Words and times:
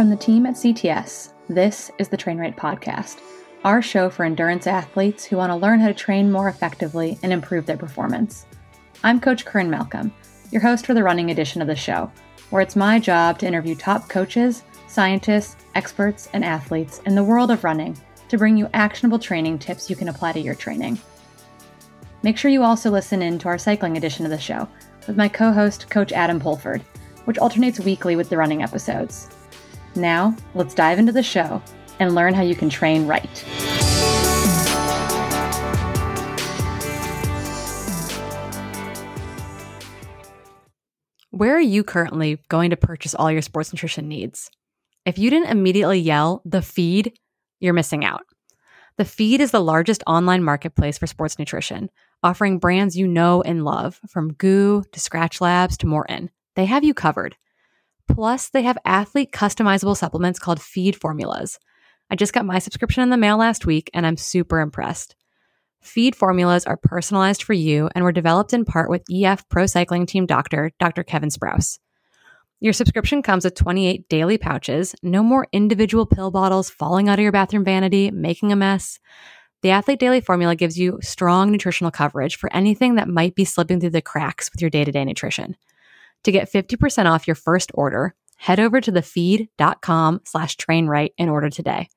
from 0.00 0.08
the 0.08 0.16
team 0.16 0.46
at 0.46 0.54
CTS. 0.54 1.34
This 1.50 1.90
is 1.98 2.08
the 2.08 2.16
Train 2.16 2.38
Right 2.38 2.56
Podcast, 2.56 3.20
our 3.64 3.82
show 3.82 4.08
for 4.08 4.24
endurance 4.24 4.66
athletes 4.66 5.26
who 5.26 5.36
want 5.36 5.50
to 5.50 5.56
learn 5.56 5.78
how 5.78 5.88
to 5.88 5.92
train 5.92 6.32
more 6.32 6.48
effectively 6.48 7.18
and 7.22 7.34
improve 7.34 7.66
their 7.66 7.76
performance. 7.76 8.46
I'm 9.04 9.20
Coach 9.20 9.44
Corinne 9.44 9.68
Malcolm, 9.68 10.10
your 10.50 10.62
host 10.62 10.86
for 10.86 10.94
the 10.94 11.02
running 11.02 11.30
edition 11.30 11.60
of 11.60 11.68
the 11.68 11.76
show, 11.76 12.10
where 12.48 12.62
it's 12.62 12.76
my 12.76 12.98
job 12.98 13.38
to 13.40 13.46
interview 13.46 13.74
top 13.74 14.08
coaches, 14.08 14.62
scientists, 14.88 15.56
experts, 15.74 16.30
and 16.32 16.46
athletes 16.46 17.02
in 17.04 17.14
the 17.14 17.22
world 17.22 17.50
of 17.50 17.62
running 17.62 17.94
to 18.30 18.38
bring 18.38 18.56
you 18.56 18.70
actionable 18.72 19.18
training 19.18 19.58
tips 19.58 19.90
you 19.90 19.96
can 19.96 20.08
apply 20.08 20.32
to 20.32 20.40
your 20.40 20.54
training. 20.54 20.98
Make 22.22 22.38
sure 22.38 22.50
you 22.50 22.62
also 22.62 22.90
listen 22.90 23.20
in 23.20 23.38
to 23.40 23.48
our 23.48 23.58
cycling 23.58 23.98
edition 23.98 24.24
of 24.24 24.30
the 24.30 24.38
show 24.38 24.66
with 25.06 25.18
my 25.18 25.28
co 25.28 25.52
host, 25.52 25.90
Coach 25.90 26.10
Adam 26.10 26.40
Pulford, 26.40 26.80
which 27.26 27.36
alternates 27.36 27.80
weekly 27.80 28.16
with 28.16 28.30
the 28.30 28.38
running 28.38 28.62
episodes. 28.62 29.28
Now, 29.96 30.36
let's 30.54 30.74
dive 30.74 30.98
into 30.98 31.12
the 31.12 31.22
show 31.22 31.62
and 31.98 32.14
learn 32.14 32.34
how 32.34 32.42
you 32.42 32.54
can 32.54 32.70
train 32.70 33.06
right. 33.06 33.44
Where 41.30 41.56
are 41.56 41.60
you 41.60 41.84
currently 41.84 42.38
going 42.48 42.70
to 42.70 42.76
purchase 42.76 43.14
all 43.14 43.32
your 43.32 43.40
sports 43.40 43.72
nutrition 43.72 44.08
needs? 44.08 44.50
If 45.06 45.18
you 45.18 45.30
didn't 45.30 45.50
immediately 45.50 45.98
yell, 45.98 46.42
the 46.44 46.60
feed, 46.60 47.18
you're 47.60 47.72
missing 47.72 48.04
out. 48.04 48.22
The 48.98 49.04
feed 49.06 49.40
is 49.40 49.50
the 49.50 49.60
largest 49.60 50.02
online 50.06 50.44
marketplace 50.44 50.98
for 50.98 51.06
sports 51.06 51.38
nutrition, 51.38 51.88
offering 52.22 52.58
brands 52.58 52.96
you 52.96 53.06
know 53.06 53.40
and 53.40 53.64
love, 53.64 53.98
from 54.08 54.34
GU 54.34 54.82
to 54.92 55.00
Skratch 55.00 55.40
Labs 55.40 55.78
to 55.78 55.86
Maurten. 55.86 56.28
They 56.56 56.66
have 56.66 56.84
you 56.84 56.92
covered. 56.92 57.36
Plus, 58.14 58.50
they 58.50 58.62
have 58.62 58.78
athlete 58.84 59.32
customizable 59.32 59.96
supplements 59.96 60.38
called 60.38 60.60
feed 60.60 60.96
formulas. 60.96 61.58
I 62.10 62.16
just 62.16 62.32
got 62.32 62.44
my 62.44 62.58
subscription 62.58 63.02
in 63.02 63.10
the 63.10 63.16
mail 63.16 63.36
last 63.36 63.66
week 63.66 63.90
and 63.94 64.06
I'm 64.06 64.16
super 64.16 64.60
impressed. 64.60 65.14
Feed 65.80 66.14
formulas 66.14 66.66
are 66.66 66.76
personalized 66.76 67.42
for 67.42 67.54
you 67.54 67.88
and 67.94 68.04
were 68.04 68.12
developed 68.12 68.52
in 68.52 68.64
part 68.64 68.90
with 68.90 69.04
EF 69.10 69.48
Pro 69.48 69.66
Cycling 69.66 70.06
Team 70.06 70.26
doctor, 70.26 70.72
Dr. 70.78 71.02
Kevin 71.02 71.30
Sprouse. 71.30 71.78
Your 72.58 72.74
subscription 72.74 73.22
comes 73.22 73.44
with 73.44 73.54
28 73.54 74.06
daily 74.08 74.36
pouches, 74.36 74.94
no 75.02 75.22
more 75.22 75.48
individual 75.52 76.04
pill 76.04 76.30
bottles 76.30 76.68
falling 76.68 77.08
out 77.08 77.18
of 77.18 77.22
your 77.22 77.32
bathroom 77.32 77.64
vanity, 77.64 78.10
making 78.10 78.52
a 78.52 78.56
mess. 78.56 78.98
The 79.62 79.70
Athlete 79.70 79.98
Daily 79.98 80.20
Formula 80.20 80.54
gives 80.54 80.78
you 80.78 80.98
strong 81.00 81.50
nutritional 81.50 81.90
coverage 81.90 82.36
for 82.36 82.52
anything 82.52 82.96
that 82.96 83.08
might 83.08 83.34
be 83.34 83.46
slipping 83.46 83.80
through 83.80 83.90
the 83.90 84.02
cracks 84.02 84.50
with 84.52 84.60
your 84.60 84.70
day 84.70 84.84
to 84.84 84.92
day 84.92 85.04
nutrition. 85.04 85.56
To 86.24 86.32
get 86.32 86.52
50% 86.52 87.06
off 87.06 87.26
your 87.26 87.34
first 87.34 87.70
order, 87.74 88.14
head 88.36 88.60
over 88.60 88.80
to 88.80 88.92
thefeed.com 88.92 90.20
slash 90.24 90.56
trainright 90.56 91.10
in 91.16 91.28
order 91.28 91.48
today. 91.48 91.88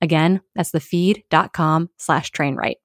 Again, 0.00 0.40
that's 0.54 0.72
thefeed.com 0.72 1.90
slash 1.96 2.30
trainright. 2.30 2.76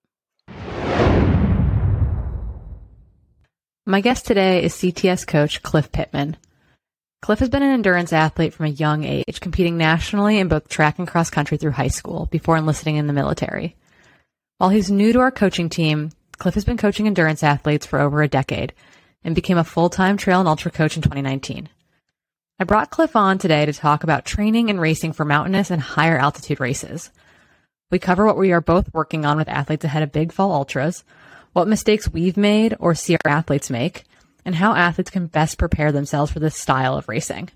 My 3.85 4.01
guest 4.01 4.25
today 4.25 4.63
is 4.63 4.73
CTS 4.73 5.25
coach 5.25 5.63
Cliff 5.63 5.91
Pittman. 5.91 6.35
Cliff 7.21 7.39
has 7.39 7.49
been 7.49 7.63
an 7.63 7.71
endurance 7.71 8.13
athlete 8.13 8.53
from 8.53 8.65
a 8.67 8.69
young 8.69 9.03
age, 9.03 9.39
competing 9.39 9.77
nationally 9.77 10.39
in 10.39 10.49
both 10.49 10.67
track 10.67 10.99
and 10.99 11.07
cross 11.07 11.29
country 11.29 11.57
through 11.57 11.71
high 11.71 11.87
school 11.87 12.27
before 12.27 12.57
enlisting 12.57 12.97
in 12.97 13.07
the 13.07 13.13
military. 13.13 13.75
While 14.57 14.69
he's 14.71 14.91
new 14.91 15.13
to 15.13 15.19
our 15.19 15.31
coaching 15.31 15.69
team, 15.69 16.11
Cliff 16.37 16.55
has 16.55 16.65
been 16.65 16.77
coaching 16.77 17.07
endurance 17.07 17.43
athletes 17.43 17.85
for 17.85 17.99
over 17.99 18.21
a 18.21 18.27
decade 18.27 18.73
and 19.27 19.35
became 19.35 19.57
a 19.57 19.63
full 19.63 19.89
time 19.89 20.15
trail 20.15 20.39
and 20.39 20.47
ultra 20.47 20.71
coach 20.71 20.95
in 20.95 21.03
2019. 21.03 21.67
I 22.59 22.63
brought 22.63 22.89
Cliff 22.89 23.13
on 23.13 23.37
today 23.37 23.65
to 23.65 23.73
talk 23.73 24.03
about 24.03 24.23
training 24.23 24.69
and 24.69 24.79
racing 24.79 25.11
for 25.11 25.25
mountainous 25.25 25.69
and 25.69 25.81
higher 25.81 26.17
altitude 26.17 26.61
races. 26.61 27.11
We 27.91 27.99
cover 27.99 28.25
what 28.25 28.37
we 28.37 28.53
are 28.53 28.61
both 28.61 28.93
working 28.93 29.25
on 29.25 29.35
with 29.35 29.49
athletes 29.49 29.83
ahead 29.83 30.01
of 30.01 30.13
big 30.13 30.31
fall 30.31 30.53
ultras, 30.53 31.03
what 31.51 31.67
mistakes 31.67 32.09
we've 32.09 32.37
made 32.37 32.77
or 32.79 32.95
see 32.95 33.15
our 33.15 33.31
athletes 33.31 33.69
make, 33.69 34.05
and 34.45 34.55
how 34.55 34.73
athletes 34.73 35.11
can 35.11 35.27
best 35.27 35.57
prepare 35.57 35.91
themselves 35.91 36.31
for 36.31 36.39
this 36.39 36.55
style 36.55 36.95
of 36.95 37.09
racing, 37.09 37.49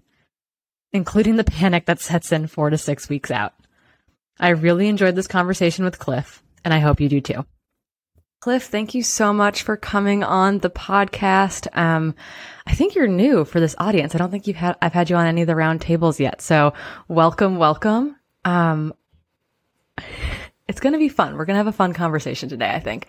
including 0.92 1.38
the 1.38 1.46
panic 1.46 1.86
that 1.86 2.02
sets 2.02 2.34
in 2.34 2.48
four 2.48 2.70
to 2.70 2.78
six 2.78 3.08
weeks 3.08 3.32
out. 3.32 3.54
I 4.38 4.50
really 4.50 4.90
enjoyed 4.90 5.16
this 5.16 5.28
conversation 5.28 5.86
with 5.86 6.00
Cliff, 6.00 6.44
and 6.66 6.74
I 6.74 6.80
hope 6.80 7.00
you 7.00 7.08
do 7.08 7.22
too. 7.22 7.46
Cliff, 8.42 8.64
thank 8.64 8.96
you 8.96 9.04
so 9.04 9.32
much 9.32 9.62
for 9.62 9.78
coming 9.78 10.24
on 10.24 10.58
the 10.58 10.70
podcast. 10.72 11.68
Um, 11.78 12.16
I 12.66 12.74
think 12.74 12.96
you're 12.96 13.06
new 13.06 13.46
for 13.46 13.60
this 13.60 13.76
audience. 13.78 14.16
I 14.16 14.18
don't 14.18 14.32
think 14.32 14.48
you've 14.48 14.58
had 14.58 14.76
I've 14.82 14.94
had 14.94 15.12
you 15.12 15.16
on 15.16 15.28
any 15.28 15.42
of 15.42 15.48
the 15.48 15.56
round 15.56 15.80
tables 15.80 16.20
yet. 16.20 16.42
So 16.42 16.74
welcome, 17.08 17.58
welcome. 17.58 18.16
Um, 18.44 18.96
it's 20.68 20.80
going 20.80 20.94
to 20.94 20.98
be 20.98 21.08
fun. 21.08 21.38
We're 21.38 21.46
going 21.46 21.54
to 21.54 21.60
have 21.60 21.68
a 21.68 21.72
fun 21.72 21.94
conversation 21.94 22.50
today, 22.50 22.72
I 22.72 22.80
think. 22.80 23.06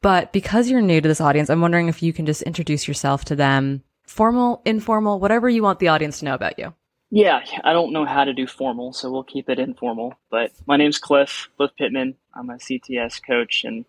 But 0.00 0.32
because 0.32 0.70
you're 0.70 0.80
new 0.80 1.02
to 1.02 1.08
this 1.08 1.20
audience, 1.20 1.50
I'm 1.50 1.60
wondering 1.60 1.88
if 1.88 2.02
you 2.02 2.14
can 2.14 2.24
just 2.24 2.40
introduce 2.40 2.88
yourself 2.88 3.26
to 3.26 3.36
them, 3.36 3.82
formal, 4.04 4.62
informal, 4.64 5.20
whatever 5.20 5.46
you 5.46 5.62
want 5.62 5.78
the 5.78 5.88
audience 5.88 6.20
to 6.20 6.24
know 6.24 6.34
about 6.34 6.58
you. 6.58 6.72
Yeah, 7.10 7.42
I 7.62 7.72
don't 7.72 7.92
know 7.92 8.04
how 8.04 8.24
to 8.24 8.32
do 8.32 8.46
formal, 8.46 8.92
so 8.92 9.10
we'll 9.10 9.22
keep 9.22 9.48
it 9.48 9.58
informal. 9.58 10.14
But 10.30 10.50
my 10.66 10.76
name's 10.76 10.98
Cliff, 10.98 11.48
Cliff 11.56 11.70
Pittman. 11.78 12.16
I'm 12.34 12.50
a 12.50 12.54
CTS 12.54 13.20
coach, 13.24 13.64
and 13.64 13.84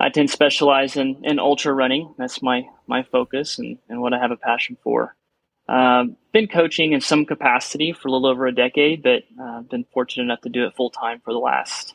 I 0.00 0.08
tend 0.08 0.28
to 0.28 0.32
specialize 0.32 0.96
in, 0.96 1.24
in 1.24 1.38
ultra 1.38 1.72
running. 1.72 2.14
That's 2.18 2.42
my, 2.42 2.68
my 2.86 3.04
focus 3.04 3.58
and, 3.58 3.78
and 3.88 4.00
what 4.00 4.12
I 4.12 4.18
have 4.18 4.32
a 4.32 4.36
passion 4.36 4.76
for. 4.82 5.14
Um, 5.68 6.16
been 6.32 6.48
coaching 6.48 6.92
in 6.92 7.00
some 7.00 7.26
capacity 7.26 7.92
for 7.92 8.08
a 8.08 8.10
little 8.10 8.26
over 8.26 8.46
a 8.46 8.54
decade, 8.54 9.02
but 9.02 9.24
I've 9.40 9.56
uh, 9.56 9.60
been 9.60 9.84
fortunate 9.92 10.24
enough 10.24 10.40
to 10.42 10.48
do 10.48 10.64
it 10.64 10.74
full 10.74 10.90
time 10.90 11.20
for 11.22 11.32
the 11.32 11.38
last 11.38 11.94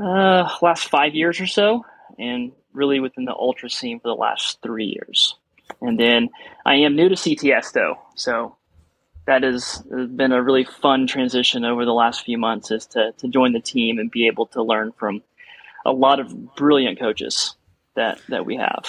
uh, 0.00 0.48
last 0.62 0.88
five 0.88 1.14
years 1.14 1.40
or 1.40 1.46
so 1.46 1.84
and 2.18 2.52
really 2.72 3.00
within 3.00 3.24
the 3.24 3.34
ultra 3.34 3.68
scene 3.68 3.98
for 3.98 4.08
the 4.08 4.14
last 4.14 4.62
three 4.62 4.86
years. 4.86 5.34
And 5.80 5.98
then 5.98 6.30
I 6.64 6.76
am 6.76 6.96
new 6.96 7.08
to 7.08 7.16
CTS 7.16 7.72
though, 7.72 7.98
so 8.14 8.56
that 9.28 9.42
has 9.42 9.82
been 9.90 10.32
a 10.32 10.42
really 10.42 10.64
fun 10.64 11.06
transition 11.06 11.66
over 11.66 11.84
the 11.84 11.92
last 11.92 12.24
few 12.24 12.38
months 12.38 12.70
is 12.70 12.86
to, 12.86 13.12
to 13.18 13.28
join 13.28 13.52
the 13.52 13.60
team 13.60 13.98
and 13.98 14.10
be 14.10 14.26
able 14.26 14.46
to 14.46 14.62
learn 14.62 14.90
from 14.92 15.22
a 15.84 15.92
lot 15.92 16.18
of 16.18 16.56
brilliant 16.56 16.98
coaches 16.98 17.54
that, 17.94 18.18
that 18.30 18.46
we 18.46 18.56
have. 18.56 18.86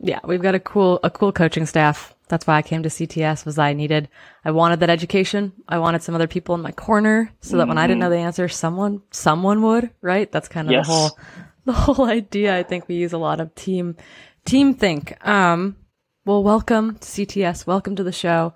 Yeah, 0.00 0.20
we've 0.24 0.40
got 0.40 0.54
a 0.54 0.60
cool 0.60 1.00
a 1.02 1.10
cool 1.10 1.32
coaching 1.32 1.66
staff. 1.66 2.14
That's 2.28 2.46
why 2.46 2.56
I 2.56 2.62
came 2.62 2.82
to 2.82 2.88
CTS 2.88 3.44
was 3.44 3.58
I 3.58 3.74
needed 3.74 4.08
I 4.42 4.52
wanted 4.52 4.80
that 4.80 4.90
education. 4.90 5.52
I 5.68 5.78
wanted 5.80 6.02
some 6.02 6.14
other 6.14 6.28
people 6.28 6.54
in 6.54 6.62
my 6.62 6.72
corner 6.72 7.30
so 7.40 7.56
that 7.56 7.64
mm-hmm. 7.64 7.68
when 7.68 7.78
I 7.78 7.86
didn't 7.86 8.00
know 8.00 8.10
the 8.10 8.16
answer, 8.16 8.48
someone 8.48 9.02
someone 9.10 9.60
would, 9.62 9.90
right? 10.00 10.30
That's 10.32 10.48
kind 10.48 10.68
of 10.68 10.72
yes. 10.72 10.86
the 10.86 10.92
whole 10.92 11.18
the 11.66 11.72
whole 11.72 12.06
idea. 12.06 12.56
I 12.56 12.62
think 12.62 12.88
we 12.88 12.94
use 12.94 13.12
a 13.12 13.18
lot 13.18 13.40
of 13.40 13.54
team 13.54 13.96
team 14.46 14.72
think. 14.72 15.18
Um, 15.26 15.76
well, 16.28 16.42
welcome 16.42 16.96
to 16.96 17.08
CTS. 17.08 17.66
Welcome 17.66 17.96
to 17.96 18.04
the 18.04 18.12
show. 18.12 18.52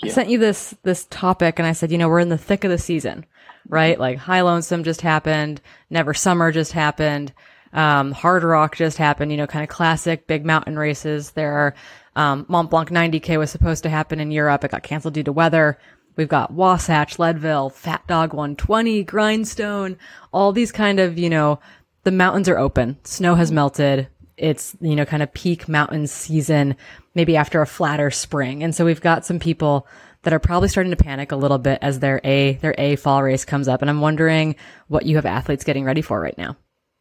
I 0.00 0.06
sent 0.06 0.28
you 0.28 0.38
this 0.38 0.76
this 0.84 1.06
topic, 1.06 1.58
and 1.58 1.66
I 1.66 1.72
said, 1.72 1.90
you 1.90 1.98
know, 1.98 2.08
we're 2.08 2.20
in 2.20 2.28
the 2.28 2.38
thick 2.38 2.62
of 2.62 2.70
the 2.70 2.78
season, 2.78 3.26
right? 3.68 3.98
Like 3.98 4.16
High 4.16 4.42
Lonesome 4.42 4.84
just 4.84 5.00
happened, 5.00 5.60
Never 5.90 6.14
Summer 6.14 6.52
just 6.52 6.70
happened, 6.70 7.32
um, 7.72 8.14
Hardrock 8.14 8.76
just 8.76 8.96
happened. 8.96 9.32
You 9.32 9.38
know, 9.38 9.48
kind 9.48 9.64
of 9.64 9.68
classic 9.68 10.28
big 10.28 10.46
mountain 10.46 10.78
races. 10.78 11.32
There 11.32 11.52
are 11.52 11.74
um, 12.14 12.46
Mont 12.48 12.70
Blanc 12.70 12.90
90K 12.90 13.40
was 13.40 13.50
supposed 13.50 13.82
to 13.82 13.88
happen 13.88 14.20
in 14.20 14.30
Europe. 14.30 14.62
It 14.62 14.70
got 14.70 14.84
canceled 14.84 15.14
due 15.14 15.24
to 15.24 15.32
weather. 15.32 15.80
We've 16.14 16.28
got 16.28 16.52
Wasatch, 16.52 17.18
Leadville, 17.18 17.70
Fat 17.70 18.06
Dog 18.06 18.34
120, 18.34 19.02
Grindstone, 19.02 19.98
all 20.32 20.52
these 20.52 20.70
kind 20.70 21.00
of, 21.00 21.18
you 21.18 21.28
know, 21.28 21.58
the 22.04 22.12
mountains 22.12 22.48
are 22.48 22.56
open. 22.56 22.98
Snow 23.02 23.34
has 23.34 23.50
melted. 23.50 24.06
It's, 24.36 24.76
you 24.80 24.96
know, 24.96 25.04
kind 25.04 25.22
of 25.22 25.32
peak 25.32 25.68
mountain 25.68 26.06
season, 26.06 26.76
maybe 27.14 27.36
after 27.36 27.62
a 27.62 27.66
flatter 27.66 28.10
spring. 28.10 28.62
And 28.62 28.74
so 28.74 28.84
we've 28.84 29.00
got 29.00 29.24
some 29.24 29.38
people 29.38 29.86
that 30.22 30.32
are 30.32 30.38
probably 30.38 30.68
starting 30.68 30.90
to 30.90 31.02
panic 31.02 31.32
a 31.32 31.36
little 31.36 31.58
bit 31.58 31.78
as 31.82 32.00
their 32.00 32.20
A, 32.24 32.54
their 32.54 32.74
A 32.76 32.96
fall 32.96 33.22
race 33.22 33.44
comes 33.44 33.68
up. 33.68 33.80
And 33.80 33.90
I'm 33.90 34.00
wondering 34.00 34.56
what 34.88 35.06
you 35.06 35.16
have 35.16 35.26
athletes 35.26 35.64
getting 35.64 35.84
ready 35.84 36.02
for 36.02 36.20
right 36.20 36.36
now. 36.36 36.56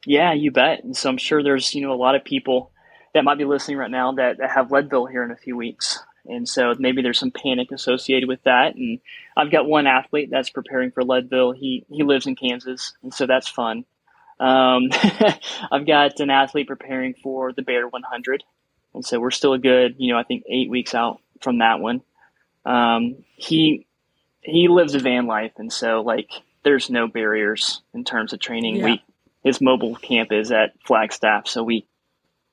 Yeah, 0.05 0.33
you 0.33 0.51
bet. 0.51 0.83
And 0.83 0.95
so 0.95 1.09
I'm 1.09 1.17
sure 1.17 1.43
there's, 1.43 1.73
you 1.73 1.81
know, 1.81 1.93
a 1.93 1.95
lot 1.95 2.15
of 2.15 2.23
people 2.23 2.71
that 3.13 3.23
might 3.23 3.37
be 3.37 3.45
listening 3.45 3.77
right 3.77 3.89
now 3.89 4.11
that, 4.13 4.37
that 4.37 4.51
have 4.51 4.71
Leadville 4.71 5.07
here 5.07 5.23
in 5.23 5.31
a 5.31 5.37
few 5.37 5.57
weeks. 5.57 5.99
And 6.27 6.47
so 6.47 6.73
maybe 6.77 7.01
there's 7.01 7.19
some 7.19 7.31
panic 7.31 7.71
associated 7.71 8.27
with 8.27 8.43
that. 8.43 8.75
And 8.75 8.99
I've 9.37 9.51
got 9.51 9.67
one 9.67 9.87
athlete 9.87 10.29
that's 10.31 10.49
preparing 10.49 10.91
for 10.91 11.03
Leadville. 11.03 11.51
He 11.51 11.85
he 11.89 12.03
lives 12.03 12.27
in 12.27 12.35
Kansas, 12.35 12.93
and 13.03 13.13
so 13.13 13.27
that's 13.27 13.47
fun. 13.47 13.85
Um, 14.39 14.89
I've 15.71 15.85
got 15.85 16.19
an 16.19 16.29
athlete 16.29 16.67
preparing 16.67 17.13
for 17.21 17.53
the 17.53 17.61
Bear 17.61 17.87
100, 17.87 18.43
and 18.93 19.05
so 19.05 19.19
we're 19.19 19.31
still 19.31 19.53
a 19.53 19.59
good, 19.59 19.95
you 19.97 20.13
know, 20.13 20.19
I 20.19 20.23
think 20.23 20.43
eight 20.49 20.69
weeks 20.69 20.93
out 20.93 21.21
from 21.41 21.59
that 21.59 21.79
one. 21.79 22.01
Um, 22.65 23.23
he 23.35 23.85
he 24.41 24.67
lives 24.67 24.95
a 24.95 24.99
van 24.99 25.27
life, 25.27 25.53
and 25.57 25.71
so 25.71 26.01
like 26.01 26.29
there's 26.63 26.89
no 26.89 27.07
barriers 27.07 27.81
in 27.93 28.03
terms 28.03 28.33
of 28.33 28.39
training. 28.39 28.77
Yeah. 28.77 28.85
We 28.85 29.03
his 29.43 29.61
mobile 29.61 29.95
camp 29.95 30.31
is 30.31 30.51
at 30.51 30.73
Flagstaff, 30.85 31.47
so 31.47 31.63
we 31.63 31.85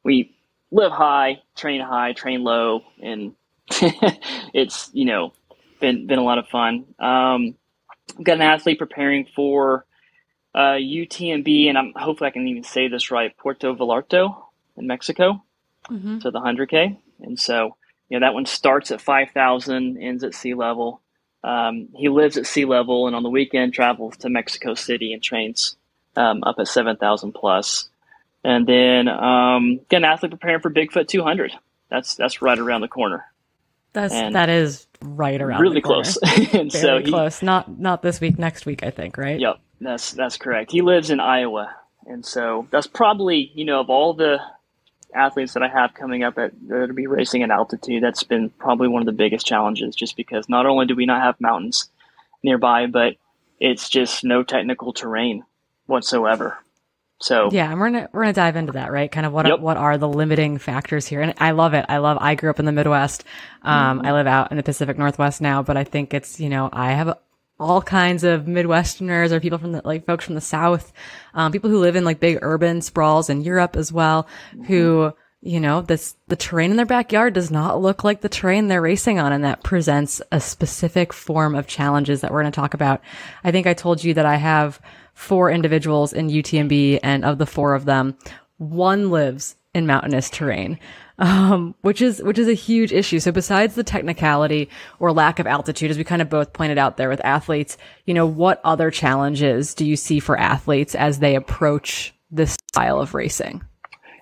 we 0.05 0.37
live 0.70 0.93
high, 0.93 1.40
train 1.56 1.81
high, 1.81 2.12
train 2.12 2.44
low, 2.44 2.82
and 3.02 3.34
it's 3.70 4.90
you 4.93 5.06
know 5.06 5.32
been 5.81 6.06
been 6.06 6.19
a 6.19 6.25
lot 6.25 6.38
of 6.38 6.49
fun. 6.49 6.84
Um, 6.99 7.55
I've 8.19 8.25
got 8.25 8.34
an 8.34 8.43
athlete 8.43 8.79
preparing 8.79 9.26
for 9.34 9.87
uh, 10.54 10.76
UTMB, 10.78 11.69
and 11.69 11.78
I'm 11.78 11.93
hopefully 11.94 12.28
I 12.28 12.32
can 12.32 12.46
even 12.49 12.64
say 12.64 12.88
this 12.88 13.10
right, 13.10 13.37
Puerto 13.37 13.75
Vallarta 13.75 14.34
in 14.76 14.87
Mexico, 14.87 15.43
mm-hmm. 15.88 16.20
so 16.20 16.31
the 16.31 16.40
100K. 16.40 16.96
And 17.22 17.38
so, 17.38 17.76
you 18.08 18.19
know, 18.19 18.26
that 18.26 18.34
one 18.34 18.46
starts 18.46 18.90
at 18.90 19.00
5,000, 19.00 19.96
ends 19.99 20.25
at 20.25 20.34
sea 20.34 20.54
level. 20.54 21.00
Um, 21.44 21.88
he 21.94 22.08
lives 22.08 22.37
at 22.37 22.46
sea 22.46 22.64
level, 22.64 23.06
and 23.06 23.16
on 23.16 23.22
the 23.22 23.31
weekend 23.31 23.75
travels 23.75 24.16
to 24.19 24.28
Mexico 24.28 24.75
City 24.75 25.12
and 25.12 25.22
trains 25.22 25.76
um, 26.16 26.43
up 26.44 26.56
at 26.58 26.69
7,000 26.69 27.32
plus. 27.32 27.88
And 28.44 28.66
then 28.66 29.08
um, 29.08 29.81
an 29.90 30.05
athlete 30.05 30.32
preparing 30.32 30.60
for 30.60 30.70
Bigfoot 30.70 31.08
200. 31.08 31.52
That's 31.90 32.14
that's 32.14 32.40
right 32.40 32.58
around 32.58 32.81
the 32.81 32.88
corner. 32.88 33.25
That's 33.93 34.14
and 34.14 34.34
that 34.34 34.48
is 34.48 34.87
right 35.02 35.40
around 35.40 35.60
really 35.60 35.82
close. 35.82 36.16
and 36.55 36.72
so 36.72 36.98
he, 36.98 37.05
close. 37.05 37.43
Not 37.43 37.78
not 37.78 38.02
this 38.02 38.20
week. 38.20 38.38
Next 38.38 38.64
week, 38.64 38.82
I 38.82 38.90
think. 38.90 39.19
Right. 39.19 39.38
Yep. 39.38 39.60
That's 39.82 40.12
that's 40.12 40.37
correct. 40.37 40.73
He 40.73 40.81
lives 40.81 41.11
in 41.11 41.20
Iowa, 41.20 41.75
and 42.06 42.25
so 42.25 42.67
that's 42.70 42.87
probably 42.87 43.50
you 43.55 43.64
know 43.64 43.81
of 43.81 43.90
all 43.90 44.14
the 44.14 44.38
athletes 45.14 45.55
that 45.55 45.62
I 45.62 45.69
have 45.69 45.94
coming 45.94 46.23
up 46.23 46.38
at 46.38 46.52
to 46.69 46.93
be 46.93 47.06
racing 47.06 47.43
at 47.43 47.50
altitude, 47.50 48.02
that's 48.02 48.23
been 48.23 48.50
probably 48.50 48.88
one 48.88 49.02
of 49.02 49.06
the 49.06 49.12
biggest 49.12 49.46
challenges. 49.46 49.94
Just 49.94 50.17
because 50.17 50.49
not 50.49 50.67
only 50.67 50.87
do 50.87 50.94
we 50.94 51.06
not 51.06 51.23
have 51.23 51.40
mountains 51.40 51.88
nearby, 52.43 52.87
but 52.87 53.17
it's 53.61 53.88
just 53.88 54.25
no 54.25 54.43
technical 54.43 54.93
terrain 54.93 55.44
whatsoever. 55.87 56.58
So 57.20 57.50
yeah, 57.52 57.70
and 57.70 57.79
we're 57.79 57.90
gonna 57.90 58.08
we're 58.12 58.23
gonna 58.23 58.32
dive 58.32 58.56
into 58.56 58.73
that, 58.73 58.90
right? 58.90 59.11
Kind 59.11 59.26
of 59.26 59.32
what 59.32 59.46
yep. 59.46 59.58
are, 59.58 59.62
what 59.62 59.76
are 59.76 59.96
the 59.96 60.08
limiting 60.08 60.58
factors 60.58 61.06
here? 61.06 61.20
And 61.20 61.34
I 61.38 61.52
love 61.52 61.73
it. 61.75 61.87
I 61.88 61.99
love. 61.99 62.19
I 62.20 62.34
grew 62.34 62.50
up 62.50 62.58
in 62.58 62.64
the 62.64 62.73
Midwest. 62.73 63.25
Um, 63.62 63.99
mm-hmm. 63.99 64.06
I 64.06 64.12
live 64.12 64.26
out 64.26 64.50
in 64.50 64.56
the 64.56 64.62
Pacific 64.64 64.99
Northwest 64.99 65.40
now, 65.40 65.62
but 65.62 65.76
I 65.76 65.84
think 65.84 66.14
it's 66.14 66.40
you 66.40 66.49
know 66.49 66.69
I 66.73 66.93
have 66.93 67.17
all 67.62 67.82
kinds 67.82 68.24
of 68.24 68.42
Midwesterners 68.42 69.30
or 69.30 69.40
people 69.40 69.58
from 69.58 69.72
the 69.72 69.82
like 69.84 70.04
folks 70.06 70.24
from 70.24 70.34
the 70.34 70.40
South, 70.40 70.92
um, 71.34 71.52
people 71.52 71.70
who 71.70 71.78
live 71.78 71.96
in 71.96 72.04
like 72.04 72.20
big 72.20 72.38
urban 72.42 72.80
sprawls 72.82 73.30
in 73.30 73.42
Europe 73.42 73.76
as 73.76 73.92
well, 73.92 74.26
mm-hmm. 74.52 74.64
who 74.64 75.12
you 75.40 75.58
know 75.58 75.82
this 75.82 76.14
the 76.28 76.36
terrain 76.36 76.70
in 76.70 76.76
their 76.76 76.86
backyard 76.86 77.34
does 77.34 77.50
not 77.50 77.80
look 77.80 78.04
like 78.04 78.20
the 78.20 78.28
terrain 78.28 78.68
they're 78.68 78.82
racing 78.82 79.18
on, 79.18 79.32
and 79.32 79.44
that 79.44 79.62
presents 79.62 80.20
a 80.30 80.40
specific 80.40 81.12
form 81.12 81.54
of 81.54 81.66
challenges 81.66 82.20
that 82.20 82.32
we're 82.32 82.42
going 82.42 82.52
to 82.52 82.60
talk 82.60 82.74
about. 82.74 83.00
I 83.44 83.50
think 83.50 83.66
I 83.66 83.74
told 83.74 84.02
you 84.02 84.14
that 84.14 84.26
I 84.26 84.36
have 84.36 84.80
four 85.14 85.50
individuals 85.50 86.12
in 86.12 86.28
UTMB, 86.28 87.00
and 87.02 87.24
of 87.24 87.38
the 87.38 87.46
four 87.46 87.74
of 87.74 87.84
them, 87.84 88.16
one 88.58 89.10
lives 89.10 89.56
in 89.74 89.86
mountainous 89.86 90.30
terrain. 90.30 90.78
Um, 91.22 91.76
which 91.82 92.02
is 92.02 92.20
which 92.20 92.36
is 92.36 92.48
a 92.48 92.52
huge 92.52 92.92
issue. 92.92 93.20
So 93.20 93.30
besides 93.30 93.76
the 93.76 93.84
technicality 93.84 94.69
or 94.98 95.12
lack 95.12 95.38
of 95.38 95.46
altitude, 95.46 95.92
as 95.92 95.96
we 95.96 96.02
kind 96.02 96.20
of 96.20 96.28
both 96.28 96.52
pointed 96.52 96.78
out 96.78 96.96
there 96.96 97.08
with 97.08 97.24
athletes, 97.24 97.78
you 98.06 98.12
know, 98.12 98.26
what 98.26 98.60
other 98.64 98.90
challenges 98.90 99.72
do 99.72 99.86
you 99.86 99.94
see 99.94 100.19
for 100.19 100.36
athletes 100.36 100.96
as 100.96 101.20
they 101.20 101.36
approach 101.36 102.12
this 102.32 102.56
style 102.72 103.00
of 103.00 103.14
racing? 103.14 103.62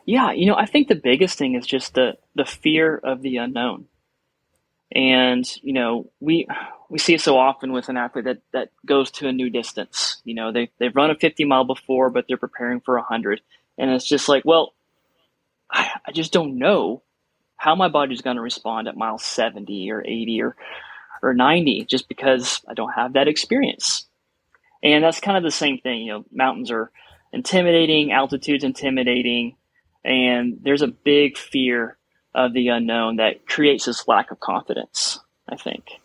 Yeah, 0.05 0.33
you 0.33 0.45
know, 0.45 0.57
I 0.57 0.67
think 0.67 0.89
the 0.89 0.95
biggest 0.95 1.39
thing 1.39 1.55
is 1.55 1.67
just 1.67 1.95
the 1.95 2.19
the 2.35 2.45
fear 2.45 2.99
of 2.99 3.23
the 3.23 3.39
unknown. 3.39 3.87
And, 4.93 5.51
you 5.63 5.73
know, 5.73 6.11
we 6.21 6.47
we 6.91 6.99
see 6.99 7.15
it 7.15 7.23
so 7.23 7.39
often 7.39 7.73
with 7.73 7.89
an 7.89 7.97
athlete 7.97 8.27
that, 8.27 8.43
that 8.53 8.73
goes 8.85 9.11
to 9.13 9.29
a 9.29 9.33
new 9.33 9.49
distance. 9.49 10.21
You 10.25 10.35
know, 10.35 10.53
they, 10.53 10.71
they've 10.79 10.95
run 10.95 11.11
a 11.11 11.15
50 11.15 11.47
mile 11.47 11.65
before, 11.65 12.11
but 12.11 12.27
they're 12.29 12.37
preparing 12.37 12.81
for 12.81 12.97
a 12.97 13.01
100. 13.01 13.41
And 13.79 13.91
it's 13.91 14.07
just 14.07 14.29
like, 14.29 14.45
well, 14.45 14.75
I, 15.71 15.91
I 16.07 16.13
just 16.13 16.33
don't 16.33 16.59
know 16.59 17.03
how 17.57 17.75
my 17.75 17.89
body's 17.89 18.23
going 18.23 18.37
to 18.37 18.43
respond 18.43 18.89
at 18.89 18.97
mile 18.97 19.19
70 19.19 19.91
or 19.91 20.03
80 20.05 20.43
or, 20.43 20.57
or 21.23 21.35
90 21.35 21.85
just 21.85 22.09
because 22.09 22.63
I 22.69 22.75
don't 22.75 22.93
have 22.93 23.13
that 23.15 23.29
experience. 23.29 24.07
And 24.83 25.05
that's 25.05 25.21
kind 25.21 25.37
of 25.37 25.43
the 25.43 25.51
same 25.51 25.79
thing. 25.79 26.03
You 26.03 26.13
know, 26.13 26.25
mountains 26.33 26.71
are 26.71 26.91
intimidating, 27.33 28.13
altitude's 28.13 28.65
intimidating, 28.65 29.57
and 30.05 30.59
there's 30.63 30.83
a 30.83 30.89
big 30.89 31.37
fear 31.37 31.99
of 32.35 32.55
the 32.55 32.69
unknown 32.69 33.17
that 33.17 33.47
creates 33.47 33.85
this 33.85 34.09
lack 34.09 34.31
of 34.31 34.41
confidence, 34.41 35.21
I 35.49 35.57
think 35.57 36.01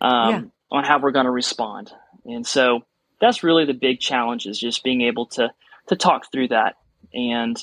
um, 0.00 0.30
yeah. 0.30 0.42
on 0.70 0.84
how 0.84 0.98
we're 0.98 1.10
going 1.10 1.26
to 1.26 1.30
respond. 1.30 1.92
And 2.24 2.46
so 2.46 2.84
that's 3.20 3.42
really 3.42 3.64
the 3.64 3.74
big 3.74 4.00
challenge 4.00 4.46
is 4.46 4.58
just 4.58 4.82
being 4.82 5.02
able 5.02 5.26
to 5.26 5.52
to 5.88 5.96
talk 5.96 6.30
through 6.30 6.48
that 6.48 6.76
and 7.12 7.62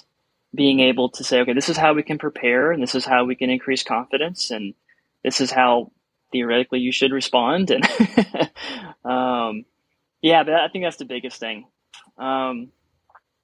being 0.54 0.80
able 0.80 1.10
to 1.10 1.24
say, 1.24 1.42
okay, 1.42 1.54
this 1.54 1.70
is 1.70 1.78
how 1.78 1.94
we 1.94 2.04
can 2.04 2.18
prepare, 2.18 2.72
and 2.72 2.82
this 2.82 2.96
is 2.96 3.06
how 3.06 3.26
we 3.26 3.36
can 3.36 3.50
increase 3.50 3.84
confidence, 3.84 4.52
and 4.52 4.74
this 5.24 5.42
is 5.42 5.52
how 5.52 5.92
theoretically 6.32 6.80
you 6.80 6.92
should 6.92 7.12
respond. 7.12 7.72
And 7.72 7.86
um, 9.06 9.66
yeah, 10.22 10.44
but 10.44 10.54
I 10.54 10.68
think 10.70 10.84
that's 10.84 10.98
the 10.98 11.06
biggest 11.06 11.40
thing. 11.40 11.68
Um, 12.18 12.70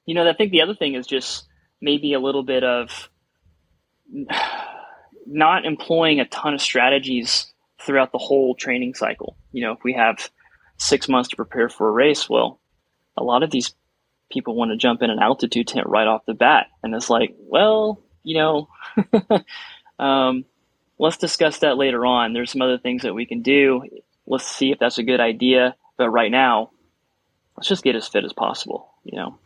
you 0.05 0.15
know, 0.15 0.27
I 0.27 0.33
think 0.33 0.51
the 0.51 0.61
other 0.61 0.75
thing 0.75 0.95
is 0.95 1.07
just 1.07 1.47
maybe 1.81 2.13
a 2.13 2.19
little 2.19 2.43
bit 2.43 2.63
of 2.63 3.09
not 5.25 5.65
employing 5.65 6.19
a 6.19 6.25
ton 6.25 6.53
of 6.53 6.61
strategies 6.61 7.53
throughout 7.81 8.11
the 8.11 8.17
whole 8.17 8.55
training 8.55 8.93
cycle. 8.93 9.37
You 9.51 9.65
know, 9.65 9.71
if 9.73 9.79
we 9.83 9.93
have 9.93 10.29
six 10.77 11.07
months 11.07 11.29
to 11.29 11.35
prepare 11.35 11.69
for 11.69 11.89
a 11.89 11.91
race, 11.91 12.29
well, 12.29 12.59
a 13.15 13.23
lot 13.23 13.43
of 13.43 13.51
these 13.51 13.73
people 14.31 14.55
want 14.55 14.71
to 14.71 14.77
jump 14.77 15.01
in 15.01 15.09
an 15.09 15.19
altitude 15.19 15.67
tent 15.67 15.87
right 15.87 16.07
off 16.07 16.25
the 16.25 16.33
bat. 16.33 16.67
And 16.81 16.93
it's 16.95 17.09
like, 17.09 17.35
well, 17.39 18.01
you 18.23 18.37
know, 18.37 18.69
um, 19.99 20.45
let's 20.97 21.17
discuss 21.17 21.59
that 21.59 21.77
later 21.77 22.05
on. 22.05 22.33
There's 22.33 22.51
some 22.51 22.61
other 22.61 22.77
things 22.77 23.03
that 23.03 23.13
we 23.13 23.25
can 23.25 23.41
do. 23.41 23.83
Let's 24.25 24.47
see 24.47 24.71
if 24.71 24.79
that's 24.79 24.97
a 24.97 25.03
good 25.03 25.19
idea. 25.19 25.75
But 25.97 26.09
right 26.09 26.31
now, 26.31 26.71
let's 27.57 27.67
just 27.67 27.83
get 27.83 27.95
as 27.95 28.07
fit 28.07 28.23
as 28.23 28.33
possible, 28.33 28.89
you 29.03 29.17
know? 29.17 29.37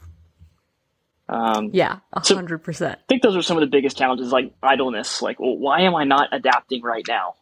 Um, 1.29 1.71
yeah, 1.73 1.99
hundred 2.13 2.59
so 2.59 2.63
percent. 2.63 2.99
I 2.99 3.05
think 3.09 3.21
those 3.21 3.35
are 3.35 3.41
some 3.41 3.57
of 3.57 3.61
the 3.61 3.67
biggest 3.67 3.97
challenges, 3.97 4.31
like 4.31 4.53
idleness. 4.63 5.21
Like, 5.21 5.39
well, 5.41 5.57
why 5.57 5.81
am 5.81 5.93
I 5.93 6.05
not 6.05 6.29
adapting 6.31 6.81
right 6.83 7.03
now? 7.05 7.35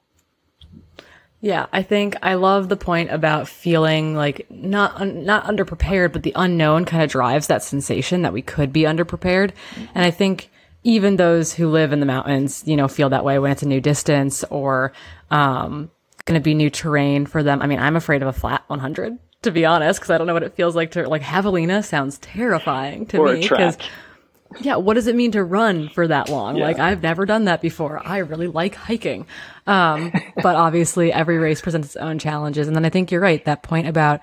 Yeah, 1.41 1.67
I 1.71 1.83
think 1.83 2.15
I 2.23 2.35
love 2.35 2.69
the 2.69 2.77
point 2.77 3.11
about 3.11 3.47
feeling 3.47 4.15
like 4.15 4.47
not 4.49 5.05
not 5.07 5.45
underprepared, 5.45 6.13
but 6.13 6.23
the 6.23 6.33
unknown 6.35 6.85
kind 6.85 7.03
of 7.03 7.09
drives 7.09 7.47
that 7.47 7.63
sensation 7.63 8.23
that 8.23 8.33
we 8.33 8.41
could 8.41 8.73
be 8.73 8.81
underprepared. 8.81 9.51
And 9.93 10.05
I 10.05 10.11
think 10.11 10.49
even 10.83 11.17
those 11.17 11.53
who 11.53 11.69
live 11.69 11.91
in 11.91 11.99
the 11.99 12.05
mountains, 12.05 12.63
you 12.65 12.75
know, 12.75 12.87
feel 12.87 13.09
that 13.09 13.25
way 13.25 13.37
when 13.37 13.51
it's 13.51 13.63
a 13.63 13.68
new 13.68 13.81
distance 13.81 14.44
or 14.45 14.94
um, 15.30 15.92
going 16.25 16.39
to 16.39 16.44
be 16.44 16.54
new 16.54 16.69
terrain 16.69 17.25
for 17.25 17.44
them. 17.44 17.61
I 17.61 17.68
mean, 17.68 17.80
I'm 17.80 17.95
afraid 17.95 18.21
of 18.21 18.27
a 18.27 18.33
flat 18.33 18.63
100 18.68 19.18
to 19.45 19.51
be 19.51 19.63
honest, 19.63 19.99
because 19.99 20.09
I 20.09 20.18
don't 20.18 20.27
know 20.27 20.33
what 20.33 20.44
it 20.44 20.56
feels 20.56 20.75
like 20.75 20.92
to 20.92 21.07
like 21.07 21.21
javelina 21.21 21.83
sounds 21.83 22.18
terrifying 22.18 23.06
to 23.07 23.18
or 23.18 23.33
me 23.33 23.42
because 23.42 23.77
yeah, 24.59 24.76
what 24.78 24.94
does 24.95 25.07
it 25.07 25.16
mean 25.16 25.31
to 25.31 25.44
run 25.44 25.90
for 25.90 26.07
that 26.07 26.30
long? 26.30 26.57
Yeah. 26.57 26.66
Like 26.66 26.80
I've 26.80 27.02
never 27.04 27.26
done 27.26 27.45
that 27.45 27.62
before. 27.62 28.02
I 28.06 28.19
really 28.19 28.47
like 28.47 28.76
hiking. 28.76 29.26
Um, 29.68 30.12
but 30.42 30.56
obviously 30.56 31.12
every 31.12 31.38
race 31.38 31.62
presents 31.62 31.88
its 31.90 31.95
own 31.95 32.19
challenges. 32.19 32.68
And 32.68 32.76
then 32.76 32.85
I 32.85 32.90
think 32.90 33.12
you're 33.12 33.21
right. 33.21 33.44
That 33.45 33.64
point 33.64 33.88
about 33.88 34.21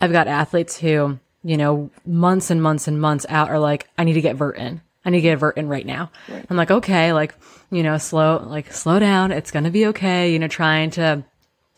I've 0.00 0.12
got 0.12 0.28
athletes 0.28 0.78
who, 0.78 1.18
you 1.42 1.56
know, 1.56 1.90
months 2.06 2.50
and 2.50 2.62
months 2.62 2.88
and 2.88 3.00
months 3.00 3.26
out 3.28 3.50
are 3.50 3.58
like, 3.58 3.88
I 3.96 4.04
need 4.04 4.14
to 4.14 4.20
get 4.20 4.36
vert 4.36 4.58
in. 4.58 4.80
I 5.04 5.10
need 5.10 5.18
to 5.18 5.22
get 5.22 5.38
vert 5.38 5.56
in 5.56 5.68
right 5.68 5.86
now. 5.86 6.10
Right. 6.28 6.44
I'm 6.48 6.56
like, 6.56 6.70
okay, 6.70 7.12
like, 7.12 7.34
you 7.70 7.82
know, 7.82 7.98
slow, 7.98 8.44
like 8.46 8.72
slow 8.72 8.98
down. 8.98 9.32
It's 9.32 9.50
going 9.50 9.64
to 9.64 9.70
be 9.70 9.86
okay. 9.86 10.32
You 10.32 10.38
know, 10.38 10.48
trying 10.48 10.90
to 10.92 11.24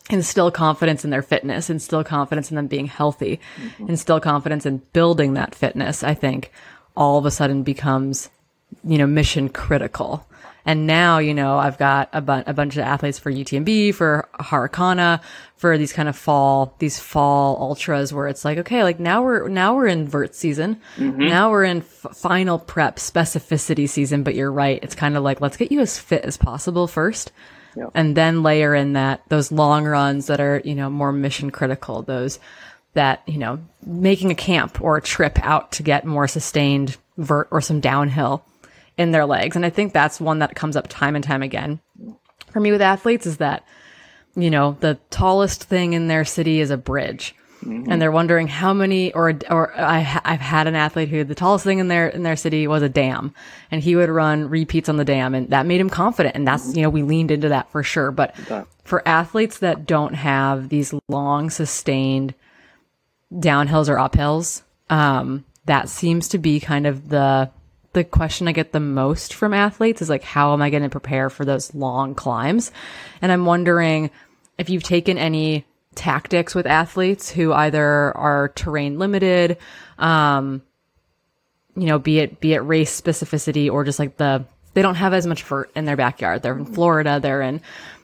instill 0.09 0.51
confidence 0.51 1.05
in 1.05 1.11
their 1.11 1.21
fitness, 1.21 1.69
instill 1.69 2.03
confidence 2.03 2.49
in 2.49 2.55
them 2.55 2.67
being 2.67 2.87
healthy, 2.87 3.39
mm-hmm. 3.55 3.89
instill 3.89 4.19
confidence 4.19 4.65
in 4.65 4.79
building 4.93 5.35
that 5.35 5.55
fitness. 5.55 6.03
I 6.03 6.13
think 6.13 6.51
all 6.95 7.17
of 7.17 7.25
a 7.25 7.31
sudden 7.31 7.63
becomes, 7.63 8.29
you 8.83 8.97
know, 8.97 9.07
mission 9.07 9.49
critical. 9.49 10.25
And 10.63 10.85
now, 10.85 11.17
you 11.17 11.33
know, 11.33 11.57
I've 11.57 11.79
got 11.79 12.09
a, 12.13 12.21
bu- 12.21 12.43
a 12.45 12.53
bunch 12.53 12.77
of 12.77 12.83
athletes 12.83 13.17
for 13.17 13.31
UTMB, 13.31 13.95
for 13.95 14.29
Harricana, 14.35 15.21
for 15.55 15.75
these 15.77 15.91
kind 15.91 16.07
of 16.07 16.15
fall, 16.15 16.75
these 16.77 16.99
fall 16.99 17.57
ultras 17.59 18.13
where 18.13 18.27
it's 18.27 18.45
like, 18.45 18.59
okay, 18.59 18.83
like 18.83 18.99
now 18.99 19.23
we're, 19.23 19.47
now 19.47 19.75
we're 19.75 19.87
in 19.87 20.07
vert 20.07 20.35
season. 20.35 20.79
Mm-hmm. 20.97 21.27
Now 21.27 21.49
we're 21.49 21.63
in 21.63 21.77
f- 21.77 22.15
final 22.15 22.59
prep 22.59 22.97
specificity 22.97 23.89
season. 23.89 24.21
But 24.21 24.35
you're 24.35 24.51
right. 24.51 24.79
It's 24.83 24.93
kind 24.93 25.17
of 25.17 25.23
like, 25.23 25.41
let's 25.41 25.57
get 25.57 25.71
you 25.71 25.79
as 25.79 25.97
fit 25.97 26.25
as 26.25 26.37
possible 26.37 26.87
first. 26.87 27.31
Yep. 27.75 27.91
And 27.95 28.15
then 28.15 28.43
layer 28.43 28.75
in 28.75 28.93
that, 28.93 29.21
those 29.29 29.51
long 29.51 29.85
runs 29.85 30.27
that 30.27 30.39
are, 30.39 30.61
you 30.63 30.75
know, 30.75 30.89
more 30.89 31.11
mission 31.11 31.49
critical, 31.51 32.03
those, 32.03 32.37
that, 32.93 33.21
you 33.27 33.37
know, 33.37 33.59
making 33.85 34.31
a 34.31 34.35
camp 34.35 34.81
or 34.81 34.97
a 34.97 35.01
trip 35.01 35.39
out 35.41 35.71
to 35.73 35.83
get 35.83 36.05
more 36.05 36.27
sustained 36.27 36.97
vert 37.17 37.47
or 37.51 37.61
some 37.61 37.79
downhill 37.79 38.43
in 38.97 39.11
their 39.11 39.25
legs. 39.25 39.55
And 39.55 39.65
I 39.65 39.69
think 39.69 39.93
that's 39.93 40.19
one 40.19 40.39
that 40.39 40.55
comes 40.55 40.75
up 40.75 40.87
time 40.87 41.15
and 41.15 41.23
time 41.23 41.43
again 41.43 41.79
for 42.51 42.59
me 42.59 42.71
with 42.71 42.81
athletes 42.81 43.25
is 43.25 43.37
that, 43.37 43.65
you 44.35 44.49
know, 44.49 44.77
the 44.79 44.99
tallest 45.09 45.63
thing 45.63 45.93
in 45.93 46.07
their 46.07 46.25
city 46.25 46.59
is 46.59 46.69
a 46.69 46.77
bridge. 46.77 47.35
Mm-hmm. 47.63 47.91
And 47.91 48.01
they're 48.01 48.11
wondering 48.11 48.47
how 48.47 48.73
many, 48.73 49.13
or 49.13 49.37
or 49.47 49.79
I, 49.79 49.99
have 49.99 50.41
had 50.41 50.65
an 50.65 50.73
athlete 50.73 51.09
who 51.09 51.23
the 51.23 51.35
tallest 51.35 51.63
thing 51.63 51.77
in 51.77 51.89
their 51.89 52.07
in 52.07 52.23
their 52.23 52.35
city 52.35 52.65
was 52.65 52.81
a 52.81 52.89
dam, 52.89 53.35
and 53.69 53.83
he 53.83 53.95
would 53.95 54.09
run 54.09 54.49
repeats 54.49 54.89
on 54.89 54.97
the 54.97 55.05
dam, 55.05 55.35
and 55.35 55.47
that 55.49 55.67
made 55.67 55.79
him 55.79 55.91
confident. 55.91 56.35
And 56.35 56.47
that's 56.47 56.75
you 56.75 56.81
know 56.81 56.89
we 56.89 57.03
leaned 57.03 57.29
into 57.29 57.49
that 57.49 57.71
for 57.71 57.83
sure. 57.83 58.09
But 58.09 58.35
for 58.83 59.07
athletes 59.07 59.59
that 59.59 59.85
don't 59.85 60.15
have 60.15 60.69
these 60.69 60.91
long 61.07 61.51
sustained 61.51 62.33
downhills 63.31 63.89
or 63.89 63.95
uphills, 63.95 64.61
um, 64.89 65.45
that 65.65 65.89
seems 65.89 66.29
to 66.29 66.37
be 66.37 66.59
kind 66.59 66.87
of 66.87 67.09
the 67.09 67.49
the 67.93 68.03
question 68.03 68.47
I 68.47 68.53
get 68.53 68.71
the 68.71 68.79
most 68.79 69.33
from 69.33 69.53
athletes 69.53 70.01
is 70.01 70.09
like, 70.09 70.23
how 70.23 70.53
am 70.53 70.61
I 70.61 70.69
going 70.69 70.83
to 70.83 70.89
prepare 70.89 71.29
for 71.29 71.43
those 71.43 71.75
long 71.75 72.15
climbs? 72.15 72.71
And 73.21 73.31
I'm 73.31 73.45
wondering 73.45 74.11
if 74.57 74.69
you've 74.69 74.83
taken 74.83 75.17
any 75.17 75.65
tactics 75.93 76.55
with 76.55 76.65
athletes 76.65 77.29
who 77.29 77.51
either 77.51 78.15
are 78.15 78.49
terrain 78.55 78.97
limited, 78.97 79.57
um, 79.97 80.61
you 81.75 81.85
know, 81.85 81.99
be 81.99 82.19
it 82.19 82.39
be 82.39 82.53
it 82.53 82.59
race 82.59 82.99
specificity 82.99 83.69
or 83.69 83.83
just 83.83 83.99
like 83.99 84.17
the 84.17 84.45
they 84.73 84.81
don't 84.81 84.95
have 84.95 85.13
as 85.13 85.27
much 85.27 85.43
vert 85.43 85.69
in 85.75 85.85
their 85.85 85.97
backyard. 85.97 86.41
They're 86.41 86.57
in 86.57 86.65
Florida, 86.65 87.19
they're 87.21 87.41
in 87.41 87.61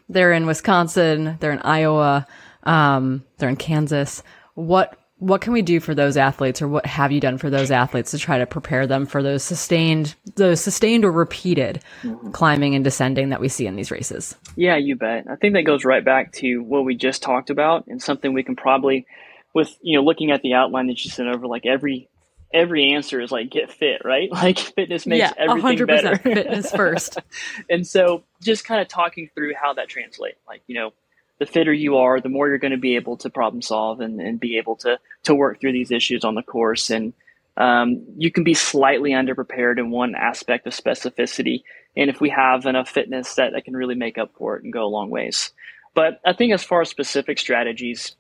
they're 0.10 0.34
in 0.34 0.46
Wisconsin, 0.46 1.38
they're 1.39 1.51
in 1.51 1.60
Iowa, 1.60 2.27
um, 2.63 3.24
they're 3.38 3.50
in 3.50 3.55
Kansas. 3.55 4.24
What 4.53 4.98
what 5.19 5.41
can 5.41 5.51
we 5.51 5.62
do 5.62 5.79
for 5.79 5.95
those 5.95 6.15
athletes 6.15 6.62
or 6.62 6.67
what 6.67 6.86
have 6.86 7.12
you 7.12 7.19
done 7.19 7.38
for 7.38 7.50
those 7.50 7.71
athletes 7.71 8.12
to 8.12 8.19
try 8.19 8.38
to 8.38 8.45
prepare 8.45 8.86
them 8.86 9.05
for 9.05 9.24
those 9.24 9.43
sustained 9.43 10.15
those 10.36 10.62
sustained 10.62 11.03
or 11.03 11.12
repeated 11.12 11.81
mm-hmm. 12.03 12.31
climbing 12.31 12.75
and 12.75 12.83
descending 12.83 13.29
that 13.29 13.41
we 13.41 13.50
see 13.50 13.65
in 13.65 13.75
these 13.75 13.89
races? 13.89 14.36
Yeah 14.55 14.75
you 14.75 14.95
bet. 14.95 15.25
I 15.29 15.36
think 15.36 15.55
that 15.55 15.63
goes 15.63 15.83
right 15.83 16.05
back 16.05 16.33
to 16.33 16.59
what 16.59 16.86
we 16.86 16.95
just 16.95 17.24
talked 17.24 17.50
about 17.50 17.88
and 17.88 18.01
something 18.01 18.33
we 18.33 18.43
can 18.43 18.55
probably 18.55 19.07
with 19.53 19.75
you 19.81 19.97
know 19.97 20.03
looking 20.03 20.31
at 20.31 20.41
the 20.43 20.53
outline 20.53 20.88
that 20.88 21.03
you 21.03 21.09
sent 21.09 21.29
over 21.29 21.47
like 21.47 21.65
every 21.65 22.09
every 22.53 22.93
answer 22.93 23.19
is 23.19 23.31
like 23.31 23.50
get 23.50 23.71
fit 23.71 24.01
right? 24.05 24.29
Like 24.38 24.59
fitness 24.59 25.07
makes 25.07 25.19
yeah, 25.19 25.33
everything 25.36 25.79
100% 25.79 25.88
better. 25.88 26.17
Fitness 26.17 26.71
first. 26.71 27.17
And 27.69 27.86
so 27.86 28.24
just 28.41 28.65
kind 28.65 28.81
of 28.81 28.88
talking 28.88 29.29
through 29.33 29.53
how 29.59 29.74
that 29.74 29.89
translates 29.89 30.39
like 30.47 30.62
you 30.67 30.75
know 30.75 30.93
the 31.39 31.46
fitter 31.46 31.74
you 31.74 31.98
are, 31.98 32.20
the 32.20 32.29
more 32.29 32.48
you're 32.48 32.58
going 32.58 32.72
to 32.72 32.77
be 32.77 32.96
able 32.96 33.17
to 33.17 33.29
problem 33.29 33.62
solve 33.62 34.01
and, 34.01 34.20
and 34.20 34.39
be 34.39 34.58
able 34.58 34.75
to 34.77 35.00
to 35.24 35.36
work 35.36 35.60
through 35.60 35.74
these 35.74 35.91
issues 35.91 36.24
on 36.24 36.36
the 36.36 36.41
course. 36.41 36.89
And 36.89 37.13
um, 37.58 38.03
you 38.17 38.32
can 38.32 38.44
be 38.44 38.53
slightly 38.53 39.12
underprepared 39.12 39.79
in 39.79 39.89
one 39.89 40.15
aspect 40.15 40.67
of 40.67 40.74
specificity. 40.74 41.63
And 41.96 42.10
if 42.10 42.22
we 42.22 42.29
have 42.29 42.65
enough 42.65 42.89
fitness, 42.89 43.36
that, 43.36 43.53
that 43.53 43.65
can 43.65 43.75
really 43.75 43.96
make 43.96 44.17
up 44.17 44.32
for 44.38 44.58
it 44.58 44.63
and 44.63 44.72
go 44.72 44.84
a 44.84 44.88
long 44.88 45.10
ways. 45.10 45.51
But 45.94 46.22
I 46.24 46.34
think 46.34 46.53
as 46.53 46.63
far 46.63 46.82
as 46.82 46.89
specific 46.89 47.39
strategies, 47.39 48.15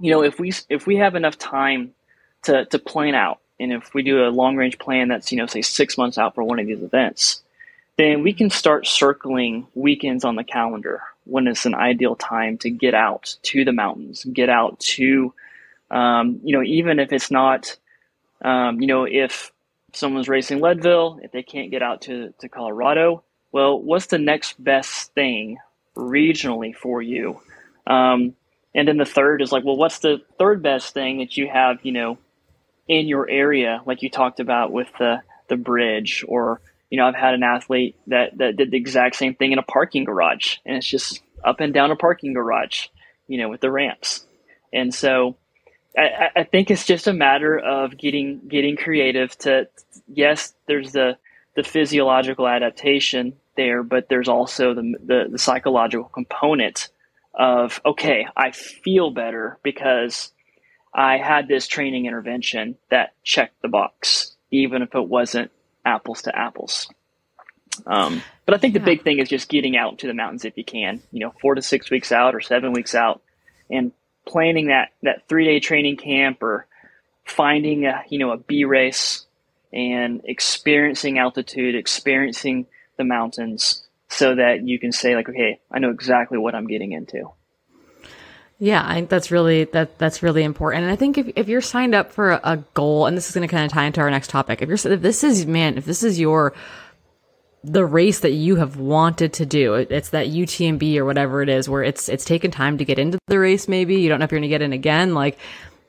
you 0.00 0.10
know, 0.10 0.22
if 0.22 0.40
we 0.40 0.52
if 0.68 0.86
we 0.86 0.96
have 0.96 1.14
enough 1.14 1.38
time 1.38 1.94
to 2.42 2.64
to 2.66 2.78
plan 2.78 3.14
out, 3.14 3.40
and 3.60 3.72
if 3.72 3.94
we 3.94 4.02
do 4.02 4.26
a 4.26 4.30
long 4.30 4.56
range 4.56 4.78
plan 4.78 5.08
that's 5.08 5.30
you 5.30 5.38
know 5.38 5.46
say 5.46 5.62
six 5.62 5.96
months 5.96 6.18
out 6.18 6.34
for 6.34 6.42
one 6.42 6.58
of 6.58 6.66
these 6.66 6.82
events, 6.82 7.42
then 7.96 8.24
we 8.24 8.32
can 8.32 8.50
start 8.50 8.86
circling 8.86 9.68
weekends 9.74 10.24
on 10.24 10.34
the 10.34 10.42
calendar 10.42 11.02
when 11.24 11.46
it's 11.46 11.66
an 11.66 11.74
ideal 11.74 12.16
time 12.16 12.58
to 12.58 12.70
get 12.70 12.94
out 12.94 13.36
to 13.42 13.64
the 13.64 13.72
mountains, 13.72 14.24
get 14.24 14.48
out 14.48 14.78
to, 14.80 15.32
um, 15.90 16.40
you 16.44 16.56
know, 16.56 16.62
even 16.62 16.98
if 16.98 17.12
it's 17.12 17.30
not, 17.30 17.76
um, 18.42 18.80
you 18.80 18.86
know, 18.86 19.04
if 19.04 19.52
someone's 19.92 20.28
racing 20.28 20.60
Leadville, 20.60 21.18
if 21.22 21.32
they 21.32 21.42
can't 21.42 21.70
get 21.70 21.82
out 21.82 22.02
to, 22.02 22.34
to 22.40 22.48
Colorado, 22.48 23.22
well, 23.52 23.80
what's 23.80 24.06
the 24.06 24.18
next 24.18 24.62
best 24.62 25.14
thing 25.14 25.58
regionally 25.96 26.74
for 26.74 27.00
you? 27.00 27.40
Um, 27.86 28.34
and 28.74 28.88
then 28.88 28.96
the 28.96 29.04
third 29.04 29.40
is 29.40 29.52
like, 29.52 29.64
well, 29.64 29.76
what's 29.76 30.00
the 30.00 30.20
third 30.38 30.62
best 30.62 30.92
thing 30.92 31.18
that 31.18 31.36
you 31.36 31.48
have, 31.48 31.78
you 31.84 31.92
know, 31.92 32.18
in 32.88 33.06
your 33.06 33.28
area, 33.30 33.80
like 33.86 34.02
you 34.02 34.10
talked 34.10 34.40
about 34.40 34.72
with 34.72 34.88
the, 34.98 35.22
the 35.48 35.56
bridge 35.56 36.24
or 36.26 36.60
you 36.94 37.00
know, 37.00 37.08
I've 37.08 37.16
had 37.16 37.34
an 37.34 37.42
athlete 37.42 37.96
that, 38.06 38.38
that 38.38 38.56
did 38.56 38.70
the 38.70 38.76
exact 38.76 39.16
same 39.16 39.34
thing 39.34 39.50
in 39.50 39.58
a 39.58 39.64
parking 39.64 40.04
garage 40.04 40.58
and 40.64 40.76
it's 40.76 40.86
just 40.86 41.20
up 41.42 41.58
and 41.58 41.74
down 41.74 41.90
a 41.90 41.96
parking 41.96 42.34
garage, 42.34 42.86
you 43.26 43.36
know, 43.36 43.48
with 43.48 43.60
the 43.60 43.68
ramps. 43.68 44.24
And 44.72 44.94
so 44.94 45.34
I, 45.98 46.28
I 46.36 46.44
think 46.44 46.70
it's 46.70 46.86
just 46.86 47.08
a 47.08 47.12
matter 47.12 47.58
of 47.58 47.98
getting, 47.98 48.42
getting 48.46 48.76
creative 48.76 49.36
to, 49.38 49.66
yes, 50.06 50.54
there's 50.68 50.92
the, 50.92 51.18
the 51.56 51.64
physiological 51.64 52.46
adaptation 52.46 53.32
there, 53.56 53.82
but 53.82 54.08
there's 54.08 54.28
also 54.28 54.72
the, 54.72 54.94
the, 55.04 55.24
the 55.32 55.38
psychological 55.38 56.04
component 56.04 56.90
of, 57.34 57.80
okay, 57.84 58.28
I 58.36 58.52
feel 58.52 59.10
better 59.10 59.58
because 59.64 60.30
I 60.94 61.18
had 61.18 61.48
this 61.48 61.66
training 61.66 62.06
intervention 62.06 62.76
that 62.92 63.14
checked 63.24 63.60
the 63.62 63.68
box, 63.68 64.36
even 64.52 64.82
if 64.82 64.94
it 64.94 65.08
wasn't 65.08 65.50
apples 65.84 66.22
to 66.22 66.36
apples. 66.36 66.88
Um, 67.86 68.22
but 68.46 68.54
I 68.54 68.58
think 68.58 68.74
the 68.74 68.80
big 68.80 69.02
thing 69.02 69.18
is 69.18 69.28
just 69.28 69.48
getting 69.48 69.76
out 69.76 69.98
to 69.98 70.06
the 70.06 70.14
mountains 70.14 70.44
if 70.44 70.56
you 70.56 70.64
can, 70.64 71.02
you 71.10 71.20
know, 71.20 71.34
four 71.40 71.54
to 71.54 71.62
six 71.62 71.90
weeks 71.90 72.12
out 72.12 72.34
or 72.34 72.40
seven 72.40 72.72
weeks 72.72 72.94
out 72.94 73.20
and 73.70 73.92
planning 74.26 74.68
that, 74.68 74.90
that 75.02 75.28
three 75.28 75.44
day 75.44 75.60
training 75.60 75.96
camp 75.96 76.42
or 76.42 76.66
finding 77.24 77.86
a, 77.86 78.02
you 78.08 78.18
know, 78.18 78.30
a 78.30 78.36
B 78.36 78.64
race 78.64 79.26
and 79.72 80.20
experiencing 80.24 81.18
altitude, 81.18 81.74
experiencing 81.74 82.66
the 82.96 83.04
mountains 83.04 83.84
so 84.08 84.36
that 84.36 84.62
you 84.66 84.78
can 84.78 84.92
say 84.92 85.16
like, 85.16 85.28
okay, 85.28 85.60
I 85.70 85.80
know 85.80 85.90
exactly 85.90 86.38
what 86.38 86.54
I'm 86.54 86.68
getting 86.68 86.92
into. 86.92 87.30
Yeah, 88.58 88.84
I 88.86 88.94
think 88.94 89.10
that's 89.10 89.30
really 89.30 89.64
that 89.64 89.98
that's 89.98 90.22
really 90.22 90.44
important. 90.44 90.84
And 90.84 90.92
I 90.92 90.96
think 90.96 91.18
if, 91.18 91.32
if 91.34 91.48
you're 91.48 91.60
signed 91.60 91.94
up 91.94 92.12
for 92.12 92.30
a, 92.30 92.40
a 92.44 92.56
goal, 92.74 93.06
and 93.06 93.16
this 93.16 93.28
is 93.28 93.34
going 93.34 93.46
to 93.46 93.52
kind 93.52 93.64
of 93.64 93.72
tie 93.72 93.84
into 93.84 94.00
our 94.00 94.10
next 94.10 94.30
topic, 94.30 94.62
if 94.62 94.68
you're 94.68 94.92
if 94.92 95.02
this 95.02 95.24
is 95.24 95.44
man, 95.46 95.76
if 95.76 95.84
this 95.84 96.02
is 96.02 96.20
your 96.20 96.54
the 97.64 97.84
race 97.84 98.20
that 98.20 98.32
you 98.32 98.56
have 98.56 98.76
wanted 98.76 99.32
to 99.32 99.46
do, 99.46 99.74
it's 99.74 100.10
that 100.10 100.28
UTMB 100.28 100.96
or 100.96 101.04
whatever 101.04 101.42
it 101.42 101.48
is, 101.48 101.68
where 101.68 101.82
it's 101.82 102.08
it's 102.08 102.24
taken 102.24 102.50
time 102.50 102.78
to 102.78 102.84
get 102.84 102.98
into 102.98 103.18
the 103.26 103.38
race. 103.38 103.66
Maybe 103.66 103.96
you 103.96 104.08
don't 104.08 104.20
know 104.20 104.24
if 104.24 104.30
you're 104.30 104.38
going 104.38 104.48
to 104.50 104.54
get 104.54 104.62
in 104.62 104.72
again. 104.72 105.14
Like 105.14 105.38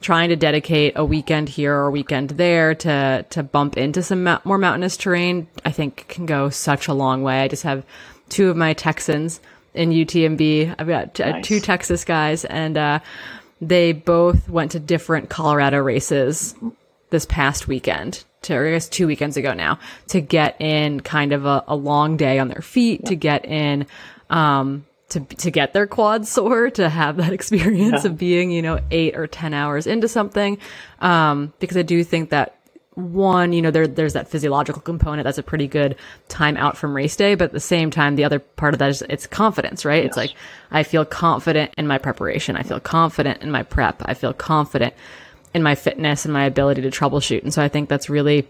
trying 0.01 0.29
to 0.29 0.35
dedicate 0.35 0.93
a 0.95 1.05
weekend 1.05 1.49
here 1.49 1.75
or 1.75 1.87
a 1.87 1.91
weekend 1.91 2.31
there 2.31 2.73
to 2.75 3.25
to 3.29 3.43
bump 3.43 3.77
into 3.77 4.01
some 4.01 4.23
ma- 4.23 4.41
more 4.43 4.57
mountainous 4.57 4.97
terrain, 4.97 5.47
I 5.63 5.71
think 5.71 6.07
can 6.07 6.25
go 6.25 6.49
such 6.49 6.87
a 6.87 6.93
long 6.93 7.21
way. 7.21 7.41
I 7.41 7.47
just 7.47 7.63
have 7.63 7.85
two 8.29 8.49
of 8.49 8.57
my 8.57 8.73
Texans 8.73 9.39
in 9.75 9.91
UTMB. 9.91 10.75
I've 10.77 10.87
got 10.87 11.19
uh, 11.19 11.31
nice. 11.31 11.45
two 11.45 11.59
Texas 11.59 12.03
guys, 12.03 12.45
and 12.45 12.77
uh, 12.77 12.99
they 13.61 13.93
both 13.93 14.49
went 14.49 14.71
to 14.71 14.79
different 14.79 15.29
Colorado 15.29 15.77
races 15.79 16.55
this 17.09 17.25
past 17.25 17.67
weekend. 17.67 18.23
To, 18.43 18.55
I 18.55 18.71
guess 18.71 18.87
two 18.87 19.07
weekends 19.07 19.37
ago 19.37 19.53
now 19.53 19.79
to 20.09 20.21
get 20.21 20.59
in 20.61 20.99
kind 20.99 21.33
of 21.33 21.47
a, 21.47 21.63
a 21.67 21.75
long 21.75 22.15
day 22.15 22.37
on 22.37 22.47
their 22.47 22.61
feet 22.61 23.05
to 23.05 23.15
get 23.15 23.43
in 23.43 23.87
um, 24.29 24.85
to 25.09 25.19
to 25.19 25.49
get 25.49 25.73
their 25.73 25.87
quads 25.87 26.29
sore 26.31 26.69
to 26.71 26.89
have 26.89 27.17
that 27.17 27.33
experience 27.33 28.03
yeah. 28.03 28.11
of 28.11 28.17
being 28.17 28.51
you 28.51 28.61
know 28.61 28.79
eight 28.91 29.15
or 29.15 29.25
ten 29.25 29.53
hours 29.53 29.87
into 29.87 30.07
something 30.07 30.59
um, 30.99 31.53
because 31.59 31.75
I 31.75 31.81
do 31.81 32.03
think 32.03 32.29
that 32.29 32.54
one, 32.95 33.53
you 33.53 33.61
know, 33.61 33.71
there, 33.71 33.87
there's 33.87 34.13
that 34.13 34.29
physiological 34.29 34.81
component. 34.81 35.25
That's 35.25 35.37
a 35.37 35.43
pretty 35.43 35.67
good 35.67 35.95
time 36.29 36.57
out 36.57 36.77
from 36.77 36.95
race 36.95 37.15
day. 37.15 37.35
But 37.35 37.45
at 37.45 37.51
the 37.51 37.59
same 37.59 37.91
time, 37.91 38.15
the 38.15 38.23
other 38.23 38.39
part 38.39 38.73
of 38.73 38.79
that 38.79 38.89
is 38.89 39.03
it's 39.09 39.27
confidence, 39.27 39.85
right? 39.85 40.03
Yes. 40.03 40.07
It's 40.07 40.17
like, 40.17 40.33
I 40.71 40.83
feel 40.83 41.05
confident 41.05 41.73
in 41.77 41.87
my 41.87 41.97
preparation. 41.97 42.55
I 42.55 42.63
feel 42.63 42.79
confident 42.79 43.41
in 43.41 43.51
my 43.51 43.63
prep. 43.63 44.01
I 44.05 44.13
feel 44.13 44.33
confident 44.33 44.93
in 45.53 45.61
my 45.61 45.75
fitness 45.75 46.25
and 46.25 46.33
my 46.33 46.45
ability 46.45 46.81
to 46.81 46.89
troubleshoot. 46.89 47.43
And 47.43 47.53
so 47.53 47.61
I 47.61 47.67
think 47.67 47.89
that's 47.89 48.09
really, 48.09 48.49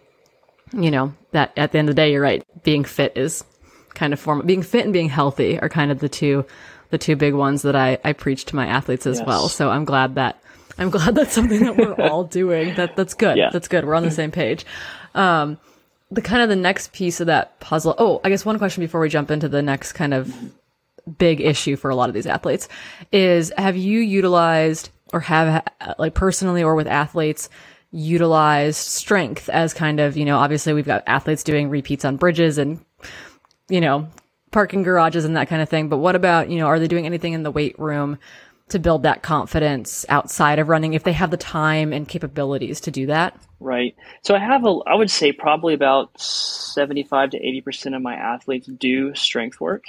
you 0.74 0.92
know, 0.92 1.14
that 1.32 1.52
at 1.58 1.72
the 1.72 1.80
end 1.80 1.90
of 1.90 1.96
the 1.96 2.02
day, 2.02 2.12
you're 2.12 2.22
right. 2.22 2.44
Being 2.64 2.84
fit 2.84 3.18
is 3.18 3.44
kind 3.94 4.14
of 4.14 4.20
form, 4.20 4.46
being 4.46 4.64
fit 4.64 4.84
and 4.84 4.94
being 4.94 5.10
healthy 5.10 5.60
are 5.60 5.70
kind 5.70 5.92
of 5.92 6.00
the 6.00 6.10
two, 6.10 6.46
the 6.90 6.98
two 6.98 7.16
big 7.16 7.34
ones 7.34 7.64
that 7.64 7.76
I, 7.76 7.98
I 8.04 8.14
preach 8.14 8.46
to 8.46 8.56
my 8.56 8.68
athletes 8.68 9.08
as 9.08 9.20
yes. 9.20 9.28
well. 9.28 9.50
So 9.50 9.70
I'm 9.70 9.86
glad 9.86 10.16
that 10.16 10.40
I'm 10.78 10.90
glad 10.90 11.16
that's 11.16 11.34
something 11.34 11.62
that 11.62 11.78
we're 11.78 11.94
all 12.10 12.24
doing. 12.24 12.76
That 12.76 12.96
that's 12.96 13.14
good. 13.14 13.38
Yeah. 13.38 13.50
That's 13.52 13.68
good. 13.68 13.86
We're 13.86 13.96
on 13.96 14.04
the 14.04 14.12
same 14.12 14.32
page. 14.32 14.66
Um, 15.14 15.58
the 16.12 16.22
kind 16.22 16.42
of 16.42 16.50
the 16.50 16.56
next 16.56 16.94
piece 16.94 17.20
of 17.20 17.28
that 17.28 17.60
puzzle. 17.60 17.96
Oh, 17.98 18.22
I 18.24 18.30
guess 18.30 18.46
one 18.46 18.58
question 18.58 18.82
before 18.82 19.02
we 19.02 19.10
jump 19.10 19.32
into 19.32 19.50
the 19.50 19.62
next 19.62 19.94
kind 19.94 20.14
of 20.14 20.34
big 21.18 21.42
issue 21.42 21.76
for 21.76 21.90
a 21.90 21.96
lot 21.96 22.10
of 22.10 22.16
these 22.16 22.26
athletes 22.26 22.68
is 23.12 23.54
have 23.58 23.78
you 23.78 24.00
utilized 24.00 24.90
or 25.14 25.20
have 25.20 25.64
like 26.00 26.14
personally 26.16 26.64
or 26.64 26.76
with 26.76 26.88
athletes 26.88 27.48
utilized 27.92 28.78
strength 28.78 29.48
as 29.50 29.74
kind 29.74 30.00
of, 30.00 30.18
you 30.18 30.26
know, 30.26 30.38
obviously 30.38 30.74
we've 30.74 30.86
got 30.86 31.04
athletes 31.08 31.44
doing 31.44 31.70
repeats 31.70 32.04
on 32.04 32.18
bridges 32.18 32.58
and, 32.58 32.84
you 33.70 33.80
know, 33.80 34.08
parking 34.52 34.84
garages 34.84 35.26
and 35.26 35.38
that 35.38 35.48
kind 35.48 35.62
of 35.62 35.70
thing. 35.70 35.90
But 35.90 35.98
what 35.98 36.16
about, 36.16 36.50
you 36.50 36.58
know, 36.58 36.68
are 36.68 36.80
they 36.80 36.88
doing 36.88 37.06
anything 37.06 37.34
in 37.34 37.44
the 37.44 37.52
weight 37.52 37.78
room 37.80 38.18
to 38.70 38.80
build 38.80 39.04
that 39.04 39.22
confidence 39.22 40.06
outside 40.10 40.60
of 40.60 40.70
running 40.70 40.94
if 40.94 41.04
they 41.04 41.14
have 41.14 41.32
the 41.32 41.38
time 41.38 41.94
and 41.94 42.08
capabilities 42.08 42.82
to 42.82 42.92
do 42.92 43.06
that? 43.08 43.38
Right. 43.60 43.96
So 44.24 44.36
I 44.36 44.40
have 44.40 44.66
a, 44.66 44.80
I 44.88 44.96
would 44.96 45.12
say 45.12 45.32
probably 45.32 45.74
about 45.74 46.20
75 46.20 47.32
to 47.32 47.40
80% 47.40 47.96
of 47.96 48.02
my 48.02 48.16
athletes 48.16 48.68
do 48.68 49.14
strength 49.14 49.62
work. 49.62 49.84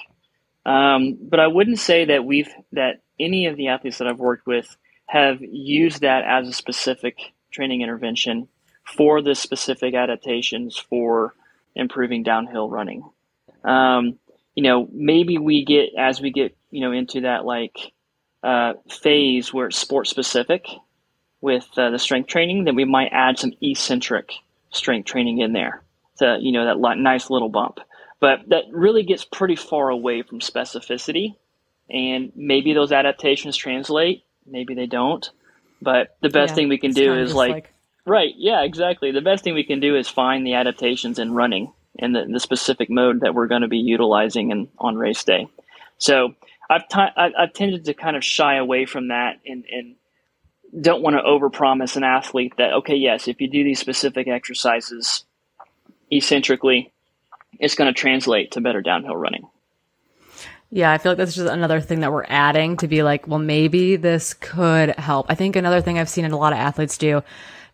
Um, 0.66 1.16
but 1.20 1.40
I 1.40 1.46
wouldn't 1.46 1.78
say 1.78 2.06
that 2.06 2.24
we've, 2.24 2.50
that 2.72 3.00
any 3.18 3.46
of 3.46 3.56
the 3.56 3.68
athletes 3.68 3.98
that 3.98 4.08
I've 4.08 4.18
worked 4.18 4.46
with 4.46 4.76
have 5.06 5.40
used 5.40 6.02
that 6.02 6.24
as 6.24 6.48
a 6.48 6.52
specific 6.52 7.16
training 7.50 7.80
intervention 7.80 8.48
for 8.84 9.22
the 9.22 9.34
specific 9.34 9.94
adaptations 9.94 10.76
for 10.76 11.34
improving 11.74 12.22
downhill 12.22 12.68
running. 12.68 13.08
Um, 13.64 14.18
you 14.54 14.62
know, 14.62 14.88
maybe 14.92 15.38
we 15.38 15.64
get 15.64 15.90
as 15.98 16.20
we 16.20 16.30
get 16.30 16.56
you 16.70 16.80
know 16.80 16.92
into 16.92 17.22
that 17.22 17.44
like 17.44 17.92
uh, 18.42 18.74
phase 18.88 19.52
where 19.52 19.66
it's 19.66 19.78
sport 19.78 20.06
specific 20.06 20.66
with 21.40 21.66
uh, 21.76 21.90
the 21.90 21.98
strength 21.98 22.28
training, 22.28 22.64
then 22.64 22.76
we 22.76 22.84
might 22.84 23.10
add 23.12 23.38
some 23.38 23.52
eccentric 23.60 24.32
strength 24.70 25.06
training 25.06 25.38
in 25.38 25.52
there 25.52 25.82
to 26.18 26.38
you 26.40 26.52
know 26.52 26.66
that 26.66 26.98
nice 26.98 27.30
little 27.30 27.48
bump. 27.48 27.78
But 28.20 28.48
that 28.48 28.64
really 28.72 29.02
gets 29.02 29.24
pretty 29.24 29.56
far 29.56 29.90
away 29.90 30.22
from 30.22 30.40
specificity, 30.40 31.36
and 31.90 32.32
maybe 32.34 32.72
those 32.72 32.92
adaptations 32.92 33.56
translate, 33.56 34.24
maybe 34.46 34.74
they 34.74 34.86
don't. 34.86 35.28
But 35.82 36.16
the 36.22 36.30
best 36.30 36.52
yeah, 36.52 36.54
thing 36.54 36.68
we 36.68 36.78
can 36.78 36.92
do 36.92 37.14
is 37.14 37.34
like, 37.34 37.52
like, 37.52 37.74
right, 38.06 38.32
yeah, 38.36 38.62
exactly. 38.62 39.10
The 39.10 39.20
best 39.20 39.44
thing 39.44 39.54
we 39.54 39.64
can 39.64 39.80
do 39.80 39.96
is 39.96 40.08
find 40.08 40.46
the 40.46 40.54
adaptations 40.54 41.18
in 41.18 41.32
running 41.32 41.72
in 41.98 42.12
the, 42.12 42.24
the 42.24 42.40
specific 42.40 42.90
mode 42.90 43.20
that 43.20 43.34
we're 43.34 43.46
going 43.46 43.62
to 43.62 43.68
be 43.68 43.78
utilizing 43.78 44.50
in, 44.50 44.68
on 44.78 44.96
race 44.96 45.24
day. 45.24 45.48
So 45.98 46.34
I've, 46.68 46.88
t- 46.88 46.98
I've 47.16 47.52
tended 47.52 47.84
to 47.84 47.94
kind 47.94 48.16
of 48.16 48.24
shy 48.24 48.56
away 48.56 48.86
from 48.86 49.08
that 49.08 49.40
and, 49.46 49.64
and 49.70 49.96
don't 50.80 51.02
want 51.02 51.16
to 51.16 51.22
overpromise 51.22 51.96
an 51.96 52.04
athlete 52.04 52.54
that 52.58 52.72
okay, 52.74 52.96
yes, 52.96 53.28
if 53.28 53.40
you 53.40 53.48
do 53.48 53.64
these 53.64 53.78
specific 53.78 54.28
exercises 54.28 55.24
eccentrically, 56.12 56.92
it's 57.58 57.74
going 57.74 57.92
to 57.92 57.98
translate 57.98 58.52
to 58.52 58.60
better 58.60 58.82
downhill 58.82 59.16
running. 59.16 59.48
Yeah, 60.70 60.92
I 60.92 60.98
feel 60.98 61.12
like 61.12 61.18
that's 61.18 61.34
just 61.34 61.48
another 61.48 61.80
thing 61.80 62.00
that 62.00 62.12
we're 62.12 62.26
adding 62.28 62.76
to 62.78 62.88
be 62.88 63.02
like, 63.02 63.28
well, 63.28 63.38
maybe 63.38 63.96
this 63.96 64.34
could 64.34 64.90
help. 64.98 65.26
I 65.28 65.34
think 65.36 65.54
another 65.54 65.80
thing 65.80 65.98
I've 65.98 66.08
seen 66.08 66.24
in 66.24 66.32
a 66.32 66.38
lot 66.38 66.52
of 66.52 66.58
athletes 66.58 66.98
do 66.98 67.22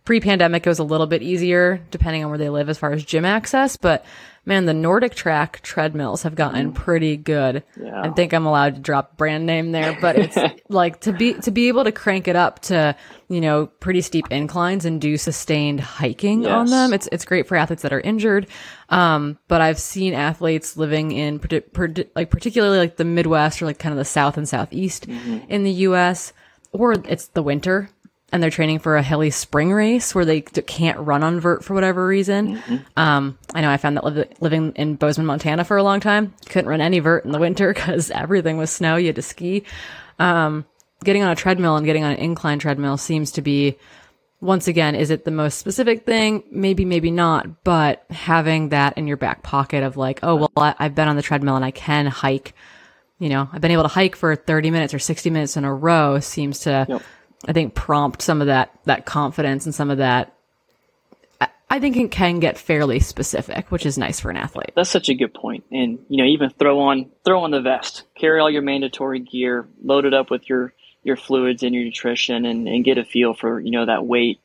pre-pandemic, 0.05 0.67
it 0.67 0.69
was 0.69 0.79
a 0.79 0.85
little 0.85 1.07
bit 1.07 1.23
easier 1.23 1.81
depending 1.91 2.25
on 2.25 2.31
where 2.31 2.39
they 2.39 2.49
live 2.49 2.69
as 2.69 2.79
far 2.79 2.93
as 2.93 3.05
gym 3.05 3.25
access, 3.25 3.77
but 3.77 4.05
man, 4.45 4.67
the 4.67 4.73
NordicTrack 4.73 5.61
treadmills 5.61 6.23
have 6.25 6.35
gotten 6.35 6.73
mm. 6.73 6.75
pretty 6.75 7.17
good. 7.17 7.63
Yeah. 7.81 8.03
I 8.03 8.11
think 8.11 8.33
I'm 8.33 8.47
allowed 8.47 8.75
to 8.75 8.81
drop 8.81 9.17
brand 9.17 9.47
name 9.47 9.73
there, 9.73 9.97
but 10.01 10.17
it's 10.17 10.37
like 10.69 11.01
to 11.03 11.13
be 11.13 11.35
to 11.35 11.51
be 11.51 11.69
able 11.69 11.85
to 11.85 11.93
crank 11.93 12.29
it 12.29 12.37
up 12.37 12.61
to 12.63 12.97
you 13.29 13.41
know 13.41 13.67
pretty 13.67 14.01
steep 14.01 14.27
inclines 14.31 14.85
and 14.85 15.01
do 15.01 15.17
sustained 15.17 15.81
hiking 15.81 16.43
yes. 16.43 16.51
on 16.51 16.67
them. 16.67 16.93
It's 16.93 17.09
it's 17.13 17.25
great 17.25 17.47
for 17.47 17.57
athletes 17.57 17.83
that 17.83 17.93
are 17.93 18.01
injured. 18.01 18.49
Um, 18.89 19.39
but 19.49 19.61
I've 19.61 19.79
seen 19.79 20.15
athletes 20.15 20.77
living 20.77 21.13
in 21.13 21.41
like 22.15 22.31
particularly 22.31 22.79
like 22.79 22.97
the 22.97 23.05
Midwest 23.05 23.63
or 23.63 23.67
like 23.67 23.79
kind 23.79 23.93
of 23.93 23.99
the 23.99 24.05
South 24.05 24.37
and 24.37 24.49
Southeast 24.49 25.09
mm-hmm. 25.09 25.39
in 25.49 25.63
the 25.63 25.73
U.S. 25.73 26.33
or 26.73 26.93
it's 26.93 27.29
the 27.29 27.43
winter 27.43 27.89
and 28.33 28.43
they're 28.43 28.51
training 28.51 28.79
for 28.79 28.97
a 28.97 29.03
hilly 29.03 29.31
spring 29.31 29.73
race 29.73 30.15
where 30.15 30.25
they 30.25 30.41
can't 30.41 30.99
run 30.99 31.23
on 31.23 31.39
vert 31.39 31.63
for 31.63 31.75
whatever 31.75 32.07
reason. 32.07 32.57
Mm-hmm. 32.57 32.77
Um, 32.97 33.39
I 33.55 33.61
know 33.61 33.71
I 33.71 33.77
found 33.77 33.99
that 33.99 34.05
li- 34.05 34.25
living 34.41 34.73
in 34.75 34.97
Bozeman, 34.97 35.27
Montana 35.27 35.65
for 35.65 35.77
a 35.77 35.83
long 35.83 36.01
time, 36.01 36.33
couldn't 36.47 36.69
run 36.69 36.81
any 36.81 36.99
vert 36.99 37.27
in 37.27 37.33
the 37.33 37.39
winter 37.39 37.69
because 37.75 38.11
everything 38.11 38.57
was 38.57 38.71
snow. 38.71 38.97
You 38.97 39.09
had 39.09 39.17
to 39.17 39.23
ski. 39.23 39.65
Um, 40.19 40.65
getting 41.05 41.23
on 41.23 41.31
a 41.31 41.37
treadmill 41.37 41.77
and 41.77 41.85
getting 41.85 42.05
on 42.05 42.13
an 42.13 42.19
incline 42.19 42.59
treadmill 42.59 42.97
seems 42.97 43.33
to 43.33 43.43
be, 43.43 43.77
once 44.41 44.67
again, 44.67 44.95
is 44.95 45.11
it 45.11 45.27
the 45.27 45.31
most 45.31 45.59
specific 45.59 46.07
thing? 46.07 46.43
Maybe, 46.51 46.87
maybe 46.87 47.11
not, 47.11 47.65
but 47.65 48.07
having 48.09 48.71
that 48.71 48.97
in 48.97 49.07
your 49.07 49.19
back 49.19 49.43
pocket 49.43 49.83
of 49.83 49.99
like, 49.99 50.21
oh, 50.23 50.37
well, 50.37 50.53
I, 50.57 50.75
I've 50.79 50.95
been 50.95 51.09
on 51.09 51.17
the 51.17 51.23
treadmill 51.23 51.57
and 51.57 51.65
I 51.65 51.71
can 51.71 52.07
hike. 52.07 52.55
You 53.19 53.29
know, 53.29 53.49
I've 53.53 53.61
been 53.61 53.71
able 53.71 53.85
to 53.85 53.89
hike 53.89 54.17
for 54.17 54.35
30 54.35 54.71
minutes 54.71 54.95
or 54.95 54.99
60 54.99 55.31
minutes 55.31 55.57
in 55.57 55.65
a 55.65 55.73
row 55.73 56.19
seems 56.19 56.61
to 56.61 56.87
yep 56.89 57.03
I 57.47 57.53
think 57.53 57.75
prompt 57.75 58.23
some 58.23 58.41
of 58.41 58.47
that 58.47 58.73
that 58.85 59.07
confidence 59.07 59.67
and 59.67 59.75
some 59.75 59.91
of 59.91 59.99
that. 59.99 60.35
I 61.73 61.81
think 61.81 61.97
it 61.97 62.11
can 62.11 62.39
get 62.39 62.59
fairly 62.59 63.01
specific, 63.01 63.71
which 63.71 63.87
is 63.87 63.97
nice 63.97 64.21
for 64.21 64.31
an 64.31 64.37
athlete. 64.37 64.73
That's 64.77 64.91
such 64.91 65.09
a 65.09 65.15
good 65.15 65.33
point. 65.33 65.65
And 65.73 66.05
you 66.11 66.19
know, 66.19 66.25
even 66.25 66.51
throw 66.51 66.81
on 66.81 67.11
throw 67.25 67.45
on 67.45 67.51
the 67.51 67.63
vest, 67.63 68.03
carry 68.15 68.41
all 68.41 68.51
your 68.51 68.61
mandatory 68.61 69.21
gear, 69.21 69.67
load 69.83 70.05
it 70.05 70.13
up 70.13 70.31
with 70.31 70.51
your 70.51 70.75
your 71.03 71.17
fluids 71.17 71.63
and 71.63 71.75
your 71.75 71.83
nutrition, 71.83 72.45
and, 72.45 72.69
and 72.69 72.85
get 72.85 72.99
a 72.99 73.05
feel 73.05 73.33
for 73.33 73.59
you 73.59 73.71
know 73.71 73.87
that 73.87 74.05
weight, 74.05 74.39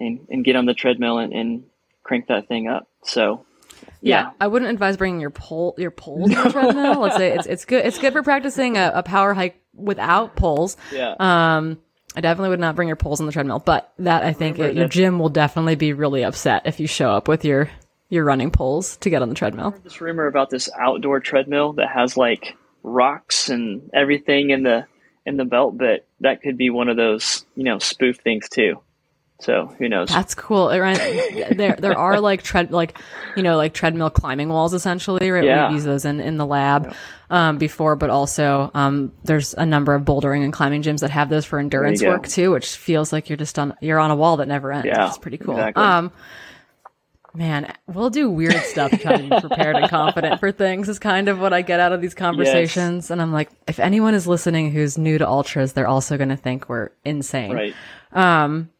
and, 0.00 0.26
and 0.30 0.42
get 0.42 0.56
on 0.56 0.64
the 0.64 0.72
treadmill 0.72 1.18
and, 1.18 1.34
and 1.34 1.64
crank 2.02 2.28
that 2.28 2.48
thing 2.48 2.66
up. 2.66 2.88
So 3.04 3.44
yeah. 4.00 4.22
yeah. 4.22 4.30
I 4.40 4.46
wouldn't 4.46 4.70
advise 4.70 4.96
bringing 4.96 5.20
your 5.20 5.30
pole 5.30 5.74
your 5.76 5.90
poles 5.90 6.34
on 6.34 6.44
the 6.44 6.50
treadmill. 6.50 7.00
Let's 7.00 7.16
say 7.16 7.32
it's 7.32 7.46
it's 7.46 7.64
good 7.66 7.84
it's 7.84 7.98
good 7.98 8.14
for 8.14 8.22
practicing 8.22 8.78
a, 8.78 8.92
a 8.94 9.02
power 9.02 9.34
hike 9.34 9.60
without 9.74 10.34
poles. 10.34 10.78
Yeah. 10.90 11.14
Um, 11.20 11.78
I 12.16 12.20
definitely 12.20 12.50
would 12.50 12.60
not 12.60 12.76
bring 12.76 12.88
your 12.88 12.96
poles 12.96 13.20
on 13.20 13.26
the 13.26 13.32
treadmill, 13.32 13.60
but 13.60 13.92
that 13.98 14.24
I 14.24 14.32
think 14.32 14.58
your 14.58 14.88
gym 14.88 15.18
will 15.18 15.28
definitely 15.28 15.76
be 15.76 15.92
really 15.92 16.24
upset 16.24 16.62
if 16.66 16.80
you 16.80 16.86
show 16.86 17.10
up 17.10 17.28
with 17.28 17.44
your 17.44 17.70
your 18.08 18.24
running 18.24 18.50
poles 18.50 18.96
to 18.98 19.10
get 19.10 19.22
on 19.22 19.28
the 19.28 19.34
treadmill. 19.34 19.74
This 19.84 20.00
rumor 20.00 20.26
about 20.26 20.50
this 20.50 20.68
outdoor 20.78 21.20
treadmill 21.20 21.74
that 21.74 21.88
has 21.88 22.16
like 22.16 22.56
rocks 22.82 23.48
and 23.48 23.90
everything 23.94 24.50
in 24.50 24.64
the 24.64 24.86
in 25.24 25.36
the 25.36 25.44
belt, 25.44 25.78
but 25.78 26.06
that 26.20 26.42
could 26.42 26.56
be 26.56 26.70
one 26.70 26.88
of 26.88 26.96
those 26.96 27.44
you 27.54 27.64
know 27.64 27.78
spoof 27.78 28.16
things 28.18 28.48
too. 28.48 28.80
So 29.40 29.74
who 29.78 29.88
knows? 29.88 30.08
That's 30.08 30.34
cool. 30.34 30.68
there, 30.68 31.76
there 31.78 31.98
are 31.98 32.20
like 32.20 32.42
tread, 32.42 32.70
like 32.70 32.98
you 33.36 33.42
know, 33.42 33.56
like 33.56 33.74
treadmill 33.74 34.10
climbing 34.10 34.48
walls 34.48 34.74
essentially. 34.74 35.30
Right? 35.30 35.44
Yeah. 35.44 35.68
We 35.68 35.74
use 35.74 35.84
those 35.84 36.04
in 36.04 36.20
in 36.20 36.36
the 36.36 36.46
lab 36.46 36.94
um, 37.30 37.58
before, 37.58 37.96
but 37.96 38.10
also 38.10 38.70
um, 38.74 39.12
there's 39.24 39.54
a 39.54 39.64
number 39.66 39.94
of 39.94 40.02
bouldering 40.02 40.44
and 40.44 40.52
climbing 40.52 40.82
gyms 40.82 41.00
that 41.00 41.10
have 41.10 41.28
those 41.28 41.44
for 41.44 41.58
endurance 41.58 42.02
work 42.02 42.28
too, 42.28 42.50
which 42.50 42.76
feels 42.76 43.12
like 43.12 43.28
you're 43.28 43.36
just 43.36 43.58
on 43.58 43.74
you're 43.80 43.98
on 43.98 44.10
a 44.10 44.16
wall 44.16 44.36
that 44.38 44.48
never 44.48 44.72
ends. 44.72 44.86
Yeah, 44.86 45.08
it's 45.08 45.18
pretty 45.18 45.38
cool. 45.38 45.54
Exactly. 45.54 45.82
Um, 45.82 46.12
man, 47.34 47.72
we'll 47.86 48.10
do 48.10 48.30
weird 48.30 48.56
stuff 48.64 48.90
be 48.90 48.98
prepared 49.40 49.76
and 49.76 49.88
confident 49.88 50.40
for 50.40 50.52
things 50.52 50.88
is 50.88 50.98
kind 50.98 51.28
of 51.28 51.38
what 51.38 51.52
I 51.52 51.62
get 51.62 51.80
out 51.80 51.92
of 51.92 52.00
these 52.00 52.14
conversations. 52.14 53.04
Yes. 53.04 53.10
And 53.10 53.22
I'm 53.22 53.32
like, 53.32 53.50
if 53.66 53.78
anyone 53.78 54.14
is 54.14 54.26
listening 54.26 54.70
who's 54.70 54.98
new 54.98 55.18
to 55.18 55.26
ultras, 55.26 55.72
they're 55.72 55.86
also 55.86 56.16
going 56.16 56.30
to 56.30 56.36
think 56.36 56.68
we're 56.68 56.90
insane. 57.04 57.52
Right. 57.52 57.74
Um, 58.12 58.70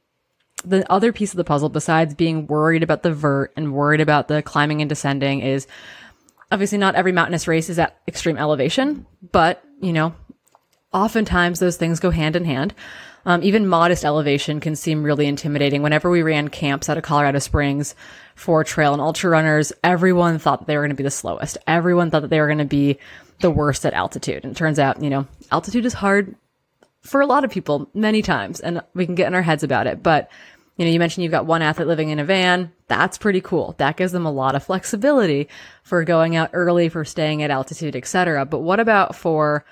the 0.64 0.90
other 0.90 1.12
piece 1.12 1.32
of 1.32 1.36
the 1.36 1.44
puzzle, 1.44 1.68
besides 1.68 2.14
being 2.14 2.46
worried 2.46 2.82
about 2.82 3.02
the 3.02 3.12
vert 3.12 3.52
and 3.56 3.72
worried 3.72 4.00
about 4.00 4.28
the 4.28 4.42
climbing 4.42 4.80
and 4.80 4.88
descending, 4.88 5.40
is 5.40 5.66
obviously 6.52 6.78
not 6.78 6.94
every 6.94 7.12
mountainous 7.12 7.48
race 7.48 7.68
is 7.68 7.78
at 7.78 7.98
extreme 8.06 8.36
elevation, 8.36 9.06
but 9.32 9.64
you 9.80 9.92
know, 9.92 10.14
oftentimes 10.92 11.58
those 11.58 11.76
things 11.76 12.00
go 12.00 12.10
hand 12.10 12.36
in 12.36 12.44
hand. 12.44 12.74
Um, 13.26 13.42
even 13.42 13.66
modest 13.66 14.04
elevation 14.04 14.60
can 14.60 14.76
seem 14.76 15.02
really 15.02 15.26
intimidating. 15.26 15.82
Whenever 15.82 16.08
we 16.08 16.22
ran 16.22 16.48
camps 16.48 16.88
out 16.88 16.96
of 16.96 17.04
Colorado 17.04 17.38
Springs 17.38 17.94
for 18.34 18.64
trail 18.64 18.94
and 18.94 19.02
ultra 19.02 19.30
runners, 19.30 19.72
everyone 19.84 20.38
thought 20.38 20.66
they 20.66 20.76
were 20.76 20.82
going 20.82 20.90
to 20.90 20.96
be 20.96 21.02
the 21.02 21.10
slowest. 21.10 21.58
Everyone 21.66 22.10
thought 22.10 22.22
that 22.22 22.28
they 22.28 22.40
were 22.40 22.46
going 22.46 22.58
to 22.58 22.64
be 22.64 22.98
the 23.40 23.50
worst 23.50 23.84
at 23.84 23.92
altitude. 23.92 24.44
And 24.44 24.52
it 24.52 24.56
turns 24.56 24.78
out, 24.78 25.02
you 25.02 25.10
know, 25.10 25.26
altitude 25.52 25.84
is 25.84 25.92
hard 25.92 26.34
for 27.02 27.20
a 27.20 27.26
lot 27.26 27.44
of 27.44 27.50
people 27.50 27.88
many 27.94 28.22
times 28.22 28.60
and 28.60 28.82
we 28.94 29.06
can 29.06 29.14
get 29.14 29.26
in 29.26 29.34
our 29.34 29.42
heads 29.42 29.62
about 29.62 29.86
it. 29.86 30.02
But, 30.02 30.30
you 30.76 30.84
know, 30.84 30.90
you 30.90 30.98
mentioned 30.98 31.24
you've 31.24 31.32
got 31.32 31.46
one 31.46 31.62
athlete 31.62 31.88
living 31.88 32.10
in 32.10 32.18
a 32.18 32.24
van. 32.24 32.72
That's 32.88 33.18
pretty 33.18 33.40
cool. 33.40 33.74
That 33.78 33.96
gives 33.96 34.12
them 34.12 34.26
a 34.26 34.32
lot 34.32 34.54
of 34.54 34.64
flexibility 34.64 35.48
for 35.82 36.04
going 36.04 36.36
out 36.36 36.50
early, 36.52 36.88
for 36.88 37.04
staying 37.04 37.42
at 37.42 37.50
altitude, 37.50 37.96
etc. 37.96 38.44
But 38.44 38.60
what 38.60 38.80
about 38.80 39.14
for, 39.14 39.64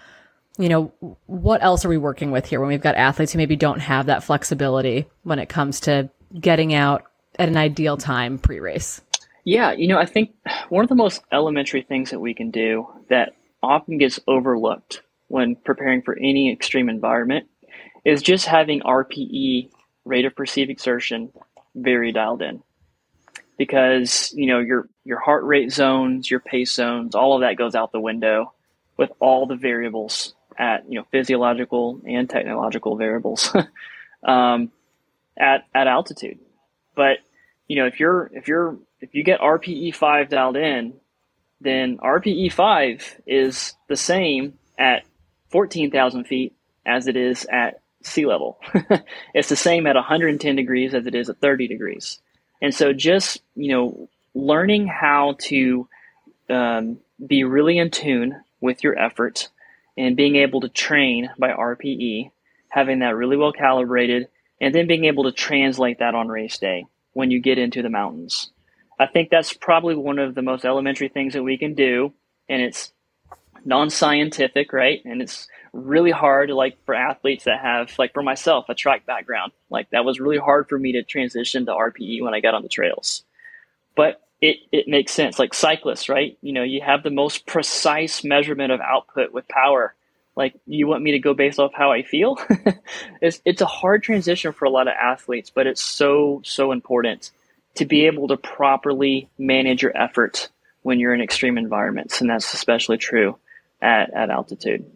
you 0.59 0.69
know, 0.69 0.93
what 1.27 1.63
else 1.63 1.85
are 1.85 1.89
we 1.89 1.99
working 1.99 2.31
with 2.31 2.47
here 2.47 2.61
when 2.61 2.69
we've 2.69 2.81
got 2.81 2.95
athletes 2.95 3.33
who 3.33 3.39
maybe 3.39 3.57
don't 3.57 3.81
have 3.81 4.07
that 4.07 4.25
flexibility 4.25 5.07
when 5.23 5.39
it 5.39 5.49
comes 5.49 5.81
to 5.81 6.11
getting 6.39 6.75
out 6.75 7.05
at 7.39 7.49
an 7.49 7.57
ideal 7.57 7.97
time 7.97 8.39
pre-race? 8.39 9.01
Yeah, 9.45 9.73
you 9.73 9.89
know, 9.89 9.99
I 9.99 10.05
think 10.05 10.35
one 10.69 10.83
of 10.83 10.89
the 10.89 10.95
most 10.95 11.23
elementary 11.33 11.83
things 11.83 12.11
that 12.11 12.21
we 12.21 12.35
can 12.35 12.51
do 12.51 12.87
that 13.09 13.35
often 13.63 13.99
gets 13.99 14.21
overlooked 14.27 15.03
when 15.29 15.57
preparing 15.57 16.03
for 16.03 16.17
any 16.19 16.53
extreme 16.53 16.89
environment 16.89 17.47
is 18.05 18.23
just 18.23 18.47
having 18.47 18.81
RPE, 18.81 19.71
rate 20.05 20.25
of 20.25 20.35
perceived 20.35 20.71
exertion, 20.71 21.31
very 21.75 22.13
dialed 22.13 22.43
in. 22.43 22.63
Because, 23.57 24.33
you 24.35 24.47
know, 24.47 24.61
your 24.61 24.89
your 25.05 25.19
heart 25.19 25.45
rate 25.45 25.73
zones, 25.73 26.31
your 26.31 26.41
pace 26.41 26.73
zones, 26.73 27.15
all 27.15 27.35
of 27.35 27.41
that 27.41 27.57
goes 27.57 27.75
out 27.75 27.93
the 27.93 28.01
window 28.01 28.53
with 28.97 29.11
all 29.21 29.47
the 29.47 29.57
variables 29.57 30.35
at, 30.57 30.85
you 30.89 30.99
know, 30.99 31.07
physiological 31.11 32.01
and 32.07 32.31
technological 32.31 32.97
variables 32.97 33.55
um, 34.23 34.71
at 35.37 35.65
at 35.75 35.87
altitude. 35.89 36.39
But, 36.95 37.19
you 37.67 37.77
know, 37.77 37.87
if 37.87 37.99
you're 37.99 38.31
if 38.33 38.49
you're 38.49 38.79
if 39.01 39.15
you 39.15 39.25
get 39.25 39.41
RPE 39.41 39.95
five 39.95 40.29
dialed 40.29 40.57
in, 40.57 40.95
then 41.61 41.99
RPE 41.99 42.53
five 42.53 43.21
is 43.27 43.75
the 43.89 43.97
same 43.97 44.55
at 44.79 45.03
14,000 45.51 46.25
feet 46.25 46.55
as 46.85 47.07
it 47.07 47.17
is 47.17 47.47
at 47.51 47.81
sea 48.03 48.27
level. 48.27 48.59
it's 49.35 49.49
the 49.49 49.57
same 49.57 49.87
at 49.87 49.97
110 49.97 50.57
degrees 50.57 50.95
as 50.95 51.07
it 51.07 51.15
is 51.15 51.29
at 51.29 51.41
30 51.41 51.69
degrees. 51.69 52.21
And 52.61 52.75
so 52.75 52.93
just, 52.93 53.41
you 53.55 53.73
know, 53.73 54.09
learning 54.35 54.87
how 54.87 55.37
to 55.43 55.89
um, 56.49 56.99
be 57.25 57.45
really 57.45 57.79
in 57.79 57.91
tune 57.91 58.41
with 58.61 58.83
your 58.83 58.99
efforts 58.99 59.49
and 59.97 60.17
being 60.17 60.37
able 60.37 60.61
to 60.61 60.69
train 60.69 61.31
by 61.39 61.51
RPE 61.51 62.31
having 62.69 63.01
that 63.01 63.17
really 63.17 63.37
well 63.37 63.53
calibrated, 63.53 64.29
and 64.61 64.75
then 64.75 64.87
being 64.87 65.05
able 65.05 65.25
to 65.25 65.33
translate 65.33 65.99
that 65.99 66.15
on 66.15 66.29
race 66.29 66.59
day 66.59 66.87
when 67.13 67.31
you 67.31 67.41
get 67.41 67.59
into 67.59 67.83
the 67.83 67.89
mountains. 67.89 68.51
I 68.99 69.07
think 69.07 69.31
that's 69.31 69.53
probably 69.53 69.95
one 69.95 70.19
of 70.19 70.35
the 70.35 70.43
most 70.43 70.65
elementary 70.65 71.09
things 71.09 71.35
that 71.35 71.43
we 71.43 71.57
can 71.57 71.75
do, 71.75 72.13
and 72.49 72.61
it's 72.61 72.93
non-scientific, 73.65 74.73
right? 74.73 75.03
And 75.05 75.23
it's 75.23 75.49
really 75.73 76.11
hard, 76.11 76.51
like 76.51 76.79
for 76.85 76.95
athletes 76.95 77.45
that 77.45 77.61
have, 77.61 77.91
like 77.99 78.13
for 78.13 78.23
myself, 78.23 78.67
a 78.69 78.75
track 78.75 79.07
background. 79.07 79.53
Like 79.71 79.91
that 79.91 80.05
was 80.05 80.21
really 80.21 80.39
hard 80.39 80.69
for 80.69 80.79
me 80.79 80.93
to 80.93 81.03
transition 81.03 81.67
to 81.67 81.73
RPE 81.73 82.23
when 82.23 82.35
I 82.35 82.41
got 82.41 82.55
on 82.55 82.63
the 82.63 82.69
trails. 82.69 83.25
But 83.97 84.21
it, 84.41 84.59
it 84.71 84.89
makes 84.89 85.13
sense. 85.13 85.39
Like 85.39 85.55
cyclists, 85.55 86.09
right? 86.09 86.39
You 86.43 86.53
know, 86.53 86.63
you 86.63 86.81
have 86.81 87.03
the 87.03 87.11
most 87.11 87.47
precise 87.47 88.23
measurement 88.25 88.73
of 88.73 88.81
output 88.81 89.33
with 89.33 89.49
power. 89.49 89.95
Like 90.37 90.55
you 90.67 90.87
want 90.87 91.03
me 91.03 91.13
to 91.13 91.19
go 91.19 91.35
based 91.35 91.59
off 91.59 91.73
how 91.75 91.91
I 91.91 92.03
feel? 92.03 92.39
it's 93.21 93.43
it's 93.45 93.61
a 93.61 93.67
hard 93.67 94.05
transition 94.05 94.53
for 94.53 94.67
a 94.67 94.71
lot 94.71 94.87
of 94.87 94.95
athletes, 94.95 95.51
but 95.51 95.67
it's 95.67 95.83
so 95.83 96.43
so 96.45 96.71
important 96.71 97.33
to 97.75 97.85
be 97.85 98.07
able 98.07 98.29
to 98.29 98.37
properly 98.37 99.29
manage 99.37 99.83
your 99.83 99.97
effort 99.97 100.49
when 100.83 101.01
you're 101.01 101.13
in 101.13 101.21
extreme 101.21 101.59
environments, 101.59 102.21
and 102.21 102.31
that's 102.31 102.55
especially 102.55 102.99
true 102.99 103.37
at, 103.81 104.13
at 104.15 104.31
altitude. 104.31 104.91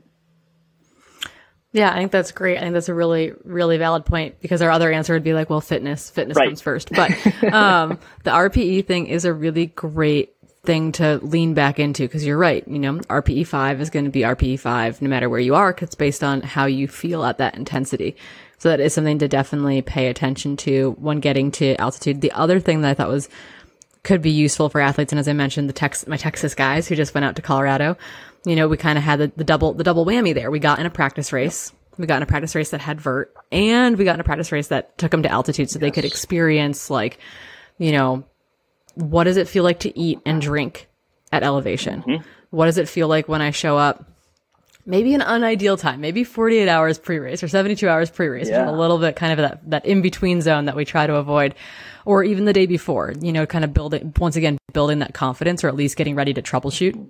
Yeah, 1.72 1.90
I 1.90 1.96
think 1.96 2.12
that's 2.12 2.32
great. 2.32 2.58
I 2.58 2.60
think 2.60 2.74
that's 2.74 2.90
a 2.90 2.94
really, 2.94 3.32
really 3.44 3.78
valid 3.78 4.04
point 4.04 4.40
because 4.40 4.60
our 4.60 4.70
other 4.70 4.92
answer 4.92 5.14
would 5.14 5.24
be 5.24 5.32
like, 5.32 5.48
well, 5.48 5.62
fitness, 5.62 6.10
fitness 6.10 6.36
right. 6.36 6.48
comes 6.48 6.60
first. 6.60 6.90
But 6.90 7.10
um, 7.52 7.98
the 8.24 8.30
RPE 8.30 8.86
thing 8.86 9.06
is 9.06 9.24
a 9.24 9.32
really 9.32 9.66
great 9.66 10.34
thing 10.64 10.92
to 10.92 11.18
lean 11.22 11.54
back 11.54 11.78
into 11.78 12.02
because 12.02 12.26
you're 12.26 12.38
right. 12.38 12.66
You 12.68 12.78
know, 12.78 12.94
RPE 12.98 13.46
five 13.46 13.80
is 13.80 13.88
going 13.88 14.04
to 14.04 14.10
be 14.10 14.20
RPE 14.20 14.60
five 14.60 15.00
no 15.00 15.08
matter 15.08 15.30
where 15.30 15.40
you 15.40 15.54
are 15.54 15.72
because 15.72 15.88
it's 15.88 15.94
based 15.94 16.22
on 16.22 16.42
how 16.42 16.66
you 16.66 16.86
feel 16.86 17.24
at 17.24 17.38
that 17.38 17.56
intensity. 17.56 18.16
So 18.58 18.68
that 18.68 18.78
is 18.78 18.94
something 18.94 19.18
to 19.18 19.26
definitely 19.26 19.82
pay 19.82 20.08
attention 20.08 20.56
to 20.58 20.94
when 21.00 21.20
getting 21.20 21.50
to 21.52 21.74
altitude. 21.76 22.20
The 22.20 22.32
other 22.32 22.60
thing 22.60 22.82
that 22.82 22.90
I 22.90 22.94
thought 22.94 23.08
was 23.08 23.28
could 24.04 24.20
be 24.22 24.30
useful 24.30 24.68
for 24.68 24.80
athletes, 24.80 25.12
and 25.12 25.18
as 25.18 25.28
I 25.28 25.32
mentioned, 25.32 25.68
the 25.68 25.72
Tex, 25.72 26.06
my 26.06 26.16
Texas 26.16 26.54
guys 26.54 26.86
who 26.86 26.96
just 26.96 27.14
went 27.14 27.24
out 27.24 27.36
to 27.36 27.42
Colorado 27.42 27.96
you 28.44 28.56
know, 28.56 28.68
we 28.68 28.76
kind 28.76 28.98
of 28.98 29.04
had 29.04 29.18
the, 29.18 29.32
the 29.36 29.44
double, 29.44 29.72
the 29.72 29.84
double 29.84 30.04
whammy 30.04 30.34
there. 30.34 30.50
We 30.50 30.58
got 30.58 30.78
in 30.78 30.86
a 30.86 30.90
practice 30.90 31.32
race. 31.32 31.72
We 31.98 32.06
got 32.06 32.16
in 32.16 32.22
a 32.22 32.26
practice 32.26 32.54
race 32.54 32.70
that 32.70 32.80
had 32.80 33.00
vert 33.00 33.34
and 33.52 33.98
we 33.98 34.04
got 34.04 34.14
in 34.14 34.20
a 34.20 34.24
practice 34.24 34.50
race 34.50 34.68
that 34.68 34.96
took 34.96 35.10
them 35.10 35.22
to 35.24 35.28
altitude 35.28 35.70
so 35.70 35.76
yes. 35.76 35.80
they 35.82 35.90
could 35.90 36.04
experience 36.04 36.88
like, 36.88 37.18
you 37.78 37.92
know, 37.92 38.24
what 38.94 39.24
does 39.24 39.36
it 39.36 39.48
feel 39.48 39.62
like 39.62 39.80
to 39.80 39.98
eat 39.98 40.18
and 40.24 40.40
drink 40.40 40.88
at 41.30 41.42
elevation? 41.42 42.02
Mm-hmm. 42.02 42.28
What 42.50 42.66
does 42.66 42.78
it 42.78 42.88
feel 42.88 43.08
like 43.08 43.28
when 43.28 43.42
I 43.42 43.50
show 43.50 43.76
up? 43.76 44.08
Maybe 44.84 45.14
an 45.14 45.20
unideal 45.20 45.76
time, 45.76 46.00
maybe 46.00 46.24
48 46.24 46.68
hours 46.68 46.98
pre-race 46.98 47.42
or 47.42 47.48
72 47.48 47.88
hours 47.88 48.10
pre-race, 48.10 48.48
yeah. 48.48 48.68
a 48.68 48.72
little 48.72 48.98
bit 48.98 49.14
kind 49.14 49.32
of 49.32 49.38
that, 49.38 49.70
that 49.70 49.86
in-between 49.86 50.40
zone 50.40 50.64
that 50.64 50.74
we 50.74 50.84
try 50.84 51.06
to 51.06 51.14
avoid 51.14 51.54
or 52.04 52.24
even 52.24 52.46
the 52.46 52.52
day 52.52 52.66
before, 52.66 53.14
you 53.20 53.32
know, 53.32 53.46
kind 53.46 53.64
of 53.64 53.72
building, 53.72 54.12
once 54.18 54.34
again, 54.34 54.58
building 54.72 54.98
that 54.98 55.14
confidence 55.14 55.62
or 55.62 55.68
at 55.68 55.76
least 55.76 55.96
getting 55.96 56.16
ready 56.16 56.34
to 56.34 56.42
troubleshoot 56.42 57.08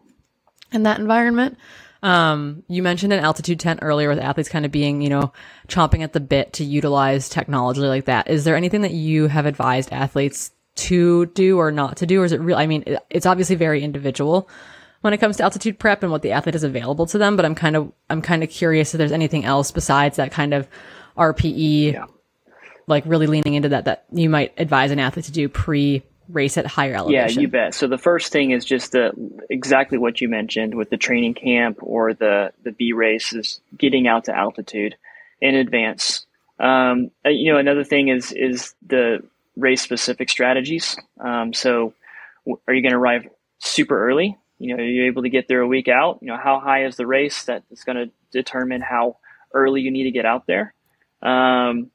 in 0.72 0.84
that 0.84 0.98
environment. 1.00 1.58
Um, 2.02 2.64
you 2.68 2.82
mentioned 2.82 3.12
an 3.12 3.20
altitude 3.20 3.60
tent 3.60 3.80
earlier 3.82 4.08
with 4.08 4.18
athletes 4.18 4.48
kind 4.48 4.64
of 4.64 4.72
being, 4.72 5.02
you 5.02 5.08
know, 5.08 5.32
chomping 5.68 6.02
at 6.02 6.12
the 6.12 6.20
bit 6.20 6.54
to 6.54 6.64
utilize 6.64 7.28
technology 7.28 7.80
like 7.80 8.06
that. 8.06 8.28
Is 8.28 8.44
there 8.44 8.56
anything 8.56 8.82
that 8.82 8.92
you 8.92 9.28
have 9.28 9.46
advised 9.46 9.92
athletes 9.92 10.50
to 10.74 11.26
do 11.26 11.58
or 11.58 11.70
not 11.70 11.98
to 11.98 12.06
do? 12.06 12.20
Or 12.20 12.24
is 12.24 12.32
it 12.32 12.40
real? 12.40 12.56
I 12.56 12.66
mean, 12.66 12.84
it's 13.08 13.26
obviously 13.26 13.54
very 13.54 13.84
individual 13.84 14.48
when 15.02 15.12
it 15.12 15.18
comes 15.18 15.36
to 15.36 15.44
altitude 15.44 15.78
prep 15.78 16.02
and 16.02 16.10
what 16.10 16.22
the 16.22 16.32
athlete 16.32 16.54
is 16.54 16.64
available 16.64 17.06
to 17.06 17.18
them, 17.18 17.36
but 17.36 17.44
I'm 17.44 17.54
kind 17.54 17.76
of, 17.76 17.92
I'm 18.08 18.22
kind 18.22 18.42
of 18.42 18.50
curious 18.50 18.94
if 18.94 18.98
there's 18.98 19.12
anything 19.12 19.44
else 19.44 19.70
besides 19.70 20.16
that 20.16 20.30
kind 20.30 20.54
of 20.54 20.68
RPE, 21.16 21.92
yeah. 21.92 22.06
like 22.86 23.04
really 23.06 23.26
leaning 23.26 23.54
into 23.54 23.68
that, 23.70 23.84
that 23.84 24.06
you 24.12 24.30
might 24.30 24.54
advise 24.56 24.90
an 24.92 25.00
athlete 25.00 25.26
to 25.26 25.32
do 25.32 25.48
pre 25.48 26.04
race 26.32 26.56
at 26.56 26.66
higher 26.66 26.94
elevation. 26.94 27.34
Yeah, 27.34 27.40
you 27.40 27.48
bet. 27.48 27.74
So 27.74 27.86
the 27.86 27.98
first 27.98 28.32
thing 28.32 28.50
is 28.50 28.64
just 28.64 28.92
the, 28.92 29.12
exactly 29.50 29.98
what 29.98 30.20
you 30.20 30.28
mentioned 30.28 30.74
with 30.74 30.90
the 30.90 30.96
training 30.96 31.34
camp 31.34 31.78
or 31.80 32.14
the 32.14 32.52
the 32.62 32.72
B 32.72 32.92
race 32.92 33.32
is 33.32 33.60
getting 33.76 34.06
out 34.06 34.24
to 34.24 34.36
altitude 34.36 34.96
in 35.40 35.54
advance. 35.54 36.26
Um, 36.58 37.10
uh, 37.24 37.30
you 37.30 37.52
know, 37.52 37.58
another 37.58 37.84
thing 37.84 38.08
is 38.08 38.32
is 38.32 38.74
the 38.86 39.22
race 39.56 39.82
specific 39.82 40.30
strategies. 40.30 40.96
Um, 41.20 41.52
so, 41.52 41.94
are 42.66 42.74
you 42.74 42.82
going 42.82 42.92
to 42.92 42.98
arrive 42.98 43.28
super 43.58 44.08
early? 44.08 44.38
You 44.58 44.76
know, 44.76 44.82
are 44.82 44.86
you 44.86 45.04
able 45.06 45.22
to 45.22 45.28
get 45.28 45.48
there 45.48 45.60
a 45.60 45.66
week 45.66 45.88
out? 45.88 46.18
You 46.22 46.28
know, 46.28 46.36
how 46.36 46.60
high 46.60 46.84
is 46.86 46.96
the 46.96 47.06
race? 47.06 47.44
That 47.44 47.64
is 47.70 47.84
going 47.84 47.96
to 47.96 48.10
determine 48.30 48.80
how 48.80 49.16
early 49.52 49.80
you 49.80 49.90
need 49.90 50.04
to 50.04 50.10
get 50.10 50.24
out 50.24 50.46
there. 50.46 50.72
Um, 51.20 51.90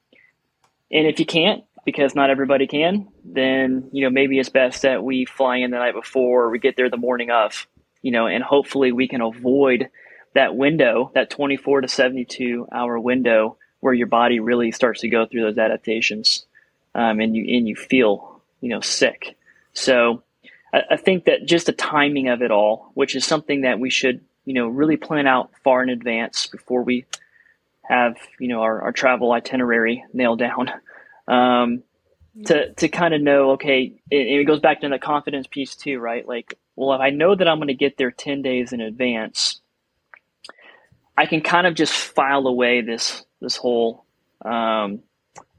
and 0.91 1.07
if 1.07 1.19
you 1.19 1.25
can't, 1.25 1.63
because 1.87 2.15
not 2.15 2.29
everybody 2.29 2.67
can, 2.67 3.07
then 3.23 3.87
you 3.93 4.03
know 4.03 4.09
maybe 4.09 4.37
it's 4.37 4.49
best 4.49 4.81
that 4.81 5.05
we 5.05 5.23
fly 5.23 5.55
in 5.55 5.71
the 5.71 5.77
night 5.77 5.93
before 5.93 6.43
or 6.43 6.49
we 6.49 6.59
get 6.59 6.75
there 6.75 6.89
the 6.89 6.97
morning 6.97 7.31
of, 7.31 7.65
you 8.01 8.11
know, 8.11 8.27
and 8.27 8.43
hopefully 8.43 8.91
we 8.91 9.07
can 9.07 9.21
avoid 9.21 9.89
that 10.33 10.53
window, 10.53 11.09
that 11.15 11.29
24 11.29 11.79
to 11.81 11.87
72 11.87 12.67
hour 12.73 12.99
window 12.99 13.55
where 13.79 13.93
your 13.93 14.07
body 14.07 14.41
really 14.41 14.69
starts 14.73 14.99
to 14.99 15.07
go 15.07 15.25
through 15.25 15.43
those 15.43 15.57
adaptations, 15.57 16.45
um, 16.93 17.21
and 17.21 17.37
you 17.37 17.57
and 17.57 17.69
you 17.69 17.75
feel 17.77 18.41
you 18.59 18.67
know 18.67 18.81
sick. 18.81 19.37
So 19.71 20.23
I, 20.73 20.81
I 20.91 20.97
think 20.97 21.23
that 21.23 21.45
just 21.45 21.67
the 21.67 21.71
timing 21.71 22.27
of 22.27 22.41
it 22.41 22.51
all, 22.51 22.91
which 22.95 23.15
is 23.15 23.23
something 23.23 23.61
that 23.61 23.79
we 23.79 23.89
should 23.89 24.19
you 24.43 24.53
know 24.53 24.67
really 24.67 24.97
plan 24.97 25.25
out 25.25 25.51
far 25.63 25.81
in 25.83 25.87
advance 25.87 26.47
before 26.47 26.83
we 26.83 27.05
have 27.83 28.17
you 28.41 28.49
know 28.49 28.59
our, 28.59 28.81
our 28.81 28.91
travel 28.91 29.31
itinerary 29.31 30.03
nailed 30.11 30.39
down 30.39 30.69
um, 31.27 31.83
to 32.45 32.73
to 32.73 32.87
kind 32.87 33.13
of 33.13 33.21
know 33.21 33.51
okay 33.51 33.93
it, 34.11 34.15
it, 34.15 34.45
goes 34.45 34.59
back 34.59 34.81
to 34.81 34.89
the 34.89 34.99
confidence 34.99 35.47
piece 35.47 35.75
too 35.75 35.99
right? 35.99 36.27
Like 36.27 36.57
well 36.75 36.93
if 36.93 37.01
i 37.01 37.09
know 37.09 37.35
that 37.35 37.47
i'm 37.47 37.57
going 37.57 37.69
to 37.69 37.73
get 37.73 37.97
there 37.97 38.11
10 38.11 38.43
days 38.43 38.71
in 38.71 38.81
advance 38.81 39.59
i 41.17 41.25
can 41.25 41.41
kind 41.41 41.65
of 41.65 41.73
just 41.73 41.93
file 41.93 42.45
away 42.45 42.81
this 42.81 43.25
this 43.41 43.57
whole 43.57 44.05
um, 44.45 45.01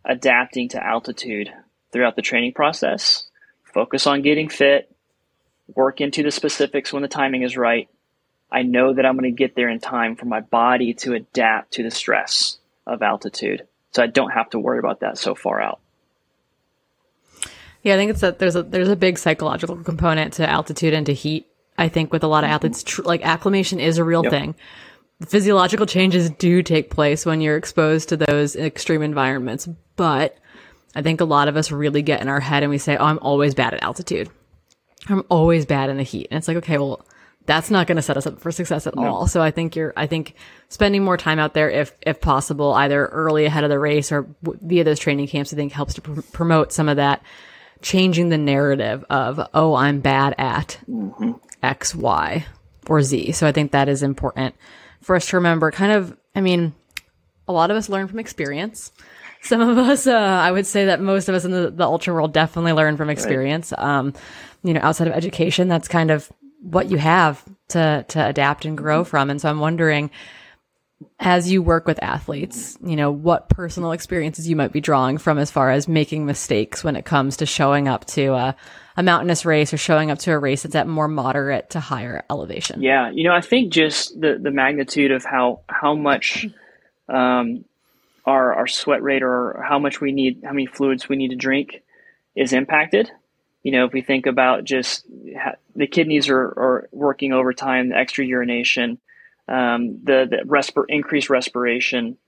adapting 0.05 0.71
to 0.71 0.85
altitude 0.85 1.51
throughout 1.93 2.17
the 2.17 2.23
training 2.23 2.53
process. 2.53 3.25
Focus 3.63 4.07
on 4.07 4.23
getting 4.23 4.49
fit. 4.49 4.91
Work 5.75 6.01
into 6.01 6.23
the 6.23 6.31
specifics 6.31 6.93
when 6.93 7.03
the 7.03 7.09
timing 7.09 7.43
is 7.43 7.57
right. 7.57 7.89
I 8.51 8.63
know 8.63 8.95
that 8.95 9.05
i'm 9.05 9.19
going 9.19 9.31
to 9.31 9.37
get 9.37 9.55
there 9.55 9.69
in 9.69 9.79
time 9.79 10.17
for 10.17 10.25
my 10.25 10.41
body 10.41 10.95
to 10.95 11.13
adapt 11.13 11.75
to 11.75 11.83
the 11.83 11.91
stress 11.91 12.57
of 12.87 13.03
altitude 13.03 13.67
so 13.93 14.03
I 14.03 14.07
don't 14.07 14.31
have 14.31 14.51
to 14.51 14.59
worry 14.59 14.79
about 14.79 15.01
that 15.01 15.19
so 15.19 15.35
far 15.35 15.61
out. 15.61 15.81
Yeah, 17.83 17.95
I 17.95 17.97
think 17.97 18.11
it's 18.11 18.21
that 18.21 18.39
there's 18.39 18.57
a 18.57 18.63
there's 18.63 18.89
a 18.89 18.97
big 18.97 19.19
psychological 19.19 19.77
component 19.77 20.35
to 20.35 20.49
altitude 20.49 20.95
and 20.95 21.07
to 21.07 21.15
heat. 21.15 21.47
I 21.77 21.89
think 21.89 22.13
with 22.13 22.25
a 22.25 22.27
lot 22.27 22.45
of 22.45 22.49
mm-hmm. 22.49 22.55
athletes, 22.55 22.83
tr- 22.83 23.03
like 23.03 23.23
acclimation 23.23 23.79
is 23.81 23.99
a 23.99 24.05
real 24.05 24.25
yep. 24.25 24.33
thing. 24.33 24.55
Physiological 25.27 25.87
changes 25.87 26.31
do 26.31 26.63
take 26.63 26.91
place 26.91 27.25
when 27.25 27.41
you're 27.41 27.57
exposed 27.57 28.09
to 28.11 28.17
those 28.17 28.57
extreme 28.57 29.03
environments, 29.03 29.69
but 29.97 30.37
I 30.95 31.03
think 31.03 31.21
a 31.21 31.25
lot 31.25 31.49
of 31.49 31.57
us 31.57 31.71
really 31.71 32.03
get 32.03 32.21
in 32.21 32.29
our 32.29 32.41
head 32.41 32.63
and 32.63 32.71
we 32.71 32.79
say, 32.79 32.97
"Oh, 32.97 33.05
I'm 33.05 33.19
always 33.21 33.55
bad 33.55 33.75
at 33.75 33.83
altitude. 33.83 34.29
I'm 35.09 35.25
always 35.29 35.67
bad 35.67 35.91
in 35.91 35.97
the 35.97 36.03
heat." 36.03 36.29
And 36.31 36.39
it's 36.39 36.49
like, 36.49 36.57
okay, 36.59 36.79
well, 36.79 37.05
that's 37.49 37.71
not 37.71 37.87
going 37.87 37.97
to 37.97 38.03
set 38.03 38.19
us 38.19 38.27
up 38.27 38.39
for 38.41 38.53
success 38.53 38.87
at 38.87 38.95
no. 38.95 39.07
all. 39.07 39.27
So 39.27 39.41
I 39.41 39.51
think 39.51 39.75
you're, 39.75 39.95
I 39.97 40.07
think 40.07 40.35
spending 40.69 41.03
more 41.03 41.17
time 41.17 41.39
out 41.39 41.55
there, 41.55 41.71
if, 41.71 41.93
if 42.03 42.21
possible, 42.21 42.75
either 42.75 43.07
early 43.07 43.47
ahead 43.47 43.65
of 43.65 43.71
the 43.71 43.79
race 43.79 44.13
or 44.13 44.29
via 44.43 44.85
those 44.85 44.99
training 44.99 45.29
camps, 45.29 45.51
I 45.51 45.57
think 45.57 45.73
helps 45.73 45.95
to 45.95 46.03
pr- 46.03 46.21
promote 46.31 46.73
some 46.73 46.91
of 46.91 46.99
that 46.99 47.23
changing 47.81 48.29
the 48.29 48.37
narrative 48.37 49.03
of, 49.09 49.41
oh, 49.55 49.75
I'm 49.75 50.01
bad 50.01 50.35
at 50.37 50.79
mm-hmm. 50.87 51.33
X, 51.63 51.95
Y, 51.95 52.45
or 52.87 53.01
Z. 53.03 53.33
So 53.33 53.47
I 53.47 53.53
think 53.53 53.73
that 53.73 53.89
is 53.89 54.03
important 54.03 54.55
for 55.01 55.17
us 55.17 55.27
to 55.31 55.37
remember 55.37 55.71
kind 55.71 55.93
of, 55.93 56.15
I 56.37 56.43
mean, 56.43 56.75
a 57.49 57.53
lot 57.53 57.71
of 57.71 57.79
us 57.79 57.89
learn 57.89 58.09
from 58.09 58.19
experience. 58.19 58.93
Some 59.41 59.63
of 59.63 59.79
us, 59.79 60.07
uh, 60.07 60.13
I 60.13 60.51
would 60.51 60.67
say 60.67 60.85
that 60.85 61.01
most 61.01 61.31
of 61.31 61.35
us 61.35 61.47
in 61.47 61.53
the, 61.53 61.71
the 61.71 61.85
ultra 61.85 62.13
world 62.13 62.35
definitely 62.35 62.73
learn 62.73 62.99
from 62.99 63.09
experience. 63.09 63.73
Right. 63.73 63.99
Um, 63.99 64.13
you 64.65 64.75
know, 64.75 64.81
outside 64.83 65.07
of 65.07 65.15
education, 65.15 65.69
that's 65.69 65.89
kind 65.89 66.11
of 66.11 66.31
what 66.61 66.91
you 66.91 66.99
have 66.99 67.43
to 67.69 68.05
to 68.09 68.27
adapt 68.27 68.65
and 68.65 68.77
grow 68.77 69.05
from. 69.05 69.31
And 69.31 69.41
so 69.41 69.49
I'm 69.49 69.61
wondering, 69.61 70.11
as 71.21 71.51
you 71.51 71.63
work 71.63 71.87
with 71.87 72.03
athletes, 72.03 72.77
you 72.83 72.97
know, 72.97 73.11
what 73.11 73.49
personal 73.49 73.93
experiences 73.93 74.49
you 74.49 74.57
might 74.57 74.73
be 74.73 74.81
drawing 74.81 75.19
from 75.19 75.39
as 75.39 75.51
far 75.51 75.71
as 75.71 75.87
making 75.87 76.27
mistakes 76.27 76.83
when 76.83 76.97
it 76.97 77.05
comes 77.05 77.37
to 77.39 77.47
showing 77.47 77.87
up 77.87 78.05
to 78.07 78.33
a, 78.33 78.57
a 78.97 79.03
mountainous 79.03 79.45
race 79.45 79.73
or 79.73 79.77
showing 79.77 80.11
up 80.11 80.19
to 80.21 80.33
a 80.33 80.39
race 80.39 80.63
that's 80.63 80.75
at 80.75 80.89
more 80.89 81.09
moderate 81.09 81.71
to 81.71 81.81
higher 81.81 82.25
elevation. 82.31 82.83
Yeah, 82.83 83.11
you 83.11 83.25
know, 83.25 83.35
I 83.35 83.41
think 83.41 83.73
just 83.73 84.21
the 84.21 84.39
the 84.41 84.51
magnitude 84.51 85.13
of 85.13 85.25
how 85.25 85.61
how 85.69 85.95
much 85.95 86.47
um, 87.09 87.65
our 88.25 88.55
our 88.55 88.67
sweat 88.67 89.03
rate 89.03 89.23
or 89.23 89.65
how 89.67 89.79
much 89.79 90.01
we 90.01 90.13
need, 90.13 90.43
how 90.45 90.53
many 90.53 90.67
fluids 90.67 91.09
we 91.09 91.17
need 91.17 91.31
to 91.31 91.37
drink, 91.37 91.83
is 92.35 92.53
impacted 92.53 93.11
you 93.63 93.73
know, 93.73 93.85
if 93.85 93.93
we 93.93 94.03
think 94.03 94.27
about 94.27 94.65
just 94.65 95.07
the 95.75 95.87
kidneys 95.87 96.29
are, 96.29 96.41
are 96.43 96.89
working 96.93 97.33
overtime, 97.33 97.91
the 97.91 97.97
extra 97.97 98.25
urination, 98.25 98.99
um, 99.49 100.01
the, 100.05 100.27
the 100.31 100.39
respir- 100.47 100.87
increased 100.89 101.31
respiration, 101.31 102.19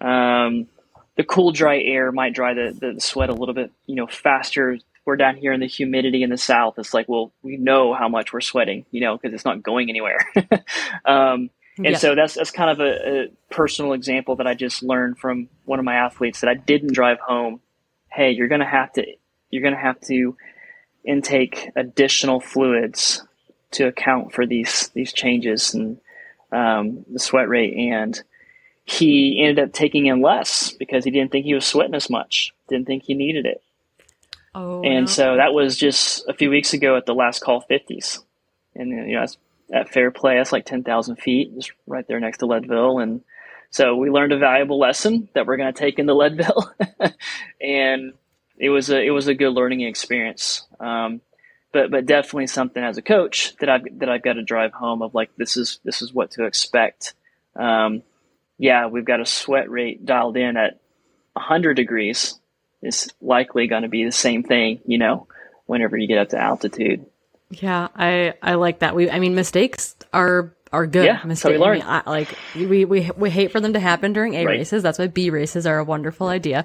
Um, 0.00 0.68
the 1.16 1.24
cool, 1.24 1.50
dry 1.50 1.80
air 1.80 2.12
might 2.12 2.32
dry 2.32 2.54
the, 2.54 2.76
the 2.78 3.00
sweat 3.00 3.28
a 3.28 3.34
little 3.34 3.54
bit, 3.54 3.72
you 3.86 3.96
know, 3.96 4.06
faster. 4.06 4.78
We're 5.04 5.16
down 5.16 5.36
here 5.36 5.52
in 5.52 5.58
the 5.58 5.66
humidity 5.66 6.22
in 6.22 6.30
the 6.30 6.36
south. 6.36 6.78
It's 6.78 6.94
like, 6.94 7.08
well, 7.08 7.32
we 7.42 7.56
know 7.56 7.92
how 7.92 8.08
much 8.08 8.32
we're 8.32 8.40
sweating, 8.40 8.86
you 8.92 9.00
know, 9.00 9.16
because 9.16 9.34
it's 9.34 9.44
not 9.44 9.62
going 9.62 9.88
anywhere. 9.88 10.24
um, 11.04 11.50
and 11.78 11.92
yeah. 11.92 11.96
so 11.96 12.14
that's 12.14 12.34
that's 12.34 12.50
kind 12.50 12.70
of 12.70 12.80
a, 12.80 13.22
a, 13.22 13.28
personal 13.50 13.92
example 13.92 14.36
that 14.36 14.46
I 14.46 14.54
just 14.54 14.82
learned 14.82 15.18
from 15.18 15.48
one 15.64 15.78
of 15.78 15.84
my 15.84 15.94
athletes 15.94 16.40
that 16.40 16.48
I 16.50 16.54
didn't 16.54 16.92
drive 16.92 17.18
home. 17.20 17.60
Hey, 18.10 18.32
you're 18.32 18.48
gonna 18.48 18.68
have 18.68 18.92
to 18.94 19.06
you're 19.50 19.62
gonna 19.62 19.80
have 19.80 20.00
to 20.02 20.36
intake 21.08 21.70
additional 21.74 22.40
fluids 22.40 23.22
to 23.72 23.86
account 23.86 24.32
for 24.32 24.46
these 24.46 24.90
these 24.94 25.12
changes 25.12 25.74
and 25.74 25.98
um, 26.52 27.04
the 27.12 27.18
sweat 27.18 27.48
rate. 27.48 27.74
And 27.76 28.20
he 28.84 29.42
ended 29.42 29.64
up 29.64 29.72
taking 29.72 30.06
in 30.06 30.22
less 30.22 30.72
because 30.72 31.04
he 31.04 31.10
didn't 31.10 31.32
think 31.32 31.44
he 31.44 31.54
was 31.54 31.66
sweating 31.66 31.94
as 31.94 32.08
much 32.08 32.54
didn't 32.68 32.86
think 32.86 33.04
he 33.04 33.14
needed 33.14 33.46
it. 33.46 33.62
Oh 34.54 34.82
and 34.82 35.02
no. 35.02 35.06
so 35.06 35.36
that 35.36 35.52
was 35.52 35.76
just 35.76 36.26
a 36.28 36.34
few 36.34 36.50
weeks 36.50 36.72
ago 36.72 36.96
at 36.96 37.06
the 37.06 37.14
last 37.14 37.42
call 37.42 37.64
50s 37.68 38.20
and 38.74 38.90
you 38.90 39.14
know 39.14 39.20
that's 39.20 39.36
at 39.72 39.88
Fairplay. 39.90 40.36
that's 40.36 40.52
like 40.52 40.64
10,000 40.64 41.16
feet 41.16 41.54
just 41.54 41.72
right 41.86 42.06
there 42.08 42.20
next 42.20 42.38
to 42.38 42.46
leadville. 42.46 42.98
And 42.98 43.22
so 43.70 43.96
we 43.96 44.10
learned 44.10 44.32
a 44.32 44.38
valuable 44.38 44.78
lesson 44.78 45.28
that 45.34 45.46
we're 45.46 45.56
going 45.56 45.72
to 45.72 45.78
take 45.78 45.98
into 45.98 46.14
leadville. 46.14 46.72
And 47.60 48.12
it 48.58 48.70
was 48.70 48.90
a 48.90 49.00
it 49.00 49.10
was 49.10 49.28
a 49.28 49.34
good 49.34 49.52
learning 49.52 49.82
experience 49.82 50.66
um, 50.80 51.20
but 51.72 51.90
but 51.90 52.06
definitely 52.06 52.46
something 52.46 52.82
as 52.82 52.96
a 52.96 53.02
coach 53.02 53.54
that 53.60 53.68
I've 53.68 53.98
that 53.98 54.08
I've 54.08 54.22
got 54.22 54.34
to 54.34 54.42
drive 54.42 54.72
home 54.72 55.02
of 55.02 55.14
like 55.14 55.30
this 55.36 55.56
is 55.56 55.80
this 55.84 56.02
is 56.02 56.12
what 56.12 56.32
to 56.32 56.44
expect. 56.44 57.14
Um, 57.56 58.02
yeah, 58.58 58.86
we've 58.86 59.04
got 59.04 59.20
a 59.20 59.26
sweat 59.26 59.70
rate 59.70 60.04
dialed 60.04 60.36
in 60.36 60.56
at 60.56 60.80
100 61.34 61.74
degrees. 61.74 62.38
It's 62.82 63.08
likely 63.20 63.66
going 63.66 63.82
to 63.82 63.88
be 63.88 64.04
the 64.04 64.12
same 64.12 64.42
thing, 64.42 64.80
you 64.86 64.98
know, 64.98 65.28
whenever 65.66 65.96
you 65.96 66.08
get 66.08 66.18
up 66.18 66.30
to 66.30 66.38
altitude. 66.38 67.04
Yeah, 67.50 67.88
I 67.94 68.34
I 68.42 68.54
like 68.54 68.80
that. 68.80 68.94
We 68.94 69.10
I 69.10 69.18
mean 69.18 69.34
mistakes 69.34 69.94
are 70.12 70.54
are 70.72 70.86
good. 70.86 71.04
Yeah, 71.04 71.20
mistakes. 71.24 71.40
So 71.42 71.50
we 71.50 71.58
learn. 71.58 71.82
I 71.82 71.94
mean, 71.94 72.02
I, 72.06 72.10
like 72.10 72.38
we, 72.54 72.84
we 72.84 73.10
we 73.16 73.30
hate 73.30 73.52
for 73.52 73.60
them 73.60 73.72
to 73.72 73.80
happen 73.80 74.12
during 74.12 74.34
A 74.34 74.46
right. 74.46 74.58
races. 74.58 74.82
That's 74.82 74.98
why 74.98 75.06
B 75.06 75.30
races 75.30 75.66
are 75.66 75.78
a 75.78 75.84
wonderful 75.84 76.28
idea. 76.28 76.64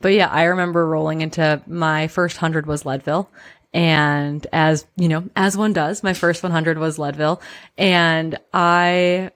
But 0.00 0.12
yeah, 0.12 0.28
I 0.28 0.44
remember 0.44 0.86
rolling 0.86 1.20
into 1.22 1.62
my 1.66 2.08
first 2.08 2.36
hundred 2.36 2.66
was 2.66 2.84
Leadville, 2.84 3.30
and 3.76 4.46
as, 4.54 4.86
you 4.96 5.06
know, 5.06 5.28
as 5.36 5.54
one 5.54 5.74
does, 5.74 6.02
my 6.02 6.14
first 6.14 6.42
100 6.42 6.78
was 6.78 6.98
Leadville. 6.98 7.42
And 7.76 8.38
I 8.54 9.32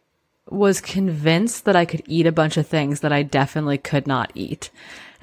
was 0.48 0.80
convinced 0.80 1.66
that 1.66 1.76
I 1.76 1.84
could 1.84 2.02
eat 2.06 2.26
a 2.26 2.32
bunch 2.32 2.56
of 2.56 2.66
things 2.66 3.00
that 3.00 3.12
I 3.12 3.22
definitely 3.22 3.76
could 3.76 4.06
not 4.06 4.32
eat. 4.34 4.70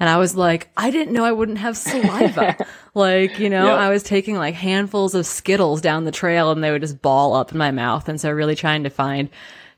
And 0.00 0.08
I 0.08 0.18
was 0.18 0.36
like, 0.36 0.68
I 0.76 0.90
didn't 0.90 1.12
know 1.12 1.24
I 1.24 1.32
wouldn't 1.32 1.58
have 1.58 1.76
saliva. 1.76 2.56
like, 2.94 3.38
you 3.38 3.50
know, 3.50 3.66
yep. 3.66 3.78
I 3.78 3.90
was 3.90 4.02
taking 4.02 4.36
like 4.36 4.54
handfuls 4.54 5.14
of 5.14 5.26
Skittles 5.26 5.80
down 5.80 6.04
the 6.04 6.12
trail 6.12 6.52
and 6.52 6.62
they 6.62 6.70
would 6.70 6.82
just 6.82 7.02
ball 7.02 7.34
up 7.34 7.52
in 7.52 7.58
my 7.58 7.70
mouth. 7.70 8.08
And 8.08 8.20
so 8.20 8.30
really 8.30 8.54
trying 8.54 8.84
to 8.84 8.90
find 8.90 9.28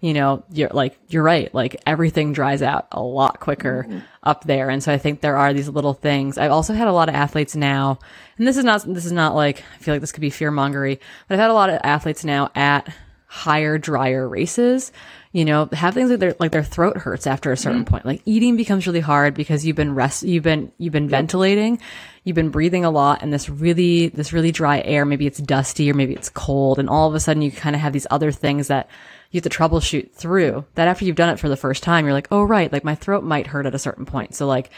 you 0.01 0.15
know, 0.15 0.43
you're 0.51 0.71
like, 0.71 0.99
you're 1.09 1.23
right. 1.23 1.55
Like 1.55 1.83
everything 1.87 2.33
dries 2.33 2.63
out 2.63 2.89
a 2.91 3.03
lot 3.03 3.39
quicker 3.39 3.85
mm-hmm. 3.87 3.99
up 4.23 4.45
there. 4.45 4.71
And 4.71 4.83
so 4.83 4.93
I 4.93 4.99
think 4.99 5.21
there 5.21 5.37
are 5.37 5.53
these 5.53 5.69
little 5.69 5.93
things. 5.93 6.39
I've 6.39 6.51
also 6.51 6.73
had 6.73 6.89
a 6.89 6.93
lot 6.93 7.09
of 7.09 7.15
athletes 7.15 7.55
now, 7.55 7.99
and 8.39 8.47
this 8.47 8.57
is 8.57 8.65
not, 8.65 8.83
this 8.83 9.05
is 9.05 9.13
not 9.13 9.35
like, 9.35 9.63
I 9.75 9.79
feel 9.79 9.95
like 9.95 10.01
this 10.01 10.13
could 10.13 10.23
be 10.23 10.31
fear 10.31 10.51
mongery, 10.51 10.99
but 11.29 11.35
I've 11.35 11.41
had 11.41 11.51
a 11.51 11.55
lot 11.55 11.71
of 11.71 11.81
athletes 11.85 12.25
now 12.25 12.51
at 12.55 12.93
higher, 13.33 13.79
drier 13.79 14.29
races, 14.29 14.91
you 15.31 15.45
know, 15.45 15.69
have 15.73 15.95
things 15.95 16.11
like 16.11 16.19
their, 16.19 16.35
like 16.41 16.51
their 16.51 16.65
throat 16.65 16.97
hurts 16.97 17.29
after 17.29 17.53
a 17.53 17.57
certain 17.57 17.85
mm-hmm. 17.85 17.93
point. 17.93 18.05
Like 18.05 18.23
eating 18.25 18.57
becomes 18.57 18.89
really 18.89 18.99
hard 18.99 19.35
because 19.35 19.65
you've 19.65 19.77
been 19.77 19.95
rest, 19.95 20.25
you've 20.25 20.43
been, 20.43 20.73
you've 20.79 20.93
been 20.93 21.05
yep. 21.05 21.13
ventilating, 21.13 21.81
you've 22.25 22.35
been 22.35 22.51
breathing 22.51 22.85
a 22.85 22.91
lot 22.91 23.23
and 23.23 23.33
this 23.33 23.49
really, 23.49 24.09
this 24.09 24.33
really 24.33 24.51
dry 24.51 24.81
air, 24.81 25.05
maybe 25.05 25.29
it's 25.29 25.39
dusty 25.39 25.89
or 25.89 25.95
maybe 25.95 26.13
it's 26.13 26.29
cold. 26.29 26.81
And 26.81 26.91
all 26.91 27.09
of 27.09 27.15
a 27.15 27.21
sudden 27.21 27.41
you 27.41 27.53
kind 27.53 27.77
of 27.77 27.83
have 27.83 27.93
these 27.93 28.09
other 28.11 28.33
things 28.33 28.67
that, 28.67 28.89
you 29.31 29.39
have 29.39 29.49
to 29.49 29.57
troubleshoot 29.57 30.11
through 30.11 30.65
that 30.75 30.89
after 30.89 31.05
you've 31.05 31.15
done 31.15 31.29
it 31.29 31.39
for 31.39 31.49
the 31.49 31.57
first 31.57 31.85
time, 31.85 32.05
you're 32.05 32.15
like, 32.15 32.27
oh, 32.33 32.43
right, 32.43 32.73
like 32.73 32.83
my 32.83 32.97
throat 32.97 33.23
might 33.23 33.47
hurt 33.47 33.65
at 33.65 33.77
a 33.77 33.79
certain 33.79 34.05
point. 34.05 34.35
So 34.35 34.49
like 34.49 34.71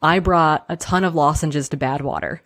I 0.00 0.20
brought 0.20 0.64
a 0.68 0.76
ton 0.76 1.02
of 1.02 1.16
lozenges 1.16 1.68
to 1.70 1.76
Badwater. 1.76 2.38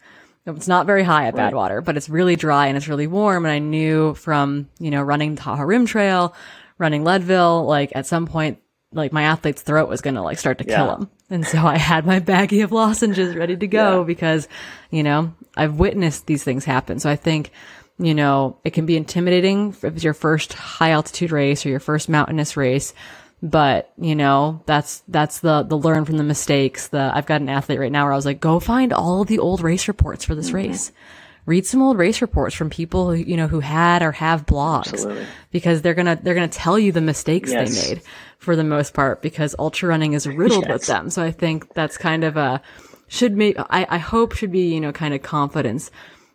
It's 0.47 0.69
not 0.69 0.87
very 0.87 1.03
high 1.03 1.27
at 1.27 1.35
right. 1.35 1.53
Badwater, 1.53 1.85
but 1.85 1.97
it's 1.97 2.09
really 2.09 2.37
dry 2.37 2.67
and 2.67 2.77
it's 2.77 2.89
really 2.89 3.07
warm. 3.07 3.45
And 3.45 3.53
I 3.53 3.59
knew 3.59 4.15
from, 4.15 4.69
you 4.79 4.91
know, 4.91 5.03
running 5.03 5.37
Tahoe 5.37 5.65
Rim 5.65 5.87
Trail, 5.87 6.35
running 6.79 7.05
Leadville, 7.05 7.65
like 7.67 7.93
at 7.95 8.07
some 8.07 8.27
point, 8.27 8.59
like 8.93 9.13
my 9.13 9.25
athlete's 9.25 9.63
throat 9.63 9.89
was 9.89 10.01
going 10.01 10.15
to 10.15 10.23
like 10.23 10.39
start 10.39 10.59
to 10.59 10.65
yeah. 10.67 10.77
kill 10.77 10.97
him. 10.97 11.11
And 11.29 11.47
so 11.47 11.59
I 11.59 11.79
had 11.79 12.07
my 12.07 12.21
baggie 12.21 12.65
of 12.65 12.73
lozenges 12.73 13.37
ready 13.37 13.57
to 13.57 13.67
go 13.67 14.01
yeah. 14.01 14.05
because, 14.05 14.49
you 14.91 15.03
know, 15.03 15.35
I've 15.57 15.79
witnessed 15.79 16.27
these 16.27 16.43
things 16.43 16.65
happen. 16.65 16.99
So 16.99 17.11
I 17.11 17.17
think 17.17 17.53
you 18.01 18.15
know, 18.15 18.57
it 18.65 18.71
can 18.71 18.87
be 18.87 18.97
intimidating 18.97 19.71
if 19.71 19.85
it's 19.85 20.03
your 20.03 20.15
first 20.15 20.55
high 20.55 20.93
altitude 20.93 21.31
race 21.31 21.67
or 21.67 21.69
your 21.69 21.81
first 21.81 22.09
mountainous 22.09 22.57
race. 22.57 22.95
But, 23.43 23.91
you 23.97 24.15
know, 24.15 24.63
that's, 24.67 25.03
that's 25.09 25.41
the, 25.41 25.63
the 25.63 25.79
learn 25.79 26.05
from 26.05 26.19
the 26.19 26.25
mistakes. 26.25 26.89
The, 26.89 27.11
I've 27.15 27.25
got 27.25 27.41
an 27.41 27.49
athlete 27.49 27.81
right 27.81 27.91
now 27.91 28.05
where 28.05 28.13
I 28.13 28.17
was 28.17 28.27
like, 28.27 28.39
go 28.39 28.61
find 28.61 28.93
all 28.93 29.25
the 29.25 29.39
old 29.39 29.63
race 29.63 29.89
reports 29.89 30.27
for 30.27 30.35
this 30.35 30.49
mm-hmm. 30.49 30.57
race. 30.57 30.93
Read 31.47 31.65
some 31.65 31.81
old 31.81 31.97
race 31.97 32.21
reports 32.21 32.55
from 32.55 32.69
people 32.69 33.11
who, 33.11 33.17
you 33.17 33.39
know, 33.39 33.49
who 33.49 33.61
had 33.61 34.03
or 34.03 34.13
have 34.13 34.45
blogs 34.45 34.93
Absolutely. 34.93 35.27
because 35.51 35.81
they're 35.81 35.95
to, 35.95 36.19
they're 36.23 36.35
to 36.35 36.49
tell 36.49 36.79
you 36.79 36.93
the 36.93 37.01
mistakes 37.01 37.51
yes. 37.51 37.83
they 37.83 37.95
made 37.95 38.03
for 38.37 38.57
the 38.57 38.63
most 38.63 38.93
part 38.93 39.23
because 39.23 39.57
ultra 39.59 39.89
running 39.89 40.13
is 40.13 40.27
riddled 40.27 40.67
yes. 40.67 40.73
with 40.73 40.87
them. 40.87 41.09
So 41.09 41.23
I 41.23 41.31
think 41.31 41.73
that's 41.73 41.97
kind 41.97 42.25
of 42.25 42.37
a, 42.37 42.61
should 43.09 43.35
make, 43.35 43.59
I, 43.59 43.87
I 43.89 43.99
hope 43.99 44.35
should 44.35 44.53
be, 44.53 44.75
you 44.75 44.81
know, 44.81 44.93
kind 44.93 45.15
of 45.15 45.23
confidence, 45.23 45.91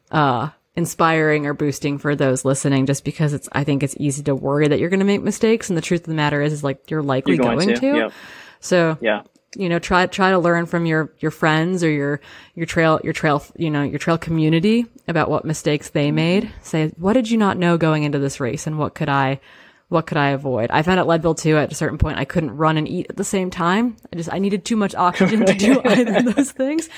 uh, 0.10 0.50
inspiring 0.76 1.46
or 1.46 1.54
boosting 1.54 1.98
for 1.98 2.16
those 2.16 2.44
listening 2.44 2.86
just 2.86 3.04
because 3.04 3.34
it's 3.34 3.48
I 3.52 3.64
think 3.64 3.82
it's 3.84 3.96
easy 3.98 4.24
to 4.24 4.36
worry 4.36 4.68
that 4.68 4.80
you're 4.80 4.90
going 4.90 5.00
to 5.00 5.06
make 5.06 5.22
mistakes 5.22 5.70
and 5.70 5.78
the 5.78 5.82
truth 5.82 6.02
of 6.02 6.08
the 6.08 6.14
matter 6.14 6.42
is 6.42 6.52
is 6.52 6.64
like 6.64 6.90
you're 6.92 7.04
likely 7.04 7.36
you're 7.36 7.44
going, 7.44 7.60
going, 7.60 7.76
to. 7.76 7.92
to. 7.92 7.98
Yep. 7.98 8.14
So 8.60 8.98
yeah. 9.02 9.24
You 9.58 9.70
know, 9.70 9.80
try 9.80 10.06
try 10.08 10.32
to 10.32 10.40
learn 10.40 10.66
from 10.66 10.86
your 10.86 11.14
your 11.20 11.32
friends 11.32 11.82
or 11.82 11.90
your 11.90 12.20
your 12.56 12.66
trail 12.66 13.00
your 13.06 13.14
trail 13.14 13.42
you 13.56 13.72
know 13.72 13.84
your 13.84 14.00
trail 14.00 14.18
community 14.18 14.86
about 15.08 15.30
what 15.30 15.46
mistakes 15.46 15.90
they 15.92 16.12
made. 16.12 16.52
Say, 16.62 16.90
what 16.98 17.14
did 17.14 17.32
you 17.32 17.38
not 17.38 17.58
know 17.58 17.78
going 17.78 18.04
into 18.04 18.20
this 18.20 18.42
race, 18.42 18.68
and 18.68 18.78
what 18.78 18.96
could 18.96 19.08
I 19.08 19.40
what 19.88 20.08
could 20.08 20.18
I 20.18 20.30
avoid? 20.30 20.72
I 20.72 20.82
found 20.82 21.00
at 21.00 21.08
Leadville 21.08 21.36
too 21.36 21.58
at 21.58 21.72
a 21.72 21.76
certain 21.76 21.98
point 21.98 22.18
I 22.18 22.26
couldn't 22.26 22.58
run 22.58 22.78
and 22.78 22.88
eat 22.88 23.08
at 23.10 23.18
the 23.18 23.24
same 23.24 23.52
time. 23.52 23.98
I 24.12 24.16
just 24.16 24.34
I 24.34 24.40
needed 24.40 24.66
too 24.66 24.76
much 24.76 24.96
oxygen 24.96 25.46
to 25.46 25.54
do 25.54 25.82
either 25.86 26.18
of 26.18 26.36
those 26.36 26.52
things. 26.52 26.90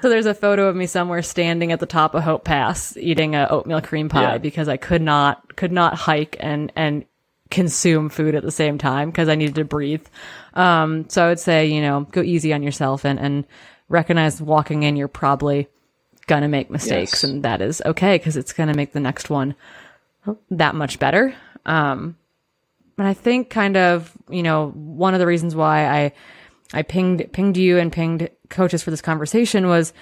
So 0.00 0.08
there's 0.08 0.26
a 0.26 0.34
photo 0.34 0.68
of 0.68 0.76
me 0.76 0.86
somewhere 0.86 1.22
standing 1.22 1.72
at 1.72 1.80
the 1.80 1.86
top 1.86 2.14
of 2.14 2.22
Hope 2.22 2.44
Pass 2.44 2.96
eating 2.96 3.34
a 3.34 3.46
oatmeal 3.48 3.80
cream 3.80 4.08
pie 4.08 4.32
yeah. 4.32 4.38
because 4.38 4.68
I 4.68 4.76
could 4.76 5.02
not 5.02 5.56
could 5.56 5.72
not 5.72 5.94
hike 5.94 6.36
and 6.40 6.72
and 6.76 7.04
consume 7.50 8.08
food 8.08 8.34
at 8.34 8.42
the 8.42 8.50
same 8.50 8.78
time 8.78 9.10
because 9.10 9.28
I 9.28 9.34
needed 9.34 9.54
to 9.56 9.64
breathe. 9.64 10.04
Um, 10.54 11.08
so 11.08 11.24
I 11.24 11.28
would 11.28 11.38
say, 11.38 11.66
you 11.66 11.82
know, 11.82 12.06
go 12.10 12.22
easy 12.22 12.52
on 12.52 12.62
yourself 12.62 13.04
and 13.04 13.18
and 13.18 13.46
recognize 13.88 14.40
walking 14.40 14.82
in 14.82 14.96
you're 14.96 15.08
probably 15.08 15.68
gonna 16.26 16.48
make 16.48 16.70
mistakes 16.70 17.22
yes. 17.22 17.24
and 17.24 17.42
that 17.42 17.60
is 17.60 17.82
okay 17.84 18.16
because 18.16 18.38
it's 18.38 18.54
gonna 18.54 18.74
make 18.74 18.92
the 18.92 19.00
next 19.00 19.28
one 19.28 19.54
that 20.50 20.74
much 20.74 20.98
better. 20.98 21.34
Um, 21.66 22.16
and 22.98 23.06
I 23.06 23.14
think 23.14 23.50
kind 23.50 23.76
of, 23.76 24.12
you 24.28 24.42
know, 24.42 24.70
one 24.70 25.14
of 25.14 25.20
the 25.20 25.26
reasons 25.26 25.54
why 25.54 25.86
I 25.86 26.12
I 26.72 26.82
pinged 26.82 27.32
pinged 27.32 27.56
you 27.56 27.78
and 27.78 27.92
pinged 27.92 28.30
coaches 28.48 28.82
for 28.82 28.90
this 28.90 29.02
conversation 29.02 29.68
was, 29.68 29.92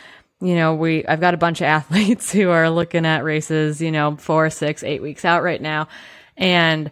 you 0.41 0.55
know, 0.55 0.75
we 0.75 1.07
I've 1.07 1.21
got 1.21 1.35
a 1.35 1.39
bunch 1.39 1.61
of 1.61 1.65
athletes 1.79 2.33
who 2.33 2.51
are 2.51 2.71
looking 2.71 3.07
at 3.07 3.25
races, 3.25 3.81
you 3.81 3.91
know, 3.91 4.17
four, 4.17 4.51
six, 4.51 4.83
eight 4.83 5.03
weeks 5.03 5.25
out 5.25 5.43
right 5.43 5.61
now. 5.61 5.89
And 6.37 6.91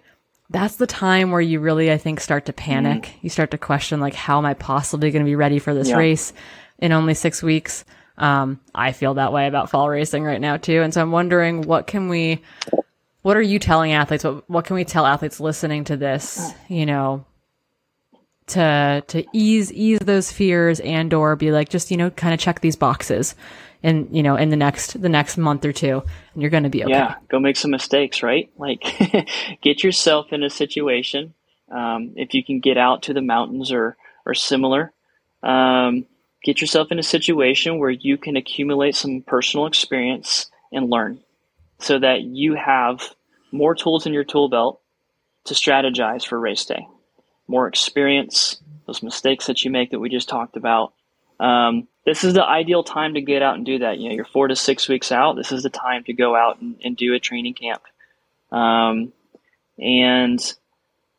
that's 0.50 0.76
the 0.76 0.86
time 0.86 1.30
where 1.30 1.40
you 1.40 1.60
really, 1.60 1.92
I 1.92 1.96
think, 1.96 2.20
start 2.20 2.46
to 2.46 2.52
panic. 2.52 3.04
Mm-hmm. 3.04 3.18
You 3.22 3.30
start 3.30 3.52
to 3.52 3.58
question, 3.58 4.00
like, 4.00 4.14
how 4.14 4.38
am 4.38 4.44
I 4.44 4.54
possibly 4.54 5.10
going 5.12 5.24
to 5.24 5.28
be 5.28 5.36
ready 5.36 5.60
for 5.60 5.74
this 5.74 5.88
yeah. 5.88 5.96
race 5.96 6.32
in 6.78 6.92
only 6.92 7.14
six 7.14 7.42
weeks? 7.42 7.84
Um, 8.18 8.60
I 8.74 8.92
feel 8.92 9.14
that 9.14 9.32
way 9.32 9.46
about 9.46 9.70
fall 9.70 9.88
racing 9.88 10.24
right 10.24 10.40
now 10.40 10.56
too. 10.56 10.82
And 10.82 10.92
so 10.92 11.00
I'm 11.00 11.12
wondering, 11.12 11.62
what 11.62 11.86
can 11.86 12.08
we, 12.08 12.42
what 13.22 13.36
are 13.36 13.42
you 13.42 13.58
telling 13.58 13.92
athletes? 13.92 14.24
What, 14.24 14.48
what 14.48 14.64
can 14.64 14.76
we 14.76 14.84
tell 14.84 15.06
athletes 15.06 15.40
listening 15.40 15.84
to 15.84 15.96
this, 15.96 16.52
you 16.68 16.86
know, 16.86 17.24
to 18.48 19.04
to 19.06 19.24
ease 19.32 19.72
ease 19.72 20.00
those 20.00 20.32
fears 20.32 20.80
and 20.80 21.12
or 21.14 21.36
be 21.36 21.52
like 21.52 21.68
just 21.68 21.90
you 21.90 21.96
know 21.96 22.10
kind 22.10 22.34
of 22.34 22.40
check 22.40 22.60
these 22.60 22.76
boxes 22.76 23.34
in 23.82 24.08
you 24.10 24.22
know 24.22 24.36
in 24.36 24.50
the 24.50 24.56
next 24.56 25.00
the 25.00 25.08
next 25.08 25.36
month 25.36 25.64
or 25.64 25.72
two 25.72 26.02
and 26.34 26.42
you're 26.42 26.50
going 26.50 26.64
to 26.64 26.68
be 26.68 26.82
okay. 26.82 26.92
Yeah 26.92 27.14
go 27.28 27.38
make 27.38 27.56
some 27.56 27.70
mistakes 27.70 28.22
right? 28.22 28.50
Like 28.58 28.82
get 29.62 29.84
yourself 29.84 30.32
in 30.32 30.42
a 30.42 30.50
situation 30.50 31.34
um, 31.70 32.14
if 32.16 32.34
you 32.34 32.44
can 32.44 32.58
get 32.60 32.76
out 32.76 33.04
to 33.04 33.14
the 33.14 33.22
mountains 33.22 33.72
or 33.72 33.96
or 34.26 34.34
similar. 34.34 34.92
Um, 35.42 36.06
get 36.42 36.60
yourself 36.60 36.88
in 36.90 36.98
a 36.98 37.02
situation 37.02 37.78
where 37.78 37.90
you 37.90 38.18
can 38.18 38.36
accumulate 38.36 38.96
some 38.96 39.22
personal 39.22 39.66
experience 39.66 40.50
and 40.72 40.90
learn 40.90 41.20
so 41.80 41.98
that 41.98 42.22
you 42.22 42.54
have 42.54 43.02
more 43.52 43.74
tools 43.74 44.06
in 44.06 44.12
your 44.12 44.24
tool 44.24 44.48
belt 44.48 44.80
to 45.44 45.54
strategize 45.54 46.26
for 46.26 46.38
race 46.38 46.64
day 46.64 46.86
more 47.50 47.66
experience, 47.66 48.62
those 48.86 49.02
mistakes 49.02 49.48
that 49.48 49.64
you 49.64 49.70
make 49.70 49.90
that 49.90 49.98
we 49.98 50.08
just 50.08 50.28
talked 50.28 50.56
about. 50.56 50.94
Um, 51.40 51.88
this 52.06 52.22
is 52.22 52.32
the 52.32 52.44
ideal 52.44 52.84
time 52.84 53.14
to 53.14 53.20
get 53.20 53.42
out 53.42 53.56
and 53.56 53.66
do 53.66 53.80
that. 53.80 53.98
You 53.98 54.08
know, 54.08 54.14
you're 54.14 54.24
four 54.24 54.48
to 54.48 54.56
six 54.56 54.88
weeks 54.88 55.10
out. 55.10 55.36
This 55.36 55.52
is 55.52 55.64
the 55.64 55.70
time 55.70 56.04
to 56.04 56.12
go 56.12 56.36
out 56.36 56.60
and, 56.60 56.76
and 56.82 56.96
do 56.96 57.12
a 57.12 57.18
training 57.18 57.54
camp. 57.54 57.82
Um, 58.52 59.12
and 59.78 60.40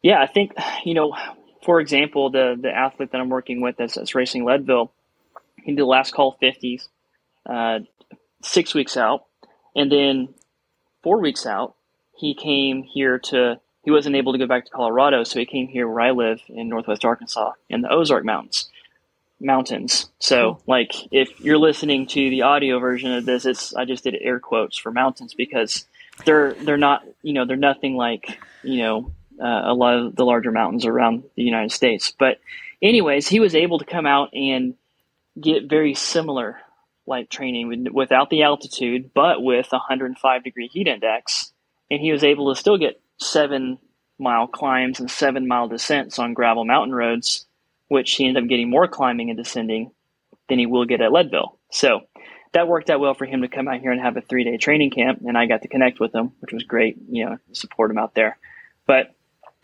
yeah, 0.02 0.22
I 0.22 0.28
think, 0.28 0.54
you 0.86 0.94
know, 0.94 1.16
for 1.64 1.82
example, 1.82 2.32
the, 2.32 2.58
the 2.60 2.72
athlete 2.72 3.12
that 3.12 3.20
I'm 3.20 3.30
working 3.30 3.62
with 3.62 3.76
that's, 3.78 3.96
that's 3.96 4.16
racing 4.16 4.46
Leadville, 4.46 4.92
he 5.58 5.74
did 5.74 5.80
the 5.80 5.86
last 5.86 6.14
call 6.14 6.38
50s, 6.42 6.88
uh, 7.48 7.80
six 8.42 8.74
weeks 8.74 8.96
out. 8.96 9.26
And 9.76 9.92
then 9.92 10.34
four 11.04 11.20
weeks 11.20 11.46
out, 11.46 11.76
he 12.16 12.34
came 12.34 12.84
here 12.84 13.20
to, 13.20 13.60
he 13.84 13.92
wasn't 13.92 14.16
able 14.16 14.34
to 14.34 14.40
go 14.40 14.48
back 14.48 14.66
to 14.66 14.72
Colorado. 14.72 15.24
So 15.24 15.40
he 15.40 15.46
came 15.46 15.68
here 15.68 15.88
where 15.88 16.02
I 16.02 16.12
live 16.12 16.42
in 16.48 16.70
Northwest 16.70 17.06
Arkansas 17.06 17.54
in 17.70 17.82
the 17.82 17.90
Ozark 17.90 18.26
Mountains 18.26 18.70
mountains. 19.42 20.10
So, 20.20 20.54
cool. 20.54 20.64
like, 20.68 20.92
if 21.12 21.40
you're 21.42 21.58
listening 21.58 22.08
to 22.08 22.30
the 22.30 22.44
audio 22.44 22.80
version 22.80 23.12
of 23.12 23.26
this, 23.26 23.46
it's 23.46 23.74
I 23.74 23.86
just 23.86 24.04
did 24.04 24.16
air 24.20 24.40
quotes 24.40 24.78
for 24.78 24.92
mountains 24.92 25.34
because 25.34 25.86
they're 26.26 26.54
they're 26.54 26.78
not 26.78 27.04
you 27.24 27.34
know 27.34 27.46
they're 27.46 27.58
nothing 27.58 27.96
like 27.96 28.40
you 28.64 28.80
know 28.80 29.12
uh, 29.42 29.62
a 29.66 29.74
lot 29.74 29.98
of 29.98 30.16
the 30.16 30.26
larger 30.26 30.52
mountains 30.52 30.86
around 30.86 31.24
the 31.36 31.44
United 31.44 31.72
States. 31.72 32.14
But, 32.18 32.40
anyways, 32.82 33.28
he 33.28 33.40
was 33.40 33.56
able 33.56 33.80
to 33.80 33.86
come 33.86 34.06
out 34.06 34.34
and 34.34 34.76
get 35.40 35.70
very 35.70 35.96
similar 35.96 36.60
like 37.06 37.30
training 37.30 37.88
without 37.94 38.30
the 38.30 38.44
altitude, 38.44 39.12
but 39.14 39.42
with 39.42 39.68
a 39.72 39.78
105 39.78 40.44
degree 40.44 40.68
heat 40.68 40.88
index, 40.88 41.52
and 41.90 42.00
he 42.00 42.12
was 42.12 42.24
able 42.24 42.54
to 42.54 42.60
still 42.60 42.78
get 42.78 43.02
seven 43.18 43.78
mile 44.20 44.48
climbs 44.48 45.00
and 45.00 45.10
seven 45.10 45.48
mile 45.48 45.68
descents 45.68 46.20
on 46.20 46.34
gravel 46.34 46.64
mountain 46.64 46.94
roads 46.94 47.46
which 47.92 48.14
he 48.14 48.26
ended 48.26 48.42
up 48.42 48.48
getting 48.48 48.70
more 48.70 48.88
climbing 48.88 49.30
and 49.30 49.38
descending 49.38 49.92
than 50.48 50.58
he 50.58 50.66
will 50.66 50.86
get 50.86 51.02
at 51.02 51.12
Leadville. 51.12 51.60
So 51.72 52.04
that 52.54 52.70
worked 52.70 52.90
out 52.90 53.02
well 53.02 53.16
for 53.16 53.26
him 53.26 53.42
to 53.42 53.50
come 53.50 53.68
out 53.68 53.82
here 53.82 53.92
and 53.92 54.00
have 54.00 54.16
a 54.16 54.22
three 54.22 54.46
day 54.46 54.56
training 54.56 54.92
camp, 54.92 55.20
and 55.28 55.38
I 55.38 55.46
got 55.46 55.64
to 55.64 55.68
connect 55.68 56.00
with 56.00 56.16
him, 56.16 56.32
which 56.40 56.54
was 56.54 56.64
great. 56.64 56.96
You 57.10 57.26
know, 57.26 57.38
support 57.52 57.92
him 57.92 57.98
out 57.98 58.16
there. 58.16 58.38
But 58.88 59.14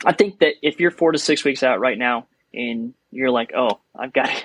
I 0.04 0.12
think 0.12 0.39
that 0.39 0.56
if 0.62 0.82
you're 0.82 0.91
four 0.91 1.13
to 1.13 1.17
six 1.17 1.45
weeks 1.45 1.63
out 1.63 1.80
right 1.80 1.97
now, 1.97 2.28
and 2.54 2.93
you're 3.12 3.32
like, 3.32 3.54
oh, 3.56 3.80
I've 3.97 4.12
got 4.12 4.26
to, 4.26 4.36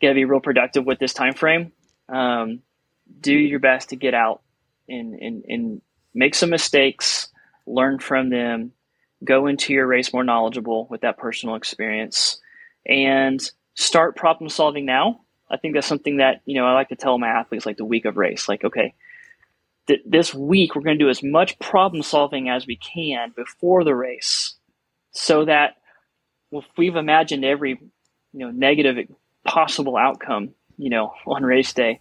got 0.00 0.08
to 0.08 0.14
be 0.14 0.24
real 0.24 0.40
productive 0.40 0.86
with 0.86 0.98
this 0.98 1.12
time 1.12 1.34
frame, 1.34 1.72
um, 2.08 2.60
do 3.20 3.32
your 3.32 3.58
best 3.58 3.90
to 3.90 3.96
get 3.96 4.14
out 4.14 4.42
and, 4.88 5.14
and, 5.14 5.44
and 5.48 5.82
make 6.14 6.34
some 6.34 6.50
mistakes, 6.50 7.28
learn 7.66 7.98
from 7.98 8.30
them, 8.30 8.72
go 9.24 9.46
into 9.46 9.72
your 9.72 9.86
race 9.86 10.12
more 10.12 10.24
knowledgeable 10.24 10.86
with 10.90 11.02
that 11.02 11.18
personal 11.18 11.54
experience 11.54 12.40
and 12.86 13.50
start 13.74 14.16
problem 14.16 14.48
solving 14.48 14.84
now. 14.84 15.20
I 15.50 15.56
think 15.56 15.74
that's 15.74 15.86
something 15.86 16.18
that, 16.18 16.42
you 16.44 16.54
know, 16.54 16.66
I 16.66 16.72
like 16.72 16.90
to 16.90 16.96
tell 16.96 17.18
my 17.18 17.28
athletes 17.28 17.66
like 17.66 17.76
the 17.76 17.84
week 17.84 18.04
of 18.04 18.16
race, 18.16 18.48
like, 18.48 18.64
okay, 18.64 18.94
th- 19.86 20.02
this 20.06 20.34
week 20.34 20.74
we're 20.74 20.82
going 20.82 20.98
to 20.98 21.04
do 21.04 21.10
as 21.10 21.22
much 21.22 21.58
problem 21.58 22.02
solving 22.02 22.48
as 22.48 22.66
we 22.66 22.76
can 22.76 23.32
before 23.34 23.84
the 23.84 23.94
race 23.94 24.54
so 25.12 25.44
that 25.46 25.76
if 26.52 26.64
we've 26.76 26.96
imagined 26.96 27.44
every, 27.44 27.80
you 28.32 28.38
know, 28.38 28.50
negative 28.50 29.08
possible 29.44 29.96
outcome, 29.96 30.50
you 30.78 30.90
know, 30.90 31.12
on 31.26 31.42
race 31.42 31.72
day, 31.72 32.00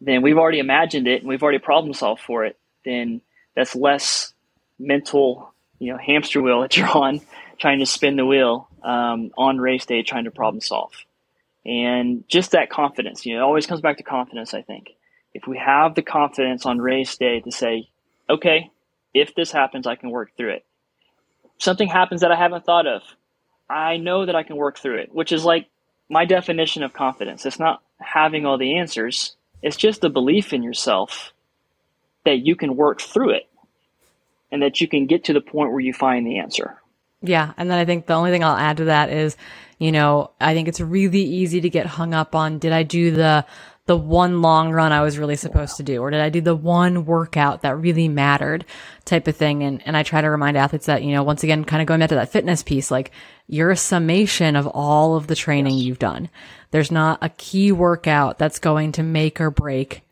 then 0.00 0.22
we've 0.22 0.38
already 0.38 0.60
imagined 0.60 1.08
it 1.08 1.20
and 1.20 1.28
we've 1.28 1.42
already 1.42 1.58
problem 1.58 1.92
solved 1.92 2.22
for 2.22 2.44
it. 2.44 2.56
Then 2.84 3.20
that's 3.56 3.74
less 3.74 4.32
mental, 4.78 5.52
you 5.78 5.92
know, 5.92 5.98
hamster 5.98 6.40
wheel 6.40 6.60
that 6.62 6.76
you're 6.76 6.88
on 6.88 7.20
trying 7.58 7.80
to 7.80 7.86
spin 7.86 8.16
the 8.16 8.24
wheel 8.24 8.68
um, 8.84 9.32
on 9.36 9.58
race 9.58 9.86
day 9.86 10.02
trying 10.02 10.24
to 10.24 10.30
problem 10.30 10.60
solve. 10.60 10.92
And 11.66 12.24
just 12.28 12.52
that 12.52 12.70
confidence, 12.70 13.26
you 13.26 13.34
know, 13.34 13.40
it 13.40 13.44
always 13.44 13.66
comes 13.66 13.80
back 13.80 13.98
to 13.98 14.02
confidence, 14.02 14.54
I 14.54 14.62
think. 14.62 14.90
If 15.34 15.46
we 15.46 15.58
have 15.58 15.94
the 15.94 16.02
confidence 16.02 16.64
on 16.64 16.80
race 16.80 17.16
day 17.16 17.40
to 17.40 17.52
say, 17.52 17.88
okay, 18.30 18.70
if 19.12 19.34
this 19.34 19.50
happens, 19.50 19.86
I 19.86 19.96
can 19.96 20.10
work 20.10 20.30
through 20.36 20.52
it. 20.52 20.64
Something 21.58 21.88
happens 21.88 22.20
that 22.20 22.30
I 22.30 22.36
haven't 22.36 22.64
thought 22.64 22.86
of. 22.86 23.02
I 23.68 23.96
know 23.96 24.24
that 24.24 24.36
I 24.36 24.44
can 24.44 24.56
work 24.56 24.78
through 24.78 24.98
it, 24.98 25.14
which 25.14 25.32
is 25.32 25.44
like 25.44 25.68
my 26.08 26.24
definition 26.24 26.82
of 26.82 26.92
confidence. 26.92 27.44
It's 27.44 27.58
not 27.58 27.82
having 28.00 28.46
all 28.46 28.58
the 28.58 28.78
answers, 28.78 29.36
it's 29.62 29.76
just 29.76 30.00
the 30.00 30.10
belief 30.10 30.52
in 30.52 30.62
yourself 30.62 31.32
that 32.24 32.38
you 32.38 32.56
can 32.56 32.76
work 32.76 33.00
through 33.00 33.30
it 33.30 33.48
and 34.50 34.62
that 34.62 34.80
you 34.80 34.88
can 34.88 35.06
get 35.06 35.24
to 35.24 35.32
the 35.32 35.40
point 35.40 35.70
where 35.70 35.80
you 35.80 35.92
find 35.92 36.26
the 36.26 36.38
answer. 36.38 36.80
Yeah. 37.22 37.52
And 37.56 37.70
then 37.70 37.78
I 37.78 37.84
think 37.84 38.06
the 38.06 38.14
only 38.14 38.30
thing 38.30 38.44
I'll 38.44 38.56
add 38.56 38.78
to 38.78 38.84
that 38.84 39.10
is, 39.10 39.36
you 39.78 39.92
know, 39.92 40.30
I 40.40 40.54
think 40.54 40.68
it's 40.68 40.80
really 40.80 41.22
easy 41.22 41.60
to 41.60 41.70
get 41.70 41.86
hung 41.86 42.14
up 42.14 42.34
on 42.34 42.58
did 42.58 42.72
I 42.72 42.82
do 42.82 43.10
the 43.10 43.44
the 43.88 43.96
one 43.96 44.42
long 44.42 44.70
run 44.70 44.92
I 44.92 45.00
was 45.00 45.18
really 45.18 45.34
supposed 45.34 45.78
to 45.78 45.82
do 45.82 46.02
or 46.02 46.10
did 46.10 46.20
I 46.20 46.28
do 46.28 46.42
the 46.42 46.54
one 46.54 47.06
workout 47.06 47.62
that 47.62 47.78
really 47.78 48.06
mattered 48.06 48.66
type 49.06 49.26
of 49.26 49.34
thing? 49.34 49.62
And 49.62 49.82
and 49.86 49.96
I 49.96 50.02
try 50.02 50.20
to 50.20 50.28
remind 50.28 50.58
athletes 50.58 50.86
that 50.86 51.02
you 51.02 51.12
know 51.12 51.22
once 51.22 51.42
again 51.42 51.64
kind 51.64 51.80
of 51.80 51.88
going 51.88 52.00
back 52.00 52.10
to 52.10 52.14
that 52.16 52.30
fitness 52.30 52.62
piece 52.62 52.90
like 52.90 53.10
you're 53.46 53.70
a 53.70 53.76
summation 53.76 54.56
of 54.56 54.66
all 54.66 55.16
of 55.16 55.26
the 55.26 55.34
training 55.34 55.78
yes. 55.78 55.84
you've 55.84 55.98
done. 55.98 56.28
There's 56.70 56.92
not 56.92 57.18
a 57.22 57.30
key 57.30 57.72
workout 57.72 58.38
that's 58.38 58.58
going 58.58 58.92
to 58.92 59.02
make 59.02 59.40
or 59.40 59.50
break 59.50 60.02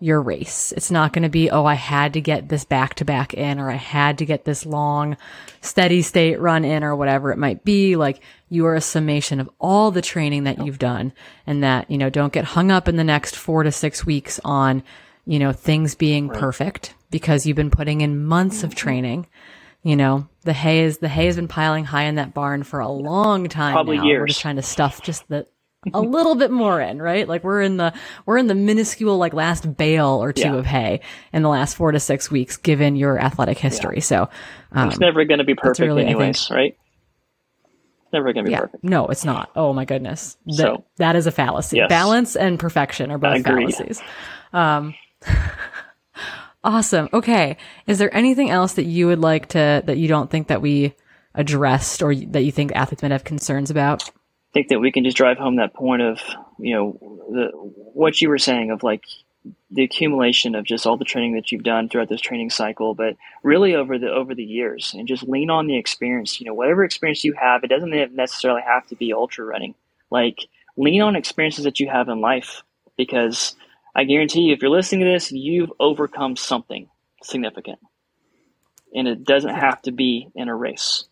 your 0.00 0.20
race. 0.20 0.72
It's 0.72 0.90
not 0.90 1.12
going 1.12 1.22
to 1.22 1.28
be, 1.28 1.50
oh, 1.50 1.64
I 1.64 1.74
had 1.74 2.12
to 2.14 2.20
get 2.20 2.48
this 2.48 2.64
back 2.64 2.94
to 2.94 3.04
back 3.04 3.34
in 3.34 3.58
or 3.58 3.70
I 3.70 3.76
had 3.76 4.18
to 4.18 4.26
get 4.26 4.44
this 4.44 4.66
long 4.66 5.16
steady 5.60 6.02
state 6.02 6.40
run 6.40 6.64
in 6.64 6.84
or 6.84 6.94
whatever 6.96 7.32
it 7.32 7.38
might 7.38 7.64
be. 7.64 7.96
Like 7.96 8.22
you 8.48 8.66
are 8.66 8.74
a 8.74 8.80
summation 8.80 9.40
of 9.40 9.50
all 9.58 9.90
the 9.90 10.02
training 10.02 10.44
that 10.44 10.64
you've 10.64 10.78
done 10.78 11.12
and 11.46 11.62
that, 11.62 11.90
you 11.90 11.98
know, 11.98 12.10
don't 12.10 12.32
get 12.32 12.44
hung 12.44 12.70
up 12.70 12.88
in 12.88 12.96
the 12.96 13.04
next 13.04 13.36
four 13.36 13.62
to 13.62 13.72
six 13.72 14.04
weeks 14.04 14.40
on, 14.44 14.82
you 15.26 15.38
know, 15.38 15.52
things 15.52 15.94
being 15.94 16.28
right. 16.28 16.38
perfect 16.38 16.94
because 17.10 17.46
you've 17.46 17.56
been 17.56 17.70
putting 17.70 18.00
in 18.00 18.24
months 18.24 18.62
of 18.62 18.70
mm-hmm. 18.70 18.78
training. 18.78 19.26
You 19.82 19.94
know, 19.94 20.28
the 20.42 20.52
hay 20.52 20.80
is, 20.80 20.98
the 20.98 21.08
hay 21.08 21.26
has 21.26 21.36
been 21.36 21.46
piling 21.46 21.84
high 21.84 22.04
in 22.04 22.16
that 22.16 22.34
barn 22.34 22.64
for 22.64 22.80
a 22.80 22.88
long 22.88 23.48
time. 23.48 23.72
Probably 23.72 23.98
now. 23.98 24.04
years. 24.04 24.20
We're 24.20 24.26
just 24.26 24.40
trying 24.40 24.56
to 24.56 24.62
stuff 24.62 25.00
just 25.00 25.28
the, 25.28 25.46
a 25.92 26.00
little 26.00 26.34
bit 26.34 26.50
more 26.50 26.80
in, 26.80 27.00
right? 27.00 27.28
Like 27.28 27.44
we're 27.44 27.62
in 27.62 27.76
the 27.76 27.92
we're 28.24 28.38
in 28.38 28.46
the 28.46 28.54
minuscule 28.54 29.18
like 29.18 29.32
last 29.32 29.76
bale 29.76 30.22
or 30.22 30.32
two 30.32 30.42
yeah. 30.42 30.56
of 30.56 30.66
hay 30.66 31.00
in 31.32 31.42
the 31.42 31.48
last 31.48 31.76
four 31.76 31.92
to 31.92 32.00
six 32.00 32.30
weeks, 32.30 32.56
given 32.56 32.96
your 32.96 33.18
athletic 33.18 33.58
history. 33.58 33.96
Yeah. 33.96 34.02
So 34.02 34.28
um, 34.72 34.88
it's 34.88 34.98
never 34.98 35.24
going 35.24 35.38
to 35.38 35.44
be 35.44 35.54
perfect, 35.54 35.86
really, 35.86 36.04
anyways, 36.04 36.48
think, 36.48 36.56
right? 36.56 36.78
never 38.12 38.32
going 38.32 38.44
to 38.44 38.48
be 38.48 38.52
yeah, 38.52 38.60
perfect. 38.60 38.84
No, 38.84 39.06
it's 39.06 39.24
not. 39.24 39.50
Oh 39.54 39.72
my 39.72 39.84
goodness, 39.84 40.36
that, 40.46 40.56
so 40.56 40.84
that 40.96 41.16
is 41.16 41.26
a 41.26 41.32
fallacy. 41.32 41.78
Yes. 41.78 41.88
Balance 41.88 42.36
and 42.36 42.58
perfection 42.58 43.10
are 43.10 43.18
both 43.18 43.44
fallacies. 43.44 44.02
Um, 44.52 44.94
awesome. 46.64 47.08
Okay, 47.12 47.56
is 47.86 47.98
there 47.98 48.14
anything 48.14 48.50
else 48.50 48.74
that 48.74 48.84
you 48.84 49.06
would 49.06 49.20
like 49.20 49.48
to 49.48 49.82
that 49.84 49.98
you 49.98 50.08
don't 50.08 50.30
think 50.30 50.48
that 50.48 50.62
we 50.62 50.94
addressed 51.34 52.02
or 52.02 52.14
that 52.14 52.42
you 52.42 52.52
think 52.52 52.72
athletes 52.74 53.02
might 53.02 53.12
have 53.12 53.24
concerns 53.24 53.70
about? 53.70 54.10
Think 54.56 54.68
that 54.68 54.80
we 54.80 54.90
can 54.90 55.04
just 55.04 55.18
drive 55.18 55.36
home 55.36 55.56
that 55.56 55.74
point 55.74 56.00
of 56.00 56.18
you 56.58 56.74
know 56.74 56.98
the 57.30 57.50
what 57.52 58.22
you 58.22 58.30
were 58.30 58.38
saying 58.38 58.70
of 58.70 58.82
like 58.82 59.04
the 59.70 59.84
accumulation 59.84 60.54
of 60.54 60.64
just 60.64 60.86
all 60.86 60.96
the 60.96 61.04
training 61.04 61.34
that 61.34 61.52
you've 61.52 61.62
done 61.62 61.90
throughout 61.90 62.08
this 62.08 62.22
training 62.22 62.48
cycle, 62.48 62.94
but 62.94 63.16
really 63.42 63.74
over 63.74 63.98
the 63.98 64.08
over 64.08 64.34
the 64.34 64.42
years, 64.42 64.94
and 64.94 65.06
just 65.06 65.28
lean 65.28 65.50
on 65.50 65.66
the 65.66 65.76
experience. 65.76 66.40
You 66.40 66.46
know, 66.46 66.54
whatever 66.54 66.84
experience 66.84 67.22
you 67.22 67.34
have, 67.34 67.64
it 67.64 67.68
doesn't 67.68 68.14
necessarily 68.14 68.62
have 68.62 68.86
to 68.86 68.96
be 68.96 69.12
ultra 69.12 69.44
running. 69.44 69.74
Like 70.10 70.46
lean 70.74 71.02
on 71.02 71.16
experiences 71.16 71.64
that 71.64 71.78
you 71.78 71.90
have 71.90 72.08
in 72.08 72.22
life, 72.22 72.62
because 72.96 73.56
I 73.94 74.04
guarantee 74.04 74.40
you, 74.40 74.54
if 74.54 74.62
you're 74.62 74.70
listening 74.70 75.04
to 75.04 75.12
this, 75.12 75.30
you've 75.30 75.72
overcome 75.78 76.34
something 76.34 76.88
significant, 77.22 77.80
and 78.94 79.06
it 79.06 79.22
doesn't 79.22 79.54
have 79.54 79.82
to 79.82 79.92
be 79.92 80.28
in 80.34 80.48
a 80.48 80.56
race 80.56 81.04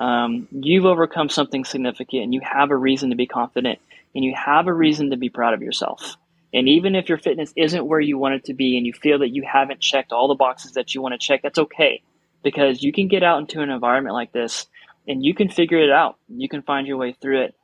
um, 0.00 0.48
you've 0.50 0.86
overcome 0.86 1.28
something 1.28 1.64
significant 1.64 2.24
and 2.24 2.34
you 2.34 2.40
have 2.40 2.70
a 2.70 2.76
reason 2.76 3.10
to 3.10 3.16
be 3.16 3.26
confident 3.26 3.78
and 4.14 4.24
you 4.24 4.34
have 4.34 4.66
a 4.66 4.72
reason 4.72 5.10
to 5.10 5.18
be 5.18 5.28
proud 5.28 5.52
of 5.52 5.62
yourself. 5.62 6.16
And 6.54 6.68
even 6.68 6.96
if 6.96 7.08
your 7.08 7.18
fitness 7.18 7.52
isn't 7.54 7.86
where 7.86 8.00
you 8.00 8.16
want 8.16 8.34
it 8.34 8.44
to 8.46 8.54
be 8.54 8.78
and 8.78 8.86
you 8.86 8.94
feel 8.94 9.18
that 9.18 9.28
you 9.28 9.44
haven't 9.46 9.80
checked 9.80 10.10
all 10.10 10.26
the 10.26 10.34
boxes 10.34 10.72
that 10.72 10.94
you 10.94 11.02
want 11.02 11.12
to 11.12 11.18
check, 11.18 11.42
that's 11.42 11.58
okay 11.58 12.02
because 12.42 12.82
you 12.82 12.92
can 12.92 13.08
get 13.08 13.22
out 13.22 13.40
into 13.40 13.60
an 13.60 13.68
environment 13.68 14.14
like 14.14 14.32
this 14.32 14.66
and 15.06 15.24
you 15.24 15.34
can 15.34 15.50
figure 15.50 15.78
it 15.78 15.90
out. 15.90 16.16
You 16.28 16.48
can 16.48 16.62
find 16.62 16.86
your 16.86 16.96
way 16.96 17.12
through 17.12 17.42
it, 17.42 17.54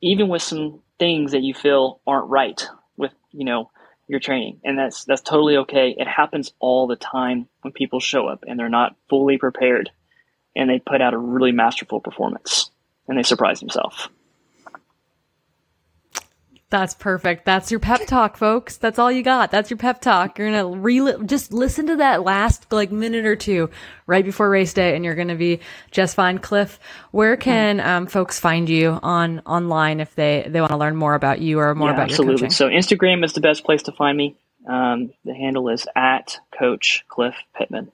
even 0.00 0.28
with 0.28 0.42
some 0.42 0.80
things 0.98 1.32
that 1.32 1.42
you 1.42 1.52
feel 1.52 2.00
aren't 2.06 2.30
right 2.30 2.66
with, 2.96 3.12
you 3.32 3.44
know, 3.44 3.70
your 4.08 4.18
training. 4.18 4.60
And 4.64 4.78
that's, 4.78 5.04
that's 5.04 5.20
totally 5.20 5.58
okay. 5.58 5.94
It 5.96 6.08
happens 6.08 6.54
all 6.58 6.86
the 6.86 6.96
time 6.96 7.48
when 7.60 7.72
people 7.72 8.00
show 8.00 8.28
up 8.28 8.44
and 8.48 8.58
they're 8.58 8.70
not 8.70 8.96
fully 9.10 9.36
prepared 9.36 9.90
and 10.56 10.68
they 10.68 10.78
put 10.78 11.00
out 11.00 11.14
a 11.14 11.18
really 11.18 11.52
masterful 11.52 12.00
performance 12.00 12.70
and 13.08 13.18
they 13.18 13.22
surprised 13.22 13.62
themselves. 13.62 14.08
That's 16.68 16.94
perfect. 16.94 17.44
That's 17.44 17.70
your 17.70 17.78
pep 17.78 18.06
talk, 18.06 18.36
folks. 18.36 18.76
That's 18.76 18.98
all 18.98 19.10
you 19.12 19.22
got. 19.22 19.52
That's 19.52 19.70
your 19.70 19.76
pep 19.76 20.00
talk. 20.00 20.36
You're 20.36 20.50
gonna 20.50 20.76
re 20.76 21.24
just 21.24 21.52
listen 21.52 21.86
to 21.86 21.96
that 21.96 22.24
last 22.24 22.72
like 22.72 22.90
minute 22.90 23.24
or 23.24 23.36
two 23.36 23.70
right 24.08 24.24
before 24.24 24.50
race 24.50 24.72
day, 24.72 24.96
and 24.96 25.04
you're 25.04 25.14
gonna 25.14 25.36
be 25.36 25.60
just 25.92 26.16
fine. 26.16 26.38
Cliff, 26.38 26.80
where 27.12 27.36
can 27.36 27.78
um, 27.78 28.08
folks 28.08 28.40
find 28.40 28.68
you 28.68 28.98
on 29.00 29.42
online 29.46 30.00
if 30.00 30.16
they 30.16 30.44
they 30.48 30.60
want 30.60 30.72
to 30.72 30.76
learn 30.76 30.96
more 30.96 31.14
about 31.14 31.40
you 31.40 31.60
or 31.60 31.72
more 31.76 31.90
yeah, 31.90 31.94
about 31.94 32.10
absolutely. 32.10 32.32
your 32.32 32.38
coaching? 32.38 32.50
So 32.50 32.68
Instagram 32.68 33.24
is 33.24 33.32
the 33.32 33.40
best 33.40 33.62
place 33.62 33.84
to 33.84 33.92
find 33.92 34.18
me. 34.18 34.34
Um, 34.66 35.12
the 35.24 35.34
handle 35.34 35.68
is 35.68 35.86
at 35.94 36.40
Coach 36.58 37.04
Cliff 37.06 37.36
Pittman, 37.56 37.92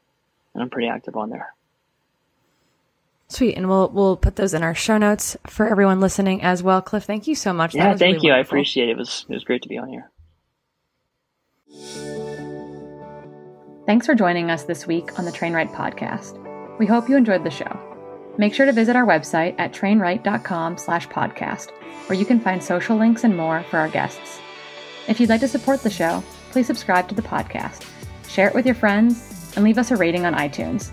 and 0.55 0.63
I'm 0.63 0.71
pretty 0.71 0.89
active 0.89 1.15
on 1.15 1.29
there. 1.29 1.53
Sweet, 3.33 3.57
and 3.57 3.67
we'll 3.67 3.89
we'll 3.89 4.19
put 4.19 4.37
those 4.37 4.53
in 4.53 4.63
our 4.63 4.75
show 4.75 4.99
notes 4.99 5.39
for 5.47 5.67
everyone 5.67 6.01
listening 6.01 6.43
as 6.43 6.63
well. 6.63 6.83
Cliff, 6.83 7.05
thank 7.05 7.27
you 7.27 7.35
so 7.35 7.55
much. 7.55 7.75
Yeah, 7.75 7.97
thank 7.97 8.01
really 8.01 8.27
you. 8.27 8.31
wonderful. 8.33 8.37
I 8.37 8.41
appreciate 8.41 8.89
it. 8.91 8.93
It 8.93 8.99
was 8.99 9.25
it 9.27 9.33
was 9.33 9.43
great 9.43 9.63
to 9.63 9.71
be 9.71 9.79
on 9.79 9.89
here. 9.89 10.11
Thanks 13.87 14.05
for 14.05 14.15
joining 14.15 14.51
us 14.51 14.65
this 14.65 14.87
week 14.87 15.19
on 15.19 15.25
the 15.25 15.33
TrainRight 15.33 15.75
podcast. 15.75 16.39
We 16.79 16.85
hope 16.85 17.09
you 17.09 17.17
enjoyed 17.17 17.43
the 17.43 17.51
show. 17.51 17.81
Make 18.37 18.53
sure 18.53 18.67
to 18.67 18.73
visit 18.73 18.97
our 18.97 19.07
website 19.07 19.55
at 19.59 19.73
trainright.com/podcast, 19.73 21.71
where 22.09 22.19
you 22.19 22.27
can 22.27 22.39
find 22.39 22.63
social 22.63 22.99
links 22.99 23.25
and 23.25 23.35
more 23.35 23.63
for 23.71 23.79
our 23.79 23.89
guests. 23.89 24.41
If 25.09 25.21
you'd 25.21 25.31
like 25.31 25.41
to 25.41 25.49
support 25.49 25.83
the 25.83 25.89
show, 25.89 26.23
please 26.51 26.67
subscribe 26.67 27.09
to 27.09 27.15
the 27.15 27.23
podcast, 27.23 27.89
share 28.29 28.49
it 28.49 28.55
with 28.55 28.67
your 28.67 28.75
friends, 28.75 29.55
and 29.57 29.65
leave 29.65 29.79
us 29.79 29.91
a 29.91 29.97
rating 29.97 30.27
on 30.27 30.35
iTunes. 30.35 30.93